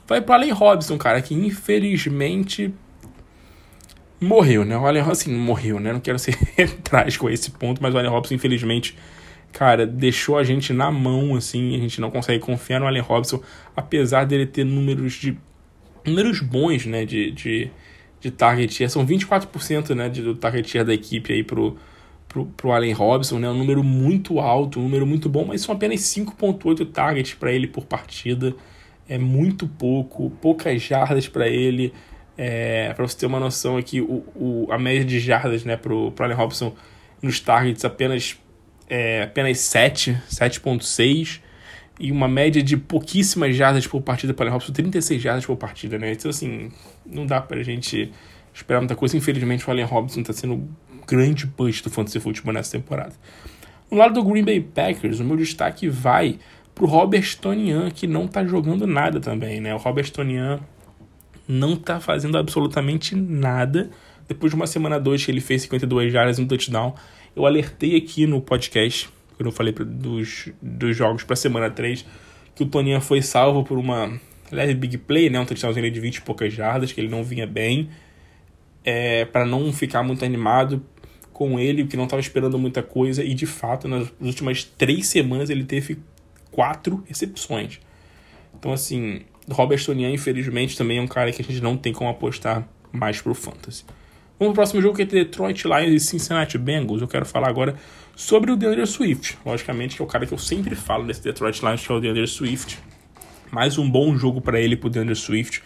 vai 0.07 0.23
para 0.23 0.37
Allen 0.37 0.53
Robinson, 0.53 0.97
cara, 0.97 1.21
que 1.21 1.35
infelizmente 1.35 2.73
morreu, 4.19 4.65
né? 4.65 4.79
O 4.79 4.87
Allen 4.87 5.03
assim, 5.03 5.35
morreu, 5.35 5.79
né? 5.79 5.93
Não 5.93 6.01
quero 6.01 6.19
ser 6.19 6.35
trágico 6.83 7.29
a 7.29 7.33
esse 7.33 7.51
ponto, 7.51 7.83
mas 7.83 7.95
o 7.95 7.99
Allen 7.99 8.11
Robinson 8.11 8.35
infelizmente 8.35 8.97
cara, 9.53 9.87
deixou 9.87 10.37
a 10.37 10.45
gente 10.45 10.73
na 10.73 10.91
mão, 10.91 11.35
assim, 11.35 11.75
a 11.75 11.79
gente 11.79 11.99
não 11.99 12.11
consegue 12.11 12.39
confiar 12.41 12.79
no 12.79 12.87
Allen 12.87 13.01
Robinson, 13.01 13.41
apesar 13.75 14.25
dele 14.25 14.45
ter 14.45 14.65
números 14.65 15.15
de 15.15 15.39
números 16.07 16.41
bons, 16.41 16.87
né, 16.87 17.05
de, 17.05 17.31
de, 17.31 17.71
de 18.21 18.31
target 18.31 18.73
share. 18.73 18.91
São 18.91 19.07
24%, 19.07 19.95
né, 19.95 20.09
de, 20.09 20.23
do 20.23 20.35
target 20.35 20.69
share 20.69 20.85
da 20.85 20.95
equipe 20.95 21.33
aí 21.33 21.43
pro, 21.43 21.77
pro, 22.29 22.47
pro 22.47 22.73
Allen 22.73 22.93
Robson, 22.93 23.39
né, 23.39 23.49
um 23.49 23.59
número 23.59 23.83
muito 23.83 24.39
alto, 24.41 24.81
um 24.81 24.85
número 24.85 25.07
muito 25.07 25.29
bom, 25.29 25.45
mas 25.45 25.61
são 25.63 25.75
apenas 25.75 26.01
5.8 26.01 26.91
targets 26.91 27.35
para 27.35 27.53
ele 27.53 27.67
por 27.67 27.85
partida. 27.85 28.55
É 29.09 29.19
muito 29.19 29.69
pouco, 29.69 30.31
poucas 30.41 30.83
jardas 30.83 31.29
para 31.29 31.49
ele. 31.49 31.93
É, 32.37 32.93
para 32.93 33.07
você 33.07 33.17
ter 33.17 33.27
uma 33.27 33.41
noção 33.41 33.77
aqui, 33.77 34.01
o, 34.01 34.25
o, 34.35 34.67
a 34.71 34.79
média 34.79 35.05
de 35.05 35.19
jardas 35.19 35.65
né, 35.65 35.77
pro, 35.77 36.13
pro 36.13 36.25
Allen 36.25 36.37
Robson 36.37 36.75
nos 37.23 37.41
targets 37.41 37.85
apenas, 37.85 38.37
é, 38.91 39.23
apenas 39.23 39.59
7, 39.61 40.19
7.6 40.29 41.41
e 41.99 42.13
uma 42.13 42.29
média 42.29 42.63
de 42.63 42.77
pouquíssimas 42.77 43.57
jardas 43.57 43.87
por 43.87 44.01
partida 44.03 44.35
para 44.35 44.49
o 44.49 44.53
Robson, 44.53 44.73
36 44.73 45.21
jardas 45.21 45.47
por 45.47 45.57
partida, 45.57 45.99
né? 45.99 46.13
Então, 46.13 46.31
assim, 46.31 46.71
não 47.05 47.25
dá 47.27 47.41
pra 47.41 47.63
gente 47.63 48.13
esperar 48.53 48.81
muita 48.81 48.95
coisa. 48.95 49.17
Infelizmente, 49.17 49.67
o 49.67 49.71
Allen 49.71 49.85
Robinson 49.85 50.23
tá 50.23 50.33
sendo 50.33 50.55
um 50.55 50.69
grande 51.07 51.47
punch 51.47 51.83
do 51.83 51.91
fantasy 51.91 52.21
futebol 52.21 52.53
nessa 52.53 52.73
temporada. 52.73 53.15
No 53.91 53.97
lado 53.97 54.15
do 54.15 54.25
Green 54.25 54.45
Bay 54.45 54.61
Packers, 54.61 55.21
o 55.21 55.25
meu 55.25 55.37
destaque 55.37 55.89
vai 55.89 56.39
pro 56.75 56.87
Robert 56.87 57.37
Tonian, 57.41 57.91
que 57.91 58.07
não 58.07 58.27
tá 58.29 58.45
jogando 58.45 58.87
nada 58.87 59.21
também, 59.21 59.61
né? 59.61 59.75
O 59.75 59.79
Robert 59.79 60.11
Tonian 60.11 60.61
não 61.49 61.77
tá 61.77 62.01
fazendo 62.01 62.37
absolutamente 62.37 63.15
nada. 63.15 63.91
Depois 64.29 64.51
de 64.51 64.57
uma 64.57 64.67
semana 64.67 64.99
2 64.99 65.25
que 65.25 65.31
ele 65.31 65.41
fez 65.41 65.63
52 65.63 66.13
jardas 66.13 66.39
e 66.39 66.43
um 66.43 66.47
touchdown, 66.47 66.95
eu 67.35 67.47
alertei 67.47 67.97
aqui 67.97 68.27
no 68.27 68.41
podcast 68.41 69.09
quando 69.37 69.47
eu 69.47 69.53
falei 69.53 69.73
dos, 69.73 70.49
dos 70.61 70.97
jogos 70.97 71.23
para 71.23 71.37
semana 71.37 71.71
3, 71.71 72.05
que 72.55 72.63
o 72.63 72.67
Toninha 72.67 73.01
foi 73.01 73.21
salvo 73.21 73.63
por 73.63 73.79
uma 73.79 74.19
leve 74.51 74.75
big 74.75 74.99
play, 74.99 75.29
né, 75.29 75.39
um 75.39 75.45
touchdownzinho 75.45 75.91
de 75.91 76.01
20 76.01 76.17
e 76.17 76.21
poucas 76.23 76.53
jardas, 76.53 76.93
que 76.93 77.01
ele 77.01 77.09
não 77.09 77.23
vinha 77.23 77.47
bem, 77.47 77.91
é, 78.85 79.25
para 79.25 79.45
não 79.45 79.73
ficar 79.73 80.03
muito 80.03 80.25
animado 80.25 80.83
com 81.33 81.59
ele, 81.59 81.87
que 81.87 81.97
não 81.97 82.05
estava 82.05 82.21
esperando 82.21 82.59
muita 82.59 82.83
coisa, 82.83 83.23
e 83.23 83.35
de 83.35 83.47
fato, 83.47 83.87
nas 83.87 84.11
últimas 84.21 84.65
três 84.65 85.07
semanas 85.07 85.51
ele 85.51 85.65
teve 85.65 85.99
quatro 86.51 87.05
recepções. 87.07 87.79
Então, 88.59 88.73
assim, 88.73 89.23
Robert 89.51 89.85
Tonian, 89.85 90.11
infelizmente, 90.11 90.79
também 90.79 90.99
é 90.99 91.03
um 91.03 91.07
cara 91.07 91.31
que 91.31 91.43
a 91.43 91.45
gente 91.45 91.61
não 91.61 91.77
tem 91.77 91.93
como 91.93 92.09
apostar 92.09 92.67
mais 92.91 93.21
pro 93.21 93.35
Fantasy. 93.35 93.85
Vamos 94.39 94.53
pro 94.53 94.57
próximo 94.57 94.83
jogo 94.83 94.95
que 94.97 95.03
é 95.03 95.07
Detroit 95.07 95.65
Lions 95.65 95.95
e 95.95 95.99
Cincinnati 95.99 96.59
Bengals. 96.59 97.01
Eu 97.01 97.09
quero 97.09 97.25
falar 97.25 97.49
agora 97.49 97.75
sobre 98.15 98.53
o 98.53 98.57
DeAndre 98.57 98.87
Swift. 98.87 99.39
Logicamente, 99.47 99.97
que 99.97 100.03
é 100.03 100.05
o 100.05 100.09
cara 100.09 100.27
que 100.27 100.35
eu 100.35 100.37
sempre 100.37 100.75
falo 100.75 101.05
nesse 101.05 101.23
Detroit 101.23 101.63
Lions, 101.63 101.87
que 101.87 101.91
é 101.91 101.95
o 101.95 102.01
DeAndre 102.01 102.27
Swift. 102.27 102.79
Mais 103.51 103.79
um 103.79 103.91
bom 103.91 104.15
jogo 104.15 104.43
para 104.43 104.61
ele, 104.61 104.77
pro 104.77 104.91
DeAndre 104.91 105.17
Swift. 105.17 105.63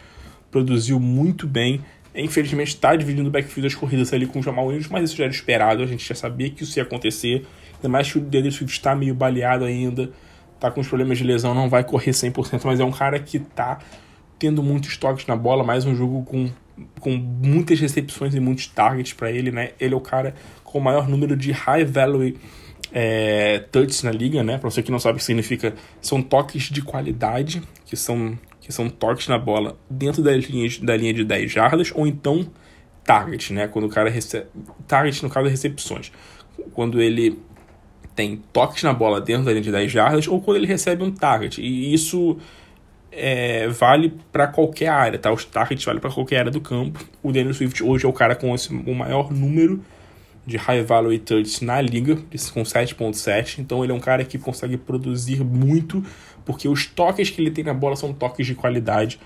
Produziu 0.53 1.01
muito 1.01 1.49
bem. 1.49 1.81
Infelizmente, 2.15 2.69
está 2.69 2.95
dividindo 2.95 3.29
o 3.29 3.33
backfield 3.33 3.63
das 3.63 3.75
corridas 3.75 4.13
ali 4.13 4.25
com 4.25 4.39
o 4.39 4.43
Jamal 4.43 4.67
Williams, 4.67 4.87
mas 4.87 5.11
isso 5.11 5.17
já 5.17 5.25
era 5.25 5.33
esperado. 5.33 5.83
A 5.83 5.87
gente 5.87 6.09
já 6.09 6.15
sabia 6.15 6.49
que 6.49 6.63
isso 6.63 6.79
ia 6.79 6.85
acontecer. 6.85 7.45
Ainda 7.75 7.89
mais 7.89 8.13
que 8.13 8.19
o 8.19 8.21
DeAndre 8.21 8.53
Swift 8.53 8.79
está 8.79 8.95
meio 8.95 9.17
baleado 9.17 9.65
ainda. 9.65 10.13
Tá 10.61 10.71
com 10.71 10.81
os 10.81 10.87
problemas 10.87 11.19
de 11.19 11.25
lesão, 11.25 11.55
não 11.55 11.69
vai 11.69 11.83
correr 11.83 12.13
100%, 12.13 12.61
mas 12.65 12.79
é 12.79 12.85
um 12.85 12.93
cara 12.93 13.19
que 13.19 13.41
tá 13.41 13.81
tendo 14.39 14.63
muitos 14.63 14.97
toques 14.97 15.27
na 15.27 15.35
bola. 15.35 15.65
Mais 15.65 15.85
um 15.85 15.97
jogo 15.97 16.23
com 16.23 16.49
com 16.99 17.11
muitas 17.11 17.81
recepções 17.81 18.35
e 18.35 18.41
muitos 18.41 18.67
targets 18.67 19.13
para 19.13 19.31
ele, 19.31 19.51
né? 19.51 19.71
Ele 19.81 19.95
é 19.95 19.97
o 19.97 20.01
cara 20.01 20.35
com 20.65 20.79
o 20.79 20.83
maior 20.83 21.09
número 21.09 21.37
de 21.37 21.53
high 21.53 21.85
value 21.85 22.37
é, 22.93 23.61
touches 23.71 24.03
na 24.03 24.11
liga, 24.11 24.43
né? 24.43 24.59
Para 24.59 24.71
você 24.71 24.83
que 24.83 24.91
não 24.91 24.99
sabe 24.99 25.17
o 25.17 25.19
que 25.19 25.25
significa, 25.25 25.75
são 26.01 26.23
toques 26.23 26.65
de 26.65 26.83
qualidade, 26.83 27.63
que 27.87 27.97
são 27.97 28.39
que 28.61 28.73
são 28.73 28.89
toques 28.89 29.27
na 29.27 29.39
bola 29.39 29.77
dentro 29.89 30.23
da 30.23 30.33
linha, 30.37 30.69
da 30.83 30.97
linha 30.97 31.13
de 31.13 31.25
10 31.25 31.51
jardas, 31.51 31.93
ou 31.95 32.07
então 32.07 32.47
target, 33.05 33.53
né? 33.53 33.67
Quando 33.67 33.87
o 33.87 33.89
cara 33.89 34.09
recebe. 34.09 34.47
Target, 34.87 35.23
no 35.23 35.31
caso, 35.31 35.49
é 35.49 35.51
recepções. 35.51 36.13
Quando 36.73 37.01
ele 37.01 37.39
tem 38.15 38.37
toques 38.53 38.83
na 38.83 38.93
bola 38.93 39.21
dentro 39.21 39.45
da 39.45 39.51
linha 39.51 39.63
de 39.63 39.73
10 39.73 39.91
jardas, 39.91 40.29
ou 40.29 40.41
quando 40.41 40.59
ele 40.59 40.67
recebe 40.67 41.03
um 41.03 41.11
target. 41.11 41.61
E 41.61 41.93
isso 41.93 42.37
é, 43.13 43.69
vale 43.69 44.15
para 44.31 44.47
qualquer 44.47 44.89
área, 44.89 45.19
tá? 45.19 45.33
Os 45.33 45.45
targets 45.45 45.85
vale 45.85 46.01
para 46.01 46.11
qualquer 46.11 46.39
área 46.39 46.51
do 46.51 46.61
campo. 46.61 47.05
O 47.23 47.33
Daniel 47.33 47.55
Swift 47.55 47.83
hoje 47.83 48.05
é 48.05 48.09
o 48.09 48.13
cara 48.13 48.35
com 48.35 48.55
esse, 48.55 48.73
o 48.73 48.95
maior 48.95 49.33
número 49.33 49.83
de 50.47 50.57
high 50.57 50.83
value 50.83 51.19
touches 51.19 51.61
na 51.61 51.81
liga, 51.81 52.17
com 52.17 52.63
7.7. 52.63 53.59
Então 53.59 53.83
ele 53.85 53.93
é 53.93 53.95
um 53.95 54.01
cara 54.01 54.25
que 54.25 54.39
consegue 54.39 54.77
produzir 54.77 55.45
muito, 55.45 56.05
porque 56.45 56.69
os 56.69 56.87
toques 56.87 57.31
que 57.31 57.41
ele 57.41 57.51
tem 57.51 57.65
na 57.65 57.75
bola 57.75 57.97
são 57.97 58.13
toques 58.13 58.47
de 58.47 58.55
qualidade. 58.55 59.21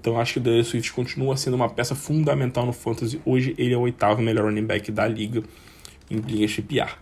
Então 0.00 0.18
acho 0.18 0.34
que 0.34 0.38
o 0.38 0.42
Daniel 0.42 0.64
Swift 0.64 0.92
continua 0.92 1.36
sendo 1.36 1.54
uma 1.54 1.68
peça 1.68 1.94
fundamental 1.94 2.64
no 2.64 2.72
fantasy. 2.72 3.20
Hoje 3.24 3.54
ele 3.58 3.74
é 3.74 3.76
o 3.76 3.80
oitavo 3.80 4.22
melhor 4.22 4.46
running 4.46 4.64
back 4.64 4.90
da 4.90 5.06
liga 5.06 5.42
em 6.10 6.16
liga 6.16 6.52
PPR. 6.54 6.92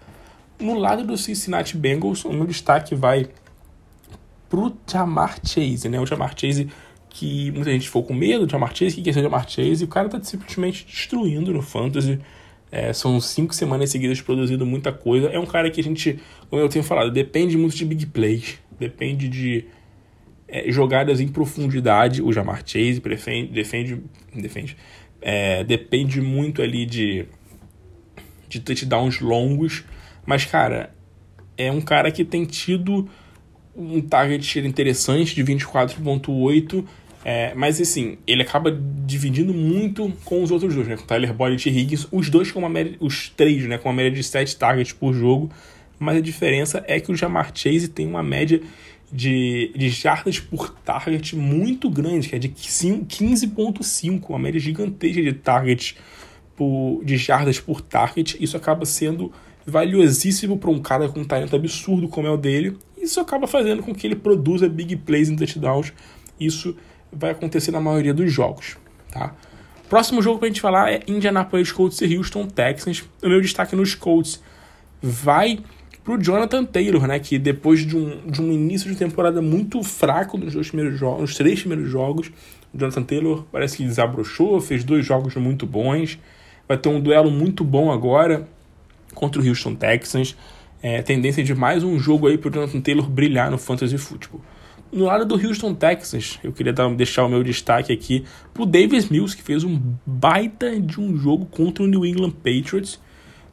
No 0.61 0.75
lado 0.75 1.05
do 1.05 1.17
Cincinnati 1.17 1.77
Bengals, 1.77 2.25
o 2.25 2.33
meu 2.33 2.45
destaque 2.45 2.95
vai 2.95 3.29
pro 4.49 4.77
Jamar 4.91 5.39
Chase, 5.45 5.89
né? 5.89 6.01
O 6.01 6.07
Jamar 6.07 6.35
Chase 6.37 6.69
que 7.11 7.51
muita 7.51 7.73
gente 7.73 7.87
ficou 7.87 8.05
com 8.05 8.15
medo 8.15 8.47
do 8.47 8.51
Jamar 8.51 8.75
Chase, 8.75 8.95
que 8.95 9.03
quer 9.03 9.13
ser 9.13 9.21
o 9.21 9.23
Jamar 9.23 9.49
Chase, 9.49 9.83
e 9.83 9.85
o 9.85 9.89
cara 9.89 10.09
tá 10.09 10.23
simplesmente 10.23 10.87
destruindo 10.87 11.53
no 11.53 11.63
Fantasy. 11.63 12.21
É, 12.71 12.93
são 12.93 13.19
cinco 13.21 13.55
semanas 13.55 13.91
seguidas 13.91 14.21
produzindo 14.21 14.65
muita 14.67 14.93
coisa. 14.93 15.29
É 15.29 15.39
um 15.39 15.47
cara 15.47 15.71
que 15.71 15.81
a 15.81 15.85
gente, 15.85 16.21
como 16.51 16.61
eu 16.61 16.69
tenho 16.69 16.85
falado, 16.85 17.11
depende 17.11 17.57
muito 17.57 17.75
de 17.75 17.85
big 17.85 18.07
plays, 18.07 18.59
depende 18.79 19.29
de 19.29 19.65
é, 20.47 20.71
jogadas 20.71 21.19
em 21.19 21.27
profundidade. 21.27 22.23
O 22.23 22.33
Jamar 22.33 22.63
Chase 22.65 23.01
defende, 23.01 23.53
defende, 23.53 24.03
defende 24.35 24.77
é, 25.21 25.65
depende 25.65 26.21
muito 26.21 26.63
ali 26.63 26.85
de, 26.85 27.27
de 28.49 28.61
touchdowns 28.61 29.21
longos, 29.21 29.83
mas 30.25 30.45
cara, 30.45 30.95
é 31.57 31.73
um 31.73 31.81
cara 31.81 32.13
que 32.13 32.25
tem 32.25 32.45
tido 32.45 33.09
um 33.79 34.01
target 34.01 34.45
share 34.45 34.67
interessante 34.67 35.35
de 35.35 35.45
24.8, 35.45 36.85
é, 37.25 37.55
mas 37.55 37.81
assim, 37.81 38.19
ele 38.27 38.43
acaba 38.43 38.77
dividindo 39.07 39.55
muito 39.55 40.13
com 40.25 40.43
os 40.43 40.51
outros 40.51 40.75
dois, 40.75 40.89
né? 40.89 40.97
Com 40.97 41.05
Tyler 41.05 41.33
Boyd 41.33 41.69
e 41.69 41.79
Higgins, 41.79 42.09
os 42.11 42.29
dois 42.29 42.51
com 42.51 42.59
uma 42.59 42.69
média, 42.69 42.97
os 43.01 43.29
três, 43.29 43.65
né? 43.65 43.79
Com 43.79 43.89
uma 43.89 43.95
média 43.95 44.11
de 44.11 44.23
7 44.23 44.57
targets 44.57 44.93
por 44.93 45.15
jogo, 45.15 45.51
mas 45.99 46.17
a 46.17 46.21
diferença 46.21 46.85
é 46.87 46.99
que 46.99 47.13
o 47.13 47.17
Jamar 47.17 47.53
Chase 47.55 47.89
tem 47.89 48.07
uma 48.07 48.23
média 48.23 48.61
de, 49.13 49.73
de 49.77 49.89
jardas 49.89 50.39
por 50.39 50.71
target 50.71 51.35
muito 51.37 51.89
grande, 51.89 52.29
que 52.29 52.37
é 52.37 52.39
de 52.39 52.49
15.5, 52.49 54.29
uma 54.29 54.39
média 54.39 54.61
gigantesca 54.61 55.23
de 55.23 55.33
targets 55.33 55.97
por, 56.57 57.03
de 57.05 57.17
jardas 57.17 57.61
por 57.61 57.81
target. 57.81 58.37
Isso 58.41 58.57
acaba 58.57 58.85
sendo 58.85 59.33
valiosíssimo 59.67 60.59
para 60.59 60.71
um 60.71 60.81
cara 60.81 61.09
com 61.09 61.21
um 61.21 61.25
talento 61.25 61.55
absurdo 61.55 62.09
como 62.09 62.27
é 62.27 62.31
o 62.31 62.37
dele 62.37 62.77
isso 63.03 63.21
acaba 63.21 63.47
fazendo 63.47 63.83
com 63.83 63.95
que 63.95 64.07
ele 64.07 64.17
produza 64.17 64.69
big 64.69 64.97
plays 64.97 65.29
em 65.29 65.37
touchdowns. 65.37 65.93
Isso 66.39 66.77
vai 67.13 67.31
acontecer 67.31 67.71
na 67.71 67.81
maioria 67.81 68.15
dos 68.15 68.33
jogos, 68.33 68.77
tá? 69.11 69.35
Próximo 69.89 70.21
jogo 70.21 70.39
pra 70.39 70.49
gente 70.49 70.61
falar 70.61 70.93
é 70.93 71.01
Indianapolis 71.07 71.73
Colts 71.73 72.01
e 72.03 72.17
Houston 72.17 72.47
Texans. 72.47 73.05
O 73.23 73.29
meu 73.29 73.41
destaque 73.41 73.75
nos 73.75 73.95
Colts 73.95 74.43
vai 75.01 75.61
pro 76.05 76.23
Jonathan 76.23 76.65
Taylor, 76.65 77.07
né? 77.07 77.19
Que 77.19 77.39
depois 77.39 77.87
de 77.87 77.97
um, 77.97 78.31
de 78.31 78.43
um 78.43 78.53
início 78.53 78.91
de 78.91 78.97
temporada 78.97 79.41
muito 79.41 79.83
fraco 79.83 80.37
nos 80.37 80.53
dois 80.53 80.69
primeiros 80.69 80.99
jogos, 80.99 81.21
nos 81.23 81.35
três 81.35 81.61
primeiros 81.61 81.91
jogos, 81.91 82.31
o 82.73 82.79
Jonathan 82.79 83.03
Taylor 83.03 83.45
parece 83.51 83.79
que 83.79 83.85
desabrochou, 83.85 84.61
fez 84.61 84.85
dois 84.85 85.07
jogos 85.07 85.35
muito 85.37 85.67
bons. 85.67 86.19
Vai 86.69 86.77
ter 86.77 86.91
um 86.91 87.01
duelo 87.01 87.31
muito 87.31 87.65
bom 87.65 87.91
agora 87.91 88.47
contra 89.15 89.41
o 89.41 89.47
Houston 89.47 89.75
Texans 89.75 90.37
é, 90.83 91.03
tendência 91.03 91.43
de 91.43 91.55
mais 91.55 91.83
um 91.83 91.99
jogo 91.99 92.29
aí 92.29 92.39
para 92.39 92.51
o 92.51 92.53
Jonathan 92.53 92.81
Taylor 92.81 93.09
brilhar 93.09 93.51
no 93.51 93.59
Fantasy 93.59 93.99
Football. 93.99 94.41
No 94.91 95.05
lado 95.05 95.27
do 95.27 95.35
Houston 95.35 95.75
Texans, 95.75 96.39
eu 96.43 96.53
queria 96.53 96.73
dar, 96.73 96.89
deixar 96.95 97.25
o 97.25 97.29
meu 97.29 97.43
destaque 97.43 97.93
aqui 97.93 98.25
pro 98.55 98.65
Davis 98.65 99.09
Mills, 99.09 99.37
que 99.37 99.43
fez 99.43 99.63
um 99.63 99.79
baita 100.07 100.81
de 100.81 100.99
um 100.99 101.17
jogo 101.17 101.45
contra 101.47 101.85
o 101.85 101.87
New 101.87 102.07
England 102.07 102.31
Patriots, 102.31 102.99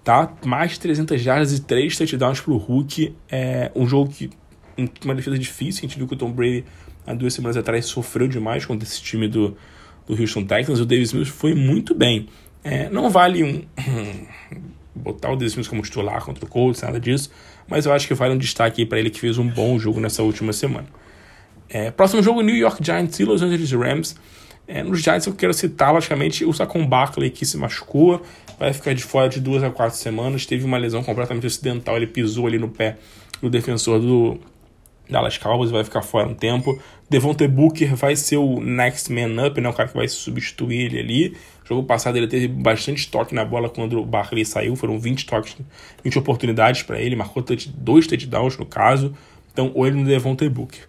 tá? 0.03 0.33
Mais 0.45 0.71
de 0.71 0.79
300 0.79 1.21
jardas 1.21 1.51
e 1.51 1.61
3 1.61 1.97
touchdowns 1.97 2.39
pro 2.39 2.55
Hulk. 2.55 3.13
É 3.29 3.69
um 3.75 3.85
jogo 3.85 4.11
que 4.11 4.29
uma 5.03 5.15
defesa 5.15 5.37
difícil, 5.37 5.79
a 5.79 5.87
gente 5.87 5.97
viu 5.97 6.07
que 6.07 6.13
o 6.13 6.17
Tom 6.17 6.31
Brady 6.31 6.63
há 7.05 7.13
duas 7.13 7.33
semanas 7.33 7.57
atrás 7.57 7.85
sofreu 7.85 8.27
demais 8.27 8.65
contra 8.65 8.87
esse 8.87 9.01
time 9.01 9.27
do, 9.27 9.57
do 10.07 10.19
Houston 10.19 10.45
Texans. 10.45 10.79
O 10.79 10.85
Davis 10.85 11.11
Mills 11.11 11.31
foi 11.31 11.53
muito 11.53 11.93
bem. 11.93 12.27
É, 12.63 12.89
não 12.89 13.09
vale 13.09 13.43
um 13.43 13.63
botar 14.95 15.31
o 15.31 15.35
Davis 15.35 15.67
como 15.67 15.81
titular 15.81 16.23
contra 16.23 16.45
o 16.45 16.47
Colts, 16.47 16.81
nada 16.81 16.99
disso, 16.99 17.29
mas 17.67 17.85
eu 17.85 17.93
acho 17.93 18.07
que 18.07 18.13
vale 18.13 18.33
um 18.33 18.37
destaque 18.37 18.85
para 18.85 18.99
ele 18.99 19.09
que 19.09 19.19
fez 19.19 19.37
um 19.37 19.47
bom 19.47 19.77
jogo 19.77 19.99
nessa 19.99 20.23
última 20.23 20.53
semana. 20.53 20.87
É, 21.69 21.91
próximo 21.91 22.23
jogo, 22.23 22.41
New 22.41 22.55
York 22.55 22.83
Giants 22.83 23.19
e 23.19 23.25
Los 23.25 23.41
Angeles 23.41 23.71
Rams. 23.71 24.15
É, 24.67 24.81
nos 24.81 25.01
Giants 25.01 25.27
eu 25.27 25.33
quero 25.33 25.53
citar, 25.53 25.93
logicamente, 25.93 26.45
o 26.45 26.53
Saquon 26.53 26.87
Barkley 26.87 27.29
que 27.29 27.45
se 27.45 27.57
machucou, 27.57 28.21
vai 28.57 28.73
ficar 28.73 28.93
de 28.93 29.03
fora 29.03 29.29
de 29.29 29.39
duas 29.39 29.63
a 29.63 29.69
quatro 29.69 29.97
semanas, 29.97 30.45
teve 30.45 30.65
uma 30.65 30.77
lesão 30.77 31.03
completamente 31.03 31.45
acidental, 31.45 31.97
ele 31.97 32.07
pisou 32.07 32.47
ali 32.47 32.57
no 32.57 32.69
pé 32.69 32.97
do 33.41 33.49
defensor 33.49 33.99
do, 33.99 34.39
Dallas 35.09 35.37
Cowboys 35.37 35.71
vai 35.71 35.83
ficar 35.83 36.01
fora 36.01 36.27
um 36.27 36.33
tempo. 36.33 36.79
Devontae 37.09 37.47
Booker 37.47 37.95
vai 37.95 38.15
ser 38.15 38.37
o 38.37 38.59
next 38.59 39.11
man 39.11 39.45
up, 39.45 39.59
né? 39.61 39.69
O 39.69 39.73
cara 39.73 39.87
que 39.87 39.95
vai 39.95 40.07
substituir 40.07 40.85
ele 40.85 40.99
ali. 40.99 41.37
jogo 41.63 41.83
passado 41.83 42.17
ele 42.17 42.27
teve 42.27 42.47
bastante 42.47 43.09
toque 43.09 43.35
na 43.35 43.45
bola 43.45 43.69
quando 43.69 43.99
o 43.99 44.05
Barkley 44.05 44.45
saiu. 44.45 44.75
Foram 44.75 44.99
20 44.99 45.25
toques, 45.25 45.55
20 46.03 46.19
oportunidades 46.19 46.83
para 46.83 46.99
ele. 46.99 47.15
Marcou 47.15 47.43
dois 47.77 48.07
touchdowns 48.07 48.57
no 48.57 48.65
caso. 48.65 49.13
Então, 49.53 49.71
olho 49.75 49.95
no 49.95 50.05
Devontae 50.05 50.49
Booker. 50.49 50.87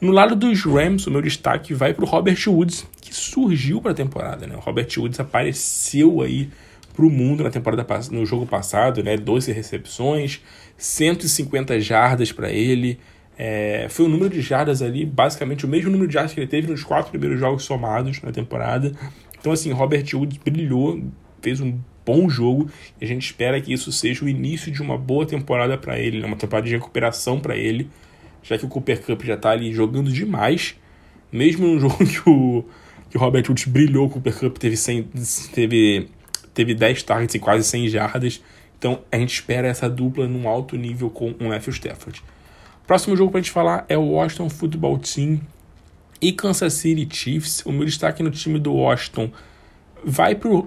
No 0.00 0.12
lado 0.12 0.34
dos 0.34 0.64
Rams, 0.64 1.06
o 1.06 1.10
meu 1.10 1.20
destaque 1.20 1.74
vai 1.74 1.92
para 1.92 2.04
o 2.04 2.08
Robert 2.08 2.38
Woods, 2.46 2.86
que 3.02 3.14
surgiu 3.14 3.82
para 3.82 3.92
a 3.92 3.94
temporada. 3.94 4.46
Né? 4.46 4.56
O 4.56 4.60
Robert 4.60 4.88
Woods 4.96 5.20
apareceu 5.20 6.22
aí 6.22 6.48
para 6.94 7.04
o 7.04 7.10
mundo 7.10 7.44
na 7.44 7.50
temporada 7.50 7.86
no 8.10 8.24
jogo 8.26 8.46
passado, 8.46 9.02
né? 9.02 9.16
12 9.16 9.52
recepções, 9.52 10.40
150 10.76 11.78
jardas 11.80 12.32
para 12.32 12.50
ele. 12.50 12.98
É, 13.42 13.86
foi 13.88 14.04
o 14.04 14.08
número 14.10 14.28
de 14.28 14.42
jardas 14.42 14.82
ali, 14.82 15.06
basicamente 15.06 15.64
o 15.64 15.68
mesmo 15.68 15.90
número 15.90 16.06
de 16.06 16.12
jardas 16.12 16.34
que 16.34 16.40
ele 16.40 16.46
teve 16.46 16.70
nos 16.70 16.84
quatro 16.84 17.10
primeiros 17.10 17.40
jogos 17.40 17.62
somados 17.62 18.20
na 18.20 18.30
temporada. 18.30 18.92
Então, 19.38 19.50
assim, 19.50 19.72
Robert 19.72 20.04
Woods 20.12 20.36
brilhou, 20.44 21.02
fez 21.40 21.58
um 21.58 21.80
bom 22.04 22.28
jogo 22.28 22.68
e 23.00 23.04
a 23.06 23.08
gente 23.08 23.24
espera 23.24 23.58
que 23.58 23.72
isso 23.72 23.90
seja 23.92 24.26
o 24.26 24.28
início 24.28 24.70
de 24.70 24.82
uma 24.82 24.98
boa 24.98 25.24
temporada 25.24 25.78
para 25.78 25.98
ele, 25.98 26.20
né? 26.20 26.26
uma 26.26 26.36
temporada 26.36 26.66
de 26.66 26.74
recuperação 26.74 27.40
para 27.40 27.56
ele, 27.56 27.88
já 28.42 28.58
que 28.58 28.66
o 28.66 28.68
Cooper 28.68 29.00
Cup 29.00 29.22
já 29.22 29.36
está 29.36 29.52
ali 29.52 29.72
jogando 29.72 30.12
demais. 30.12 30.74
Mesmo 31.32 31.66
no 31.66 31.80
jogo 31.80 31.96
que 31.96 32.28
o, 32.28 32.64
que 33.08 33.16
o 33.16 33.20
Robert 33.20 33.44
Woods 33.48 33.64
brilhou, 33.64 34.06
o 34.06 34.10
Cooper 34.10 34.38
Cup 34.38 34.58
teve, 34.58 34.76
100, 34.76 35.08
teve, 35.54 36.10
teve 36.52 36.74
10 36.74 37.02
targets 37.04 37.34
e 37.36 37.38
quase 37.38 37.66
100 37.66 37.88
jardas. 37.88 38.42
Então 38.78 39.00
a 39.10 39.16
gente 39.16 39.32
espera 39.32 39.66
essa 39.66 39.88
dupla 39.88 40.28
num 40.28 40.46
alto 40.46 40.76
nível 40.76 41.08
com 41.08 41.30
o 41.40 41.48
Matthew 41.48 41.72
Stafford. 41.72 42.22
Próximo 42.90 43.16
jogo 43.16 43.30
pra 43.30 43.40
gente 43.40 43.52
falar 43.52 43.84
é 43.88 43.96
o 43.96 44.02
Washington 44.02 44.50
Football 44.50 44.98
Team 44.98 45.40
e 46.20 46.32
Kansas 46.32 46.72
City 46.72 47.06
Chiefs. 47.08 47.64
O 47.64 47.70
meu 47.70 47.84
destaque 47.84 48.20
no 48.20 48.32
time 48.32 48.58
do 48.58 48.74
Washington 48.74 49.30
vai 50.04 50.34
pro 50.34 50.66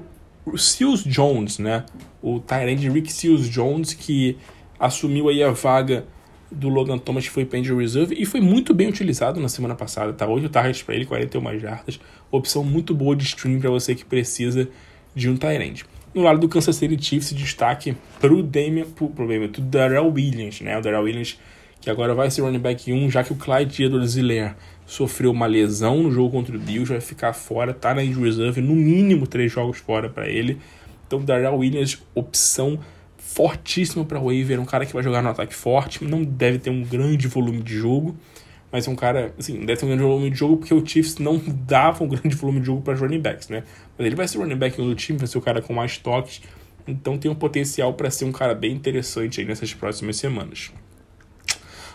Seals 0.55 1.03
Jones, 1.03 1.59
né? 1.59 1.83
O 2.21 2.39
Tyrande 2.39 2.89
Rick 2.89 3.11
Seals 3.11 3.49
Jones, 3.49 3.93
que 3.93 4.37
assumiu 4.79 5.27
aí 5.27 5.43
a 5.43 5.51
vaga 5.51 6.05
do 6.49 6.69
Logan 6.69 6.97
Thomas, 6.97 7.25
que 7.25 7.29
foi 7.29 7.43
para 7.43 7.59
reserve 7.59 8.15
e 8.17 8.25
foi 8.25 8.39
muito 8.39 8.73
bem 8.73 8.87
utilizado 8.87 9.41
na 9.41 9.49
semana 9.49 9.75
passada, 9.75 10.13
tá? 10.13 10.25
8 10.25 10.47
targets 10.47 10.81
para 10.81 10.95
ele, 10.95 11.05
41 11.05 11.59
jardas. 11.59 11.99
Opção 12.31 12.63
muito 12.63 12.95
boa 12.95 13.17
de 13.17 13.25
stream 13.25 13.59
para 13.59 13.69
você 13.69 13.93
que 13.95 14.05
precisa 14.05 14.69
de 15.13 15.29
um 15.29 15.35
Tyrande. 15.35 15.83
No 16.13 16.21
lado 16.21 16.39
do 16.39 16.47
Kansas 16.47 16.77
City 16.77 17.03
Chiefs, 17.03 17.33
destaque 17.33 17.97
pro 18.21 18.41
Damian, 18.41 18.85
pro, 18.85 19.09
pro, 19.09 19.27
pro 19.27 19.61
Darrell 19.61 20.07
Williams, 20.07 20.61
né? 20.61 20.77
O 20.77 20.81
Darrell 20.81 21.03
Williams 21.03 21.37
que 21.83 21.89
agora 21.89 22.15
vai 22.15 22.31
ser 22.31 22.41
running 22.41 22.59
back 22.59 22.91
1, 22.93 23.11
já 23.11 23.23
que 23.25 23.33
o 23.33 23.35
Clyde 23.35 23.83
Edwards-Helaire 23.83 24.55
sofreu 24.85 25.31
uma 25.31 25.45
lesão 25.45 26.01
no 26.03 26.11
jogo 26.11 26.31
contra 26.31 26.55
o 26.55 26.59
Bills, 26.59 26.89
vai 26.89 27.01
ficar 27.01 27.33
fora, 27.33 27.73
tá 27.73 27.93
na 27.93 28.01
injury 28.01 28.29
reserve, 28.29 28.61
no 28.61 28.73
mínimo 28.73 29.27
três 29.27 29.51
jogos 29.51 29.79
fora 29.79 30.09
para 30.09 30.29
ele. 30.29 30.59
Então, 31.05 31.19
Darrell 31.19 31.57
Williams, 31.57 32.01
opção 32.15 32.79
fortíssima 33.17 34.05
para 34.05 34.17
waiver, 34.17 34.61
um 34.61 34.65
cara 34.65 34.85
que 34.85 34.93
vai 34.93 35.03
jogar 35.03 35.21
no 35.21 35.27
ataque 35.27 35.53
forte, 35.53 36.05
não 36.05 36.23
deve 36.23 36.57
ter 36.57 36.69
um 36.69 36.83
grande 36.83 37.27
volume 37.27 37.61
de 37.61 37.75
jogo, 37.75 38.15
mas 38.71 38.87
é 38.87 38.89
um 38.89 38.95
cara, 38.95 39.33
assim, 39.37 39.59
deve 39.65 39.81
ter 39.81 39.85
um 39.85 39.89
grande 39.89 40.03
volume 40.03 40.29
de 40.29 40.37
jogo 40.37 40.57
porque 40.57 40.73
o 40.73 40.85
Chiefs 40.85 41.17
não 41.17 41.37
dava 41.67 42.01
um 42.01 42.07
grande 42.09 42.35
volume 42.35 42.61
de 42.61 42.67
jogo 42.67 42.81
para 42.81 42.95
running 42.95 43.19
backs, 43.19 43.49
né? 43.49 43.63
Mas 43.97 44.07
ele 44.07 44.15
vai 44.15 44.25
ser 44.25 44.37
running 44.37 44.55
back 44.55 44.79
1 44.79 44.85
do 44.85 44.95
time, 44.95 45.19
vai 45.19 45.27
ser 45.27 45.37
o 45.37 45.41
cara 45.41 45.61
com 45.61 45.73
mais 45.73 45.97
toques, 45.97 46.41
então 46.87 47.17
tem 47.17 47.29
um 47.29 47.35
potencial 47.35 47.93
para 47.93 48.09
ser 48.09 48.23
um 48.23 48.31
cara 48.31 48.55
bem 48.55 48.71
interessante 48.71 49.41
aí 49.41 49.45
nessas 49.45 49.73
próximas 49.73 50.15
semanas. 50.15 50.71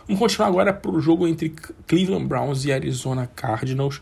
Vamos 0.09 0.21
continuar 0.21 0.49
agora 0.49 0.73
para 0.73 0.91
o 0.91 0.99
jogo 1.03 1.29
entre 1.29 1.53
Cleveland 1.87 2.25
Browns 2.25 2.65
e 2.65 2.73
Arizona 2.73 3.27
Cardinals. 3.27 4.01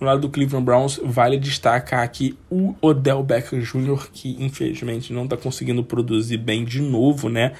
No 0.00 0.06
lado 0.08 0.22
do 0.22 0.28
Cleveland 0.28 0.64
Browns, 0.64 1.00
vale 1.04 1.38
destacar 1.38 2.02
aqui 2.02 2.36
o 2.50 2.74
Odell 2.82 3.22
Beckham 3.22 3.60
Jr., 3.60 4.08
que 4.12 4.36
infelizmente 4.42 5.12
não 5.12 5.22
está 5.22 5.36
conseguindo 5.36 5.84
produzir 5.84 6.38
bem 6.38 6.64
de 6.64 6.82
novo, 6.82 7.28
né? 7.28 7.52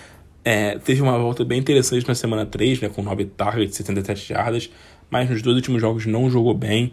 É, 0.45 0.77
teve 0.77 1.03
uma 1.03 1.17
volta 1.17 1.45
bem 1.45 1.61
interessante 1.61 2.09
na 2.09 2.17
semana 2.17 2.45
3, 2.45 2.81
né, 2.81 2.89
com 2.89 3.01
9 3.01 3.27
targets, 3.27 3.77
77 3.77 4.29
jardas, 4.29 4.69
mas 5.09 5.31
nos 5.31 5.41
dois 5.41 5.55
últimos 5.55 5.81
jogos 5.81 6.05
não 6.05 6.29
jogou 6.29 6.53
bem. 6.53 6.91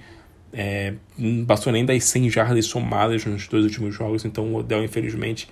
É, 0.53 0.93
não 1.17 1.45
passou 1.45 1.73
nem 1.73 1.83
das 1.83 2.03
100 2.03 2.29
jardas 2.29 2.67
somadas 2.67 3.25
nos 3.25 3.47
dois 3.47 3.65
últimos 3.65 3.95
jogos, 3.95 4.23
então 4.23 4.53
o 4.53 4.57
Odell, 4.57 4.83
infelizmente, 4.83 5.49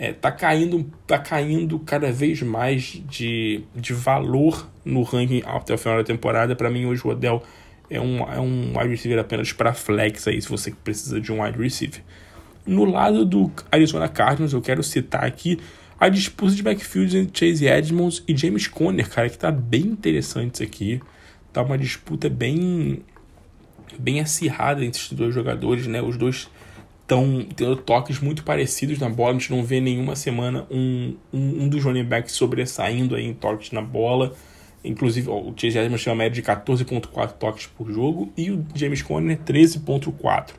é, 0.00 0.14
tá 0.14 0.32
caindo 0.32 0.90
tá 1.06 1.18
caindo 1.18 1.78
cada 1.78 2.10
vez 2.10 2.40
mais 2.40 3.02
de, 3.06 3.62
de 3.76 3.92
valor 3.92 4.66
no 4.82 5.02
ranking 5.02 5.42
até 5.44 5.74
o 5.74 5.78
final 5.78 5.98
da 5.98 6.04
temporada. 6.04 6.56
Para 6.56 6.70
mim, 6.70 6.86
hoje 6.86 7.06
o 7.06 7.10
Odell 7.10 7.42
é 7.90 8.00
um, 8.00 8.20
é 8.20 8.40
um 8.40 8.72
wide 8.78 8.88
receiver 8.88 9.18
apenas 9.18 9.52
para 9.52 9.74
flex 9.74 10.26
aí, 10.26 10.40
se 10.40 10.48
você 10.48 10.70
precisa 10.70 11.20
de 11.20 11.30
um 11.30 11.42
wide 11.42 11.58
receiver. 11.58 12.02
No 12.66 12.86
lado 12.86 13.26
do 13.26 13.52
Arizona 13.70 14.08
Cardinals, 14.08 14.54
eu 14.54 14.62
quero 14.62 14.82
citar 14.82 15.24
aqui 15.24 15.58
a 15.98 16.08
disputa 16.08 16.54
de 16.54 16.62
backfield 16.62 17.18
entre 17.18 17.50
Chase 17.50 17.66
Edmonds 17.66 18.24
e 18.26 18.34
James 18.34 18.66
Conner, 18.66 19.06
cara, 19.06 19.28
que 19.28 19.36
tá 19.36 19.50
bem 19.50 19.82
interessante 19.82 20.54
isso 20.54 20.62
aqui. 20.62 21.02
Tá 21.52 21.60
uma 21.60 21.76
disputa 21.76 22.30
bem 22.30 23.02
bem 23.98 24.18
acirrada 24.20 24.82
entre 24.82 24.98
esses 24.98 25.12
dois 25.12 25.34
jogadores, 25.34 25.86
né? 25.86 26.00
Os 26.00 26.16
dois 26.16 26.48
estão 27.10 27.44
tendo 27.56 27.74
toques 27.74 28.20
muito 28.20 28.44
parecidos 28.44 29.00
na 29.00 29.08
bola. 29.08 29.30
A 29.30 29.32
gente 29.32 29.50
não 29.50 29.64
vê 29.64 29.80
nenhuma 29.80 30.14
semana 30.14 30.64
um, 30.70 31.16
um, 31.32 31.64
um 31.64 31.68
dos 31.68 31.82
running 31.82 32.04
backs 32.04 32.34
sobressaindo 32.34 33.16
aí 33.16 33.26
em 33.26 33.34
toques 33.34 33.72
na 33.72 33.82
bola. 33.82 34.32
Inclusive, 34.84 35.28
o 35.28 35.52
Chase 35.56 35.76
Edmonds 35.76 36.04
tem 36.04 36.12
uma 36.12 36.18
média 36.18 36.40
de 36.40 36.48
14.4 36.48 37.32
toques 37.32 37.66
por 37.66 37.92
jogo 37.92 38.32
e 38.36 38.52
o 38.52 38.64
James 38.74 39.02
Conner 39.02 39.36
13.4. 39.38 40.50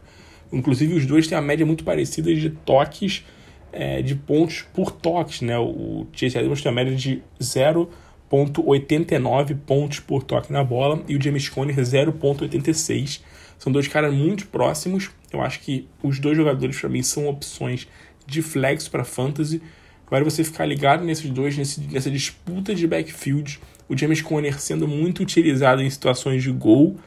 Inclusive, 0.52 0.94
os 0.94 1.06
dois 1.06 1.26
têm 1.26 1.38
uma 1.38 1.42
média 1.42 1.66
muito 1.66 1.86
parecida 1.86 2.36
de 2.36 2.50
toques, 2.50 3.24
é, 3.72 4.02
de 4.02 4.14
pontos 4.14 4.66
por 4.74 4.92
toques, 4.92 5.40
né? 5.42 5.58
O 5.58 6.06
Chase 6.12 6.38
Edmonds 6.38 6.62
tem 6.62 6.70
uma 6.70 6.76
média 6.76 6.94
de 6.94 7.24
0.89 7.40 9.58
pontos 9.66 10.02
por 10.02 10.24
toque 10.24 10.52
na 10.52 10.62
bola 10.64 11.02
e 11.08 11.16
o 11.16 11.22
James 11.22 11.48
Conner 11.48 11.78
0.86 11.78 13.22
são 13.62 13.72
dois 13.72 13.88
caras 13.88 14.12
muito 14.12 14.48
próximos. 14.48 15.12
Eu 15.32 15.40
acho 15.40 15.60
que 15.60 15.88
os 16.02 16.18
dois 16.18 16.36
jogadores, 16.36 16.80
para 16.80 16.90
mim, 16.90 17.04
são 17.04 17.28
opções 17.28 17.88
de 18.26 18.42
flex 18.42 18.88
para 18.88 19.04
fantasy. 19.04 19.62
Agora 20.08 20.24
você 20.24 20.44
ficar 20.44 20.66
ligado 20.66 21.04
nesses 21.04 21.30
dois, 21.30 21.56
nesse, 21.56 21.80
nessa 21.82 22.10
disputa 22.10 22.74
de 22.74 22.88
backfield. 22.88 23.60
O 23.88 23.96
James 23.96 24.20
Conner 24.20 24.60
sendo 24.60 24.88
muito 24.88 25.22
utilizado 25.22 25.80
em 25.84 25.90
situações 25.92 26.42
de 26.42 26.52
gol. 26.52 26.98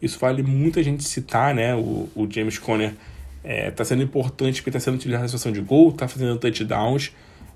Isso 0.00 0.16
vale 0.20 0.44
muita 0.44 0.84
gente 0.84 1.02
citar, 1.02 1.52
né? 1.52 1.74
O, 1.74 2.08
o 2.14 2.28
James 2.30 2.60
Conner 2.60 2.90
está 2.90 2.98
é, 3.42 3.70
tá 3.72 3.84
sendo 3.84 4.04
importante 4.04 4.62
porque 4.62 4.70
está 4.70 4.78
sendo 4.78 4.94
utilizado 4.94 5.22
na 5.22 5.28
situação 5.28 5.50
de 5.50 5.62
gol, 5.62 5.88
está 5.88 6.06
fazendo 6.06 6.38
touchdowns. 6.38 7.10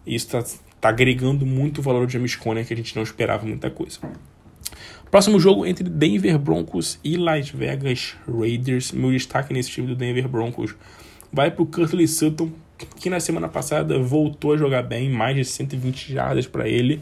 E 0.04 0.16
isso 0.16 0.36
está 0.36 0.42
tá 0.80 0.88
agregando 0.88 1.46
muito 1.46 1.80
valor 1.80 2.04
do 2.04 2.12
James 2.12 2.34
Conner, 2.34 2.66
que 2.66 2.74
a 2.74 2.76
gente 2.76 2.96
não 2.96 3.04
esperava 3.04 3.46
muita 3.46 3.70
coisa. 3.70 4.00
Próximo 5.11 5.40
jogo 5.40 5.64
entre 5.64 5.88
Denver 5.88 6.38
Broncos 6.38 6.98
e 7.02 7.16
Las 7.16 7.48
Vegas 7.48 8.14
Raiders. 8.28 8.92
Meu 8.92 9.11
destaque 9.11 9.54
nesse 9.54 9.70
time 9.70 9.86
do 9.86 9.96
Denver 9.96 10.28
Broncos 10.28 10.74
vai 11.32 11.50
para 11.50 11.62
o 11.62 11.66
Curtis 11.66 12.11
Sutton, 12.11 12.50
que 12.96 13.09
na 13.09 13.18
semana 13.18 13.48
passada 13.48 13.98
voltou 13.98 14.52
a 14.52 14.56
jogar 14.59 14.82
bem, 14.82 15.09
mais 15.09 15.34
de 15.34 15.46
120 15.46 16.12
jardas 16.12 16.46
para 16.46 16.68
ele. 16.68 17.00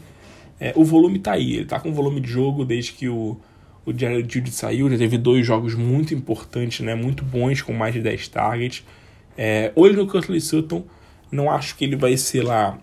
É, 0.57 0.71
o 0.77 0.85
volume 0.85 1.19
tá 1.19 1.33
aí, 1.33 1.55
ele 1.55 1.65
tá 1.65 1.81
com 1.81 1.91
volume 1.91 2.21
de 2.21 2.29
jogo 2.29 2.63
desde 2.63 2.93
que 2.93 3.09
o, 3.09 3.37
o 3.85 3.97
Jared 3.97 4.33
Judy 4.33 4.51
saiu, 4.51 4.89
já 4.89 4.97
teve 4.97 5.17
dois 5.17 5.45
jogos 5.45 5.75
muito 5.75 6.13
importantes, 6.13 6.79
né, 6.79 6.95
muito 6.95 7.25
bons, 7.25 7.61
com 7.61 7.73
mais 7.73 7.93
de 7.93 7.99
10 7.99 8.27
targets. 8.29 8.85
É, 9.37 9.73
hoje 9.75 9.97
no 9.97 10.07
Curtis 10.07 10.45
Sutton, 10.45 10.85
não 11.29 11.51
acho 11.51 11.75
que 11.75 11.83
ele 11.83 11.97
vai 11.97 12.15
ser 12.15 12.43
lá 12.43 12.79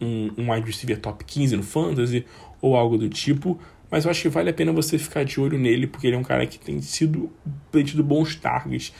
um, 0.00 0.32
um 0.36 0.52
wide 0.52 0.66
receiver 0.66 0.98
top 0.98 1.24
15 1.24 1.56
no 1.56 1.62
Fantasy 1.62 2.26
ou 2.60 2.76
algo 2.76 2.98
do 2.98 3.08
tipo, 3.08 3.58
mas 3.90 4.04
eu 4.04 4.10
acho 4.10 4.22
que 4.22 4.28
vale 4.28 4.50
a 4.50 4.54
pena 4.54 4.72
você 4.72 4.98
ficar 4.98 5.24
de 5.24 5.40
olho 5.40 5.58
nele, 5.58 5.86
porque 5.86 6.06
ele 6.06 6.16
é 6.16 6.18
um 6.18 6.22
cara 6.22 6.46
que 6.46 6.58
tem 6.58 6.80
sido 6.80 7.30
tem 7.72 7.84
tido 7.84 8.04
bons 8.04 8.34
targets, 8.36 8.92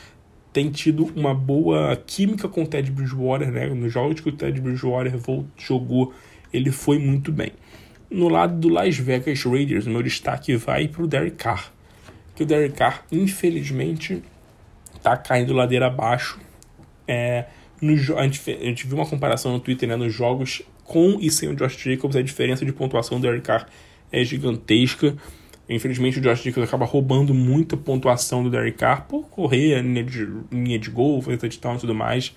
tem 0.53 0.71
tido 0.71 1.13
uma 1.15 1.35
boa 1.35 1.97
química 2.07 2.49
com 2.49 2.63
o 2.63 2.67
Ted 2.67 2.91
Bridgewater, 2.91 3.51
né? 3.51 3.67
Nos 3.69 3.93
jogos 3.93 4.21
que 4.21 4.29
o 4.29 4.33
Ted 4.33 4.61
Bridgewater 4.61 5.13
jogou, 5.57 6.15
ele 6.53 6.71
foi 6.71 6.99
muito 6.99 7.31
bem. 7.31 7.53
No 8.11 8.29
lado 8.29 8.59
do 8.59 8.69
Las 8.69 8.97
Vegas 8.97 9.43
Raiders, 9.45 9.87
meu 9.87 10.03
destaque 10.03 10.57
vai 10.57 10.89
para 10.89 11.03
o 11.03 11.07
Derek 11.07 11.37
Carr. 11.37 11.71
Que 12.35 12.43
o 12.43 12.47
Derek 12.47 12.75
Carr, 12.75 13.05
infelizmente, 13.13 14.23
tá 15.03 15.17
caindo 15.17 15.53
ladeira 15.53 15.89
abaixo. 15.89 16.41
É, 17.07 17.45
no, 17.83 17.93
a, 18.19 18.23
gente, 18.23 18.51
a 18.51 18.65
gente 18.65 18.87
viu 18.87 18.97
uma 18.97 19.07
comparação 19.07 19.53
no 19.53 19.61
Twitter, 19.61 19.87
né? 19.87 19.97
Nos 19.97 20.15
jogos 20.15 20.63
com 20.83 21.19
e 21.21 21.31
sem 21.31 21.51
o 21.51 21.55
Josh 21.55 21.77
Jacobs, 21.77 22.17
a 22.17 22.23
diferença 22.23 22.65
de 22.65 22.73
pontuação 22.73 23.21
do 23.21 23.23
Derek 23.23 23.45
Carr 23.45 23.67
é 24.13 24.25
gigantesca. 24.25 25.17
Infelizmente, 25.69 26.19
o 26.19 26.23
Josh 26.23 26.43
Jacobs 26.43 26.69
acaba 26.69 26.87
roubando 26.87 27.35
muita 27.35 27.77
pontuação 27.77 28.43
do 28.43 28.51
Derek 28.51 28.79
Carr 28.79 29.07
por 29.07 29.29
correr 29.29 29.81
linha 29.83 30.03
de, 30.03 30.29
linha 30.51 30.79
de 30.79 30.91
gol, 30.91 31.21
fazer 31.21 31.37
touchdown 31.37 31.77
e 31.77 31.79
tudo 31.81 31.95
mais. 31.95 32.35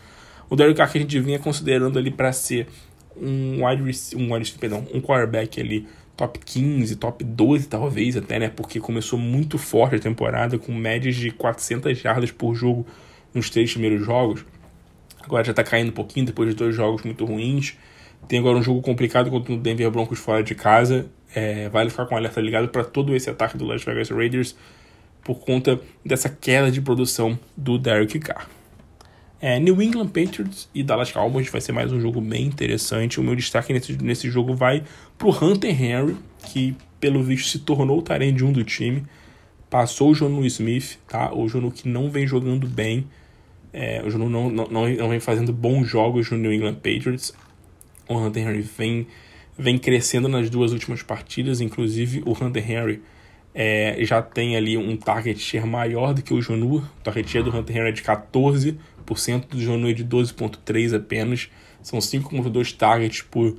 O 0.49 0.55
Derek 0.55 0.75
Carr 0.75 0.91
que 0.91 0.97
a 0.97 1.01
gente 1.01 1.19
vinha 1.19 1.39
considerando 1.39 1.97
ali 1.97 2.11
para 2.11 2.33
ser 2.33 2.67
um 3.15 3.65
wide, 3.65 4.15
um 4.17 4.33
wide 4.33 4.51
perdão, 4.53 4.85
um 4.93 4.99
quarterback 4.99 5.61
ali 5.61 5.87
top 6.17 6.39
15, 6.39 6.95
top 6.97 7.23
12 7.23 7.67
talvez 7.67 8.17
até, 8.17 8.37
né? 8.37 8.49
Porque 8.49 8.79
começou 8.79 9.17
muito 9.17 9.57
forte 9.57 9.95
a 9.95 9.99
temporada 9.99 10.57
com 10.59 10.73
médias 10.73 11.15
de 11.15 11.31
400 11.31 11.97
jardas 11.97 12.31
por 12.31 12.53
jogo 12.53 12.85
nos 13.33 13.49
três 13.49 13.71
primeiros 13.71 14.05
jogos. 14.05 14.45
Agora 15.23 15.43
já 15.43 15.53
tá 15.53 15.63
caindo 15.63 15.89
um 15.89 15.93
pouquinho 15.93 16.25
depois 16.25 16.49
de 16.49 16.55
dois 16.55 16.75
jogos 16.75 17.03
muito 17.03 17.25
ruins. 17.25 17.77
Tem 18.27 18.39
agora 18.39 18.57
um 18.57 18.63
jogo 18.63 18.81
complicado 18.81 19.29
contra 19.29 19.53
o 19.53 19.57
Denver 19.57 19.89
Broncos 19.89 20.19
fora 20.19 20.43
de 20.43 20.53
casa. 20.53 21.09
É, 21.33 21.69
vale 21.69 21.89
ficar 21.89 22.05
com 22.05 22.15
o 22.15 22.17
alerta 22.17 22.41
ligado 22.41 22.67
para 22.67 22.83
todo 22.83 23.15
esse 23.15 23.29
ataque 23.29 23.57
do 23.57 23.65
Las 23.65 23.83
Vegas 23.83 24.09
Raiders 24.09 24.55
por 25.23 25.39
conta 25.39 25.79
dessa 26.05 26.29
queda 26.29 26.71
de 26.71 26.81
produção 26.81 27.39
do 27.55 27.77
Derek 27.77 28.19
Carr. 28.19 28.49
É, 29.39 29.59
New 29.59 29.81
England 29.81 30.09
Patriots 30.09 30.69
e 30.73 30.83
Dallas 30.83 31.11
Cowboys 31.11 31.49
vai 31.49 31.59
ser 31.59 31.71
mais 31.71 31.91
um 31.91 31.99
jogo 31.99 32.21
bem 32.21 32.45
interessante. 32.45 33.19
O 33.19 33.23
meu 33.23 33.35
destaque 33.35 33.73
nesse, 33.73 33.93
nesse 33.93 34.29
jogo 34.29 34.53
vai 34.53 34.83
pro 35.17 35.29
Hunter 35.29 35.71
Henry, 35.71 36.15
que 36.45 36.75
pelo 36.99 37.23
visto 37.23 37.49
se 37.49 37.59
tornou 37.59 37.99
o 37.99 38.31
de 38.31 38.45
1 38.45 38.51
do 38.51 38.63
time. 38.63 39.03
Passou 39.67 40.11
o 40.11 40.13
Jonu 40.13 40.45
Smith, 40.45 40.99
tá? 41.07 41.33
O 41.33 41.49
Jonu 41.49 41.71
que 41.71 41.89
não 41.89 42.11
vem 42.11 42.27
jogando 42.27 42.67
bem. 42.67 43.07
É, 43.73 44.03
o 44.05 44.11
Jonu 44.11 44.29
não, 44.29 44.49
não, 44.49 44.67
não, 44.67 45.09
vem 45.09 45.19
fazendo 45.19 45.51
bons 45.51 45.87
jogos 45.87 46.29
no 46.29 46.37
New 46.37 46.53
England 46.53 46.75
Patriots. 46.75 47.33
O 48.07 48.15
Hunter 48.15 48.47
Henry 48.47 48.61
vem, 48.61 49.07
vem 49.61 49.77
crescendo 49.77 50.27
nas 50.27 50.49
duas 50.49 50.71
últimas 50.73 51.03
partidas. 51.03 51.61
Inclusive, 51.61 52.23
o 52.25 52.31
Hunter 52.31 52.69
Henry 52.69 53.01
é, 53.53 53.97
já 53.99 54.21
tem 54.21 54.57
ali 54.57 54.75
um 54.75 54.97
target 54.97 55.39
share 55.39 55.67
maior 55.67 56.13
do 56.13 56.21
que 56.21 56.33
o 56.33 56.41
Jonu. 56.41 56.77
O 56.77 57.03
target 57.03 57.29
share 57.29 57.45
do 57.45 57.55
Hunter 57.55 57.77
Henry 57.77 57.89
é 57.89 57.91
de 57.91 58.01
14%, 58.01 58.77
do 59.47 59.61
Jonu 59.61 59.89
é 59.89 59.93
de 59.93 60.03
12,3% 60.03 60.95
apenas. 60.95 61.49
São 61.83 61.99
5,2 61.99 62.75
targets 62.75 63.21
por, 63.21 63.55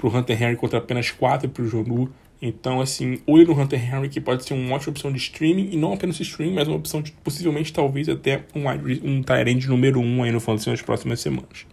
o 0.00 0.08
Hunter 0.08 0.40
Henry 0.40 0.56
contra 0.56 0.78
apenas 0.78 1.10
4 1.10 1.48
para 1.48 1.62
o 1.64 1.68
Jonu. 1.68 2.12
Então, 2.40 2.80
assim, 2.80 3.20
olho 3.26 3.46
no 3.46 3.60
Hunter 3.60 3.80
Henry, 3.80 4.08
que 4.08 4.20
pode 4.20 4.44
ser 4.44 4.54
uma 4.54 4.74
ótima 4.74 4.90
opção 4.90 5.12
de 5.12 5.18
streaming, 5.18 5.70
e 5.72 5.76
não 5.76 5.92
apenas 5.92 6.18
streaming, 6.18 6.54
mas 6.54 6.66
uma 6.66 6.76
opção 6.76 7.00
de 7.00 7.12
possivelmente, 7.12 7.72
talvez, 7.72 8.08
até 8.08 8.44
um, 8.52 8.68
um 9.08 9.22
Tyrande 9.22 9.68
número 9.68 10.00
1 10.00 10.04
um 10.04 10.22
aí 10.24 10.32
no 10.32 10.40
Fantasy 10.40 10.68
nas 10.70 10.82
próximas 10.82 11.20
semanas. 11.20 11.66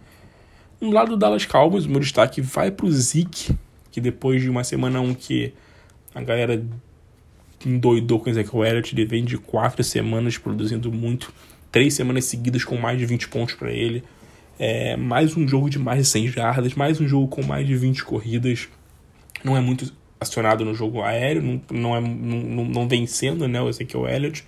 No 0.80 0.90
lado 0.90 1.10
do 1.10 1.16
Dallas 1.16 1.44
Cowboys, 1.44 1.84
o 1.84 1.90
meu 1.90 2.00
destaque 2.00 2.40
vai 2.40 2.70
para 2.70 2.86
o 2.86 2.92
Zeke, 2.92 3.54
que 3.90 4.00
depois 4.00 4.40
de 4.40 4.48
uma 4.48 4.64
semana 4.64 5.00
1 5.00 5.04
um 5.04 5.14
que 5.14 5.52
a 6.14 6.22
galera 6.22 6.64
endoidou 7.66 8.18
com 8.18 8.26
o 8.26 8.30
Ezekiel 8.30 8.64
Elliott, 8.64 8.94
ele 8.94 9.04
vem 9.04 9.24
de 9.24 9.36
quatro 9.36 9.84
semanas 9.84 10.38
produzindo 10.38 10.90
muito, 10.90 11.32
três 11.70 11.94
semanas 11.94 12.24
seguidas 12.24 12.64
com 12.64 12.76
mais 12.76 12.98
de 12.98 13.04
20 13.04 13.28
pontos 13.28 13.54
para 13.54 13.70
ele, 13.70 14.02
é, 14.58 14.96
mais 14.96 15.36
um 15.36 15.46
jogo 15.46 15.68
de 15.68 15.78
mais 15.78 15.98
de 16.00 16.04
100 16.06 16.28
jardas, 16.28 16.74
mais 16.74 17.00
um 17.00 17.06
jogo 17.06 17.28
com 17.28 17.42
mais 17.42 17.66
de 17.66 17.76
20 17.76 18.04
corridas, 18.04 18.68
não 19.44 19.56
é 19.56 19.60
muito 19.60 19.92
acionado 20.18 20.64
no 20.64 20.74
jogo 20.74 21.02
aéreo, 21.02 21.42
não, 21.42 21.60
não, 21.70 21.96
é, 21.96 22.00
não, 22.00 22.64
não 22.64 22.88
vem 22.88 23.06
né, 23.48 23.60
o 23.60 23.68
Ezekiel 23.68 24.08
Elliott 24.08 24.44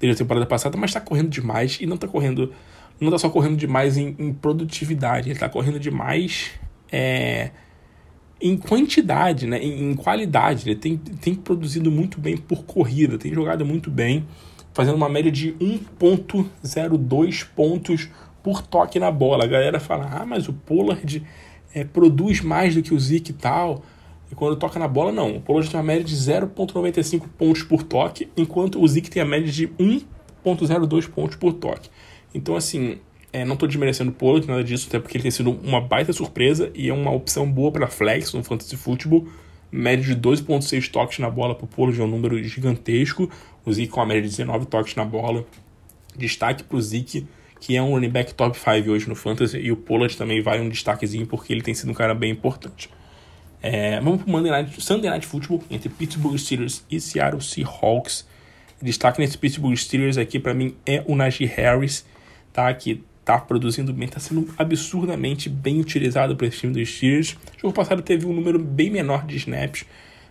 desde 0.00 0.14
a 0.14 0.24
temporada 0.24 0.46
passada, 0.46 0.76
mas 0.76 0.90
está 0.90 1.00
correndo 1.00 1.28
demais 1.28 1.78
e 1.80 1.86
não 1.86 1.94
está 1.94 2.06
correndo, 2.06 2.52
não 3.00 3.08
está 3.08 3.18
só 3.18 3.28
correndo 3.28 3.56
demais 3.56 3.96
em, 3.96 4.14
em 4.18 4.32
produtividade, 4.32 5.28
ele 5.28 5.34
está 5.34 5.48
correndo 5.48 5.78
demais 5.78 6.52
é, 6.90 7.50
em 8.40 8.56
quantidade, 8.56 9.46
né, 9.46 9.58
em, 9.62 9.90
em, 9.90 9.94
qualidade. 9.94 10.68
Ele 10.68 10.76
tem, 10.76 10.96
tem 10.96 11.34
produzido 11.34 11.90
muito 11.90 12.20
bem 12.20 12.36
por 12.36 12.64
corrida, 12.64 13.18
tem 13.18 13.32
jogado 13.32 13.64
muito 13.64 13.90
bem, 13.90 14.26
fazendo 14.72 14.96
uma 14.96 15.08
média 15.08 15.30
de 15.30 15.52
1,02 15.54 17.46
pontos 17.54 18.08
por 18.42 18.62
toque 18.62 18.98
na 18.98 19.10
bola. 19.10 19.44
A 19.44 19.48
galera 19.48 19.80
fala, 19.80 20.08
ah, 20.12 20.26
mas 20.26 20.48
o 20.48 20.52
Pollard 20.52 21.22
é, 21.74 21.84
produz 21.84 22.40
mais 22.40 22.74
do 22.74 22.82
que 22.82 22.94
o 22.94 23.00
Zeke 23.00 23.30
e 23.30 23.34
tal. 23.34 23.82
E 24.30 24.34
quando 24.34 24.56
toca 24.56 24.78
na 24.78 24.88
bola, 24.88 25.12
não. 25.12 25.36
O 25.36 25.40
Pollard 25.40 25.70
tem 25.70 25.78
uma 25.78 25.86
média 25.86 26.04
de 26.04 26.14
0,95 26.14 27.22
pontos 27.38 27.62
por 27.62 27.82
toque, 27.82 28.28
enquanto 28.36 28.82
o 28.82 28.88
Zeke 28.88 29.10
tem 29.10 29.22
a 29.22 29.26
média 29.26 29.50
de 29.50 29.68
1,02 29.68 31.08
pontos 31.08 31.36
por 31.36 31.52
toque. 31.54 31.88
Então, 32.36 32.54
assim, 32.54 32.98
é, 33.32 33.46
não 33.46 33.54
estou 33.54 33.66
desmerecendo 33.66 34.10
o 34.10 34.14
Pollard, 34.14 34.46
nada 34.46 34.62
disso, 34.62 34.86
até 34.88 34.98
porque 35.00 35.16
ele 35.16 35.22
tem 35.22 35.30
sido 35.30 35.50
uma 35.50 35.80
baita 35.80 36.12
surpresa 36.12 36.70
e 36.74 36.90
é 36.90 36.92
uma 36.92 37.10
opção 37.10 37.50
boa 37.50 37.72
para 37.72 37.86
flex 37.86 38.34
no 38.34 38.44
fantasy 38.44 38.76
football. 38.76 39.26
Média 39.72 40.04
de 40.04 40.20
2.6 40.20 40.90
toques 40.90 41.18
na 41.18 41.30
bola 41.30 41.54
para 41.54 41.64
o 41.64 41.66
Pollard 41.66 41.98
é 41.98 42.04
um 42.04 42.06
número 42.06 42.40
gigantesco. 42.42 43.30
O 43.64 43.72
Zeke 43.72 43.88
com 43.88 44.02
a 44.02 44.06
média 44.06 44.22
de 44.22 44.28
19 44.28 44.66
toques 44.66 44.94
na 44.94 45.04
bola. 45.04 45.46
Destaque 46.14 46.62
para 46.62 46.76
o 46.76 46.80
Zeke, 46.80 47.26
que 47.58 47.74
é 47.74 47.82
um 47.82 47.92
running 47.92 48.10
back 48.10 48.34
top 48.34 48.56
5 48.56 48.90
hoje 48.90 49.08
no 49.08 49.14
fantasy, 49.14 49.58
e 49.58 49.72
o 49.72 49.76
Pollard 49.76 50.14
também 50.14 50.42
vai 50.42 50.60
um 50.60 50.68
destaquezinho 50.68 51.26
porque 51.26 51.54
ele 51.54 51.62
tem 51.62 51.72
sido 51.74 51.90
um 51.90 51.94
cara 51.94 52.14
bem 52.14 52.30
importante. 52.30 52.90
É, 53.62 53.98
vamos 54.00 54.22
para 54.22 54.28
o 54.28 54.30
Monday 54.30 54.50
Night, 54.52 54.80
Sunday 54.80 55.10
Night 55.10 55.26
Football 55.26 55.64
entre 55.70 55.88
Pittsburgh 55.88 56.36
Steelers 56.36 56.84
e 56.90 57.00
Seattle 57.00 57.40
Seahawks. 57.40 58.26
Destaque 58.80 59.20
nesse 59.20 59.38
Pittsburgh 59.38 59.74
Steelers 59.74 60.18
aqui 60.18 60.38
para 60.38 60.52
mim 60.52 60.76
é 60.84 61.02
o 61.06 61.16
Najee 61.16 61.46
Harris, 61.46 62.04
tá? 62.56 62.72
Que 62.72 63.04
tá 63.22 63.38
produzindo 63.38 63.92
bem, 63.92 64.08
tá 64.08 64.18
sendo 64.18 64.48
absurdamente 64.56 65.50
bem 65.50 65.78
utilizado 65.78 66.34
para 66.34 66.46
esse 66.46 66.58
time 66.60 66.72
dos 66.72 66.88
Steelers. 66.88 67.36
O 67.58 67.60
jogo 67.60 67.74
passado 67.74 68.00
teve 68.00 68.24
um 68.24 68.32
número 68.32 68.58
bem 68.58 68.88
menor 68.88 69.26
de 69.26 69.36
snaps, 69.36 69.84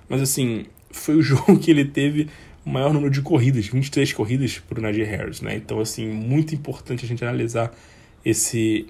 mas 0.10 0.22
assim, 0.22 0.66
foi 0.90 1.16
o 1.16 1.22
jogo 1.24 1.60
que 1.60 1.70
ele 1.70 1.86
teve 1.86 2.28
o 2.66 2.70
maior 2.70 2.92
número 2.92 3.12
de 3.12 3.22
corridas, 3.22 3.68
23 3.68 4.12
corridas 4.14 4.58
para 4.58 4.80
o 4.80 4.82
Najee 4.82 5.04
Harris, 5.04 5.40
né? 5.40 5.56
Então, 5.56 5.80
assim, 5.80 6.08
muito 6.08 6.56
importante 6.56 7.06
a 7.06 7.08
gente 7.08 7.24
analisar 7.24 7.72
esse, 8.26 8.88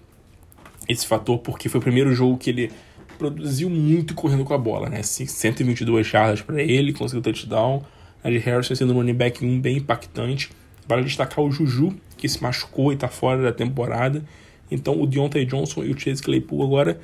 esse 0.88 1.05
fator, 1.05 1.39
porque 1.39 1.67
foi 1.67 1.79
o 1.81 1.83
primeiro 1.83 2.13
jogo 2.15 2.38
que 2.38 2.49
ele 2.49 2.71
produziu 3.17 3.69
muito 3.69 4.13
correndo 4.13 4.45
com 4.45 4.53
a 4.53 4.57
bola, 4.57 4.89
né? 4.89 5.03
122 5.03 6.07
jardas 6.07 6.41
para 6.41 6.61
ele, 6.61 6.93
conseguiu 6.93 7.21
touchdown. 7.21 7.83
Najee 8.23 8.39
Harris 8.39 8.67
sendo 8.67 8.93
um 8.93 8.95
running 8.95 9.13
back 9.13 9.43
1 9.43 9.59
bem 9.59 9.77
impactante. 9.77 10.51
Vale 10.88 11.03
destacar 11.03 11.43
o 11.43 11.51
Juju, 11.51 11.93
que 12.17 12.27
se 12.29 12.41
machucou 12.41 12.91
e 12.91 12.95
está 12.95 13.07
fora 13.07 13.41
da 13.41 13.51
temporada. 13.51 14.23
Então 14.69 14.99
o 15.01 15.05
Deontay 15.05 15.45
Johnson 15.45 15.83
e 15.83 15.91
o 15.91 15.99
Chase 15.99 16.21
Claypool 16.21 16.63
agora 16.63 16.99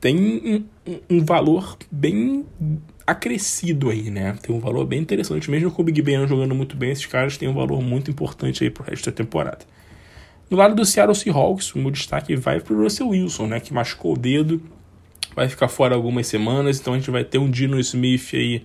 têm 0.00 0.66
um, 0.86 0.98
um, 1.16 1.24
valor 1.24 1.76
bem 1.90 2.44
acrescido 3.06 3.90
aí, 3.90 4.10
né? 4.10 4.36
Tem 4.42 4.54
um 4.54 4.60
valor 4.60 4.86
bem 4.86 5.00
interessante. 5.00 5.50
Mesmo 5.50 5.70
com 5.70 5.82
o 5.82 5.84
Big 5.84 6.00
Ben 6.00 6.26
jogando 6.26 6.54
muito 6.54 6.76
bem, 6.76 6.90
esses 6.90 7.06
caras 7.06 7.36
têm 7.36 7.48
um 7.48 7.54
valor 7.54 7.82
muito 7.82 8.10
importante 8.10 8.64
aí 8.64 8.70
pro 8.70 8.84
resto 8.84 9.10
da 9.10 9.12
temporada. 9.12 9.64
No 10.48 10.56
lado 10.56 10.74
do 10.74 10.84
Seattle 10.84 11.14
Seahawks, 11.14 11.74
o 11.74 11.78
meu 11.78 11.90
destaque 11.90 12.34
vai 12.34 12.60
pro 12.60 12.82
Russell 12.82 13.08
Wilson, 13.08 13.46
né? 13.46 13.60
Que 13.60 13.72
machucou 13.72 14.14
o 14.14 14.18
dedo, 14.18 14.60
vai 15.34 15.48
ficar 15.48 15.68
fora 15.68 15.94
algumas 15.94 16.26
semanas, 16.26 16.80
então 16.80 16.94
a 16.94 16.98
gente 16.98 17.10
vai 17.10 17.22
ter 17.22 17.38
um 17.38 17.50
Dino 17.50 17.78
Smith 17.78 18.30
aí 18.32 18.64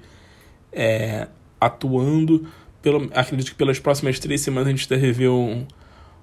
é, 0.71 1.27
atuando 1.59 2.47
pelo, 2.85 3.09
acredito 3.15 3.49
que 3.49 3.55
pelas 3.55 3.79
próximas 3.79 4.19
três 4.19 4.41
semanas 4.41 4.67
a 4.67 4.69
gente 4.69 4.87
deve 4.87 5.11
ver 5.11 5.29
um, 5.29 5.65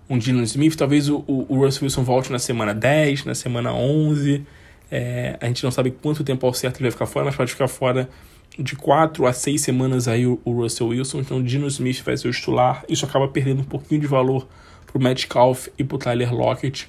um 0.08 0.16
Dino 0.16 0.40
Smith. 0.44 0.76
Talvez 0.76 1.08
o, 1.08 1.24
o, 1.26 1.56
Russell 1.56 1.82
Wilson 1.82 2.04
volte 2.04 2.30
na 2.30 2.38
semana 2.38 2.72
10, 2.72 3.24
na 3.24 3.34
semana 3.34 3.74
11. 3.74 4.46
É, 4.88 5.36
a 5.40 5.46
gente 5.48 5.64
não 5.64 5.72
sabe 5.72 5.90
quanto 5.90 6.22
tempo 6.22 6.46
ao 6.46 6.54
certo 6.54 6.76
ele 6.76 6.84
vai 6.84 6.92
ficar 6.92 7.06
fora, 7.06 7.24
mas 7.24 7.34
pode 7.34 7.50
ficar 7.50 7.66
fora 7.66 8.08
de 8.56 8.76
4 8.76 9.26
a 9.26 9.32
6 9.32 9.60
semanas 9.60 10.06
aí 10.06 10.24
o, 10.24 10.40
o 10.44 10.52
Russell 10.52 10.86
Wilson. 10.86 11.18
Então 11.18 11.38
o 11.38 11.42
Dino 11.42 11.66
Smith 11.66 12.00
vai 12.04 12.16
ser 12.16 12.28
o 12.28 12.30
titular. 12.30 12.84
Isso 12.88 13.04
acaba 13.04 13.26
perdendo 13.26 13.62
um 13.62 13.64
pouquinho 13.64 14.00
de 14.00 14.06
valor 14.06 14.46
pro 14.86 15.02
Metcalf 15.02 15.66
e 15.76 15.82
pro 15.82 15.98
Tyler 15.98 16.32
Lockett. 16.32 16.88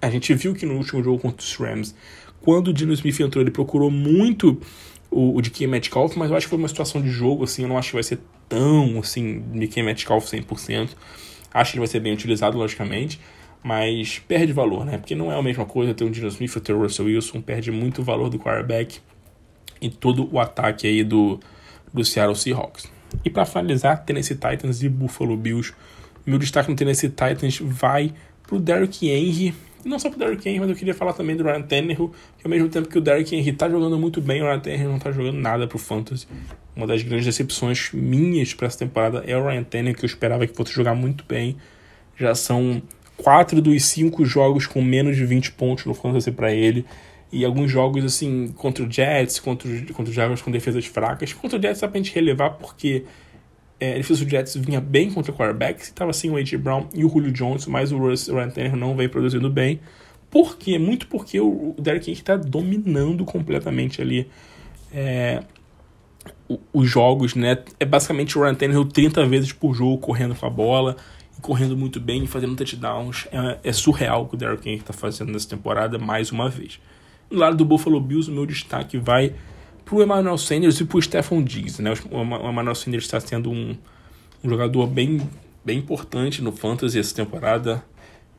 A 0.00 0.10
gente 0.10 0.34
viu 0.34 0.52
que 0.52 0.66
no 0.66 0.74
último 0.74 1.00
jogo 1.00 1.20
contra 1.20 1.46
os 1.46 1.54
Rams, 1.54 1.94
quando 2.40 2.68
o 2.68 2.72
Dino 2.72 2.92
Smith 2.92 3.20
entrou, 3.20 3.40
ele 3.40 3.52
procurou 3.52 3.88
muito 3.88 4.60
o, 5.12 5.36
o 5.36 5.40
DK 5.40 5.68
Metcalf, 5.68 6.16
mas 6.16 6.28
eu 6.28 6.36
acho 6.36 6.46
que 6.46 6.50
foi 6.50 6.58
uma 6.58 6.66
situação 6.66 7.00
de 7.00 7.08
jogo, 7.08 7.44
assim, 7.44 7.62
eu 7.62 7.68
não 7.68 7.78
acho 7.78 7.90
que 7.90 7.94
vai 7.94 8.02
ser 8.02 8.18
tão, 8.52 8.98
assim, 9.00 9.40
DK 9.54 9.82
Metcalf 9.82 10.30
100%. 10.30 10.90
Acho 11.54 11.70
que 11.70 11.76
ele 11.76 11.80
vai 11.80 11.88
ser 11.88 12.00
bem 12.00 12.12
utilizado, 12.12 12.58
logicamente, 12.58 13.18
mas 13.62 14.18
perde 14.18 14.52
valor, 14.52 14.84
né? 14.84 14.98
Porque 14.98 15.14
não 15.14 15.32
é 15.32 15.38
a 15.38 15.42
mesma 15.42 15.64
coisa 15.64 15.94
ter 15.94 16.04
um 16.04 16.10
Dino 16.10 16.28
Smith 16.28 16.54
ou 16.54 16.60
ter 16.60 16.74
o 16.74 16.82
Russell 16.82 17.06
Wilson, 17.06 17.40
perde 17.40 17.70
muito 17.70 18.02
o 18.02 18.04
valor 18.04 18.28
do 18.28 18.38
quarterback 18.38 19.00
e 19.80 19.88
todo 19.88 20.28
o 20.30 20.38
ataque 20.38 20.86
aí 20.86 21.02
do, 21.02 21.40
do 21.92 22.04
Seattle 22.04 22.36
Seahawks. 22.36 22.90
E 23.24 23.30
para 23.30 23.46
finalizar, 23.46 24.04
Tennessee 24.04 24.36
Titans 24.36 24.82
e 24.82 24.88
Buffalo 24.88 25.34
Bills. 25.34 25.72
Meu 26.26 26.38
destaque 26.38 26.70
no 26.70 26.76
Tennessee 26.76 27.08
Titans 27.08 27.58
vai 27.58 28.12
pro 28.42 28.60
Derrick 28.60 29.08
Henry, 29.08 29.54
não 29.84 29.98
só 29.98 30.08
pro 30.10 30.18
Derrick 30.18 30.48
Henry, 30.48 30.60
mas 30.60 30.70
eu 30.70 30.76
queria 30.76 30.94
falar 30.94 31.12
também 31.12 31.36
do 31.36 31.44
Ryan 31.44 31.62
Tannehill, 31.62 32.12
que 32.38 32.46
ao 32.46 32.50
mesmo 32.50 32.68
tempo 32.68 32.88
que 32.88 32.98
o 32.98 33.00
Derrick 33.00 33.34
Henry 33.34 33.52
tá 33.52 33.68
jogando 33.68 33.98
muito 33.98 34.20
bem, 34.20 34.42
o 34.42 34.44
Ryan 34.44 34.60
Tannehill 34.60 34.90
não 34.90 34.98
tá 34.98 35.10
jogando 35.12 35.38
nada 35.38 35.66
pro 35.66 35.78
Fantasy. 35.78 36.26
Uma 36.74 36.86
das 36.86 37.02
grandes 37.02 37.26
decepções 37.26 37.90
minhas 37.92 38.54
para 38.54 38.66
essa 38.66 38.78
temporada 38.78 39.24
é 39.26 39.36
o 39.36 39.46
Ryan 39.46 39.64
Tannehill, 39.64 39.96
que 39.96 40.04
eu 40.04 40.08
esperava 40.08 40.46
que 40.46 40.54
fosse 40.54 40.72
jogar 40.72 40.94
muito 40.94 41.24
bem. 41.28 41.56
Já 42.16 42.34
são 42.34 42.82
quatro 43.16 43.60
dos 43.60 43.84
cinco 43.84 44.24
jogos 44.24 44.66
com 44.66 44.82
menos 44.82 45.16
de 45.16 45.24
20 45.24 45.52
pontos 45.52 45.84
no 45.84 45.94
Fantasy 45.94 46.32
para 46.32 46.52
ele. 46.52 46.84
E 47.30 47.44
alguns 47.44 47.70
jogos, 47.70 48.04
assim, 48.04 48.48
contra 48.56 48.84
o 48.84 48.90
Jets, 48.90 49.40
contra, 49.40 49.68
contra 49.92 50.10
os 50.10 50.14
jogos 50.14 50.42
com 50.42 50.50
defesas 50.50 50.84
fracas. 50.84 51.32
Contra 51.32 51.58
o 51.58 51.62
Jets 51.62 51.80
dá 51.80 51.88
pra 51.88 51.98
gente 51.98 52.14
relevar 52.14 52.50
porque 52.50 53.04
é, 53.78 53.94
ele 53.94 54.02
fez 54.02 54.20
o 54.20 54.28
Jets 54.28 54.56
vinha 54.56 54.80
bem 54.80 55.10
contra 55.10 55.32
quarterbacks, 55.32 55.88
estava 55.88 56.12
sem 56.12 56.30
o 56.30 56.36
A.J. 56.36 56.56
Brown 56.58 56.86
e 56.94 57.04
o 57.04 57.08
Julio 57.08 57.32
Jones, 57.32 57.66
mas 57.66 57.92
o 57.92 57.98
Ryan 57.98 58.50
Tannehill 58.50 58.76
não 58.76 58.96
vem 58.96 59.08
produzindo 59.08 59.50
bem. 59.50 59.80
Por 60.30 60.56
quê? 60.56 60.78
Muito 60.78 61.06
porque 61.08 61.38
o 61.40 61.74
Derek 61.78 62.10
Henry 62.10 62.20
está 62.20 62.36
dominando 62.36 63.24
completamente 63.24 64.00
ali 64.00 64.30
é, 64.92 65.42
os 66.72 66.88
jogos, 66.88 67.34
né? 67.34 67.58
É 67.78 67.84
basicamente 67.84 68.38
o 68.38 68.42
Ryan 68.42 68.54
Tannehill 68.54 68.84
30 68.86 69.26
vezes 69.26 69.52
por 69.52 69.74
jogo 69.74 69.98
correndo 69.98 70.34
com 70.34 70.46
a 70.46 70.50
bola, 70.50 70.96
correndo 71.40 71.76
muito 71.76 72.00
bem, 72.00 72.26
fazendo 72.26 72.56
touchdowns. 72.56 73.26
É, 73.32 73.58
é 73.64 73.72
surreal 73.72 74.22
o 74.22 74.28
que 74.28 74.34
o 74.34 74.38
Derrick 74.38 74.68
Henry 74.68 74.80
está 74.80 74.92
fazendo 74.92 75.32
nessa 75.32 75.48
temporada, 75.48 75.98
mais 75.98 76.30
uma 76.30 76.48
vez. 76.48 76.80
Do 77.28 77.36
lado 77.36 77.56
do 77.56 77.64
Buffalo 77.64 78.00
Bills, 78.00 78.30
o 78.30 78.34
meu 78.34 78.46
destaque 78.46 78.96
vai 78.98 79.34
para 79.92 79.98
o 79.98 80.02
Emmanuel 80.02 80.38
Sanders 80.38 80.80
e 80.80 80.86
para 80.86 80.96
o 80.96 81.02
Stephon 81.02 81.42
Diggs. 81.42 81.82
Né? 81.82 81.92
O 82.10 82.22
Emmanuel 82.22 82.74
Sanders 82.74 83.04
está 83.04 83.20
sendo 83.20 83.50
um, 83.50 83.76
um 84.42 84.48
jogador 84.48 84.86
bem, 84.86 85.20
bem 85.62 85.78
importante 85.78 86.40
no 86.40 86.50
Fantasy 86.50 86.98
essa 86.98 87.14
temporada. 87.14 87.84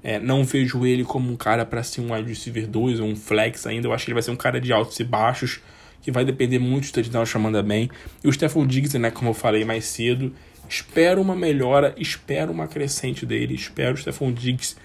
É, 0.01 0.19
não 0.19 0.43
vejo 0.43 0.83
ele 0.83 1.03
como 1.03 1.31
um 1.31 1.35
cara 1.35 1.63
para 1.63 1.83
ser 1.83 2.01
um 2.01 2.11
wide 2.11 2.27
receiver 2.27 2.67
2 2.67 2.99
ou 2.99 3.07
um 3.07 3.15
flex 3.15 3.67
ainda. 3.67 3.87
Eu 3.87 3.93
acho 3.93 4.03
que 4.03 4.09
ele 4.09 4.15
vai 4.15 4.23
ser 4.23 4.31
um 4.31 4.35
cara 4.35 4.59
de 4.59 4.73
altos 4.73 4.99
e 4.99 5.03
baixos 5.03 5.59
que 6.01 6.11
vai 6.11 6.25
depender 6.25 6.57
muito 6.57 6.85
de 6.85 6.91
touchdown 6.91 7.25
chamando 7.25 7.61
bem. 7.61 7.87
E 8.23 8.27
o 8.27 8.33
Stephon 8.33 8.65
Diggs, 8.65 8.97
né, 8.97 9.11
como 9.11 9.29
eu 9.29 9.33
falei 9.35 9.63
mais 9.63 9.85
cedo, 9.85 10.33
espero 10.67 11.21
uma 11.21 11.35
melhora, 11.35 11.93
espero 11.99 12.51
uma 12.51 12.67
crescente 12.67 13.27
dele, 13.27 13.53
espero 13.53 13.93
o 13.93 13.97
Stephon 13.97 14.33
Diggs 14.33 14.75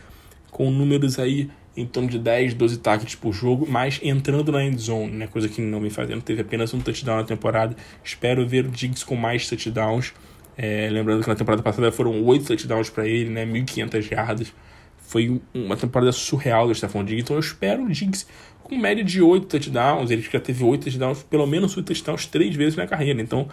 com 0.51 0.71
números 0.71 1.19
aí 1.19 1.49
em 1.79 1.87
torno 1.87 2.09
de 2.09 2.19
10, 2.19 2.55
12 2.55 2.79
targets 2.79 3.15
por 3.15 3.33
jogo, 3.33 3.67
mas 3.69 4.01
entrando 4.03 4.51
na 4.51 4.65
end 4.65 4.81
zone, 4.81 5.13
né, 5.13 5.27
coisa 5.27 5.49
que 5.49 5.61
não 5.61 5.81
vem 5.81 5.91
fazendo, 5.91 6.23
teve 6.23 6.43
apenas 6.43 6.75
um 6.75 6.81
touchdown 6.81 7.19
na 7.19 7.25
temporada. 7.25 7.77
Espero 8.03 8.47
ver 8.47 8.67
o 8.67 8.69
Diggs 8.69 9.05
com 9.05 9.15
mais 9.15 9.49
touchdowns. 9.49 10.13
É, 10.57 10.89
lembrando 10.91 11.23
que 11.23 11.29
na 11.29 11.37
temporada 11.37 11.63
passada 11.63 11.93
foram 11.93 12.21
8 12.25 12.45
touchdowns 12.47 12.91
para 12.91 13.07
ele, 13.07 13.31
né, 13.31 13.47
1.500 13.47 14.03
jardas. 14.03 14.53
Foi 14.97 15.41
uma 15.55 15.77
temporada 15.77 16.11
surreal 16.11 16.67
do 16.67 16.75
Stephon 16.75 17.05
Diggs, 17.05 17.23
então 17.23 17.37
eu 17.37 17.41
espero 17.41 17.85
o 17.85 17.89
Diggs 17.89 18.27
com 18.63 18.77
média 18.77 19.05
de 19.05 19.23
8 19.23 19.47
touchdowns. 19.47 20.11
Ele 20.11 20.21
já 20.21 20.41
teve 20.41 20.65
8 20.65 20.83
touchdowns, 20.83 21.23
pelo 21.23 21.47
menos 21.47 21.77
8 21.77 21.87
touchdowns 21.87 22.27
três 22.27 22.55
vezes 22.57 22.77
na 22.77 22.87
carreira. 22.87 23.23
Então, 23.23 23.49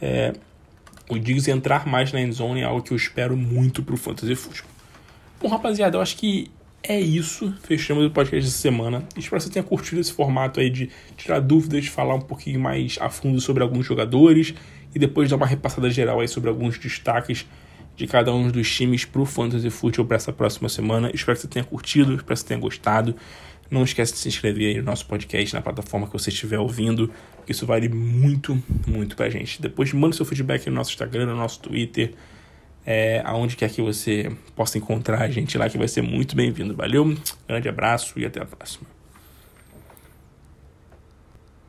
é, 0.00 0.34
o 1.08 1.18
Diggs 1.18 1.50
entrar 1.50 1.86
mais 1.86 2.12
na 2.12 2.20
endzone 2.20 2.60
é 2.60 2.64
algo 2.64 2.82
que 2.82 2.92
eu 2.92 2.96
espero 2.96 3.36
muito 3.36 3.82
pro 3.82 3.96
Fantasy 3.96 4.34
Football. 4.34 4.70
Bom, 5.40 5.48
rapaziada, 5.48 5.96
eu 5.96 6.00
acho 6.00 6.16
que 6.16 6.50
é 6.82 7.00
isso. 7.00 7.54
Fechamos 7.62 8.04
o 8.04 8.10
podcast 8.10 8.44
dessa 8.44 8.58
semana. 8.58 9.04
Espero 9.16 9.40
que 9.40 9.46
você 9.46 9.52
tenha 9.52 9.62
curtido 9.62 10.00
esse 10.00 10.12
formato 10.12 10.60
aí 10.60 10.68
de 10.68 10.90
tirar 11.16 11.40
dúvidas, 11.40 11.86
falar 11.86 12.14
um 12.14 12.20
pouquinho 12.20 12.60
mais 12.60 12.98
a 13.00 13.08
fundo 13.08 13.40
sobre 13.40 13.62
alguns 13.62 13.86
jogadores 13.86 14.54
e 14.94 14.98
depois 14.98 15.30
dar 15.30 15.36
uma 15.36 15.46
repassada 15.46 15.88
geral 15.90 16.20
aí 16.20 16.28
sobre 16.28 16.50
alguns 16.50 16.78
destaques 16.78 17.46
de 17.96 18.06
cada 18.06 18.34
um 18.34 18.50
dos 18.50 18.70
times 18.70 19.04
pro 19.04 19.24
Fantasy 19.24 19.70
Football 19.70 20.06
para 20.06 20.16
essa 20.16 20.32
próxima 20.32 20.68
semana. 20.68 21.10
Espero 21.14 21.36
que 21.36 21.42
você 21.42 21.48
tenha 21.48 21.64
curtido, 21.64 22.14
espero 22.14 22.34
que 22.34 22.40
você 22.40 22.46
tenha 22.46 22.60
gostado. 22.60 23.14
Não 23.70 23.84
esquece 23.84 24.12
de 24.12 24.18
se 24.18 24.28
inscrever 24.28 24.74
aí 24.74 24.76
no 24.78 24.84
nosso 24.84 25.06
podcast, 25.06 25.54
na 25.54 25.62
plataforma 25.62 26.06
que 26.06 26.12
você 26.12 26.30
estiver 26.30 26.58
ouvindo. 26.58 27.10
Isso 27.48 27.64
vale 27.64 27.88
muito, 27.88 28.62
muito 28.86 29.16
pra 29.16 29.30
gente. 29.30 29.62
Depois 29.62 29.92
manda 29.92 30.14
seu 30.14 30.26
feedback 30.26 30.66
no 30.66 30.74
nosso 30.74 30.90
Instagram, 30.90 31.26
no 31.26 31.36
nosso 31.36 31.60
Twitter, 31.60 32.12
é, 32.84 33.22
aonde 33.24 33.56
quer 33.56 33.70
que 33.70 33.80
você 33.80 34.30
possa 34.54 34.78
encontrar 34.78 35.20
a 35.22 35.28
gente 35.28 35.56
lá, 35.56 35.68
que 35.68 35.78
vai 35.78 35.88
ser 35.88 36.02
muito 36.02 36.34
bem-vindo. 36.34 36.74
Valeu, 36.74 37.16
grande 37.46 37.68
abraço 37.68 38.18
e 38.18 38.24
até 38.24 38.40
a 38.40 38.44
próxima. 38.44 39.01